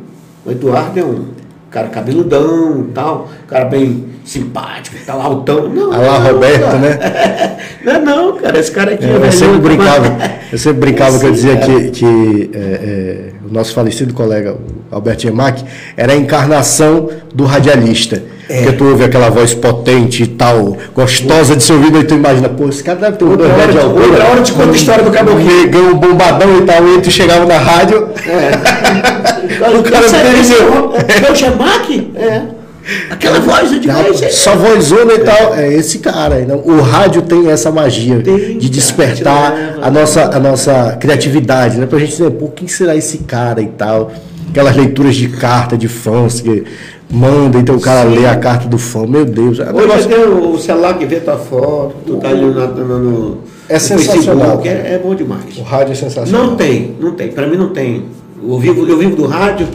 [0.45, 1.25] o Eduardo é um
[1.69, 5.69] cara cabeludão tal, um cara bem simpático e tal, altão.
[5.69, 6.77] Não, A lá não, Roberto, cara.
[6.77, 7.57] né?
[7.83, 10.17] Não, é não, cara, esse cara aqui É, eu velho, sempre brincava,
[10.51, 11.65] eu sempre brincava que eu dizia cara.
[11.65, 14.53] que, que é, é, o nosso falecido colega,
[14.91, 15.63] o Alberto Gemac,
[15.95, 18.21] era a encarnação do radialista.
[18.49, 18.61] É.
[18.63, 22.47] Porque tu ouve aquela voz potente e tal, gostosa de se ouvir, e tu imagina,
[22.47, 24.05] pô, esse cara deve ter um dois metros de altura.
[24.05, 25.31] outra hora te conto a história do.
[25.31, 28.07] Um negão, um bombadão e tal, e tu chegava na rádio,
[29.79, 30.93] O cara entendeu.
[31.27, 32.11] É o Chamac?
[32.15, 32.41] É.
[33.09, 34.21] Aquela voz é demais.
[34.21, 34.29] é.
[34.29, 35.53] só vozona e tal.
[35.55, 36.39] É esse cara.
[36.41, 39.79] Então, o rádio tem essa magia Tem, de cara, despertar leva.
[39.81, 41.85] a nossa, a nossa criatividade, né?
[41.85, 44.11] Pra gente dizer, pô, quem será esse cara e tal?
[44.49, 46.63] Aquelas leituras de carta de fãs que
[47.09, 49.05] manda, então o cara lê a carta do fã.
[49.07, 49.59] Meu Deus.
[49.59, 52.99] É Hoje negócio- tem o celular que vê tua foto, tu tá ali no, no,
[52.99, 53.37] no-
[53.69, 54.61] É no sensacional.
[54.61, 55.57] Facebook, é, é bom demais.
[55.57, 56.47] O rádio é sensacional.
[56.47, 57.29] Não tem, não tem.
[57.29, 58.05] Para mim não tem.
[58.41, 59.67] Eu vivo, eu vivo do rádio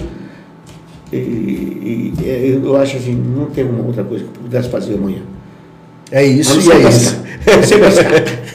[1.12, 4.94] e, e- e eu acho assim, não tem uma outra coisa que eu pudesse fazer
[4.94, 5.18] amanhã.
[6.10, 7.16] É isso e é isso.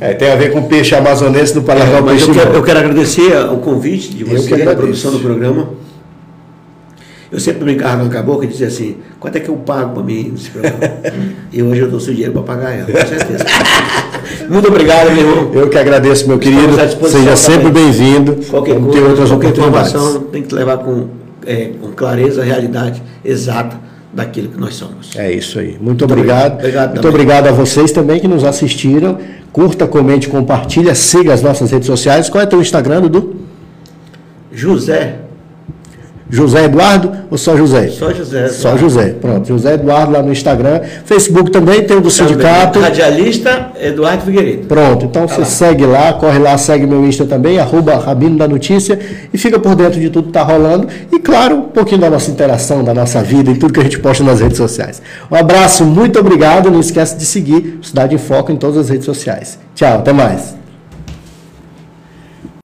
[0.00, 1.98] É, tem a ver com peixe amazonense do Paraná.
[1.98, 5.70] É, mas eu quero, eu quero agradecer o convite de você, a produção do programa.
[7.32, 10.30] Eu sempre brincava na cabocla e dizia assim, quanto é que eu pago para mim
[10.32, 10.78] nesse programa?
[11.52, 13.44] e hoje eu dou seu dinheiro para pagar ela, com certeza.
[14.50, 15.50] Muito obrigado, meu irmão.
[15.54, 16.72] Eu que agradeço, meu querido.
[17.08, 18.36] Seja sempre bem-vindo.
[18.48, 21.08] Qualquer Vamos ter coisa, outras qualquer informação tem que levar com,
[21.46, 23.78] é, com clareza a realidade exata
[24.12, 25.16] daquilo que nós somos.
[25.16, 25.78] É isso aí.
[25.80, 26.54] Muito obrigado.
[26.54, 29.18] obrigado Muito obrigado a vocês também que nos assistiram.
[29.52, 32.28] Curta, comente, compartilha, siga as nossas redes sociais.
[32.28, 33.36] Qual é teu Instagram, Dudu?
[34.52, 35.16] José,
[36.30, 37.88] José Eduardo ou só José?
[37.88, 38.48] só José.
[38.48, 39.14] Só José.
[39.20, 39.48] Pronto.
[39.48, 40.80] José Eduardo lá no Instagram.
[41.04, 42.78] Facebook também tem o do sindicato.
[42.78, 44.66] Radialista Eduardo Figueiredo.
[44.66, 48.98] Pronto, então você segue lá, corre lá, segue meu Insta também, arroba Rabino da Notícia,
[49.32, 50.86] e fica por dentro de tudo que está rolando.
[51.12, 53.98] E claro, um pouquinho da nossa interação, da nossa vida e tudo que a gente
[53.98, 55.02] posta nas redes sociais.
[55.30, 56.70] Um abraço, muito obrigado.
[56.70, 59.58] Não esquece de seguir Cidade em Foco em todas as redes sociais.
[59.74, 60.59] Tchau, até mais.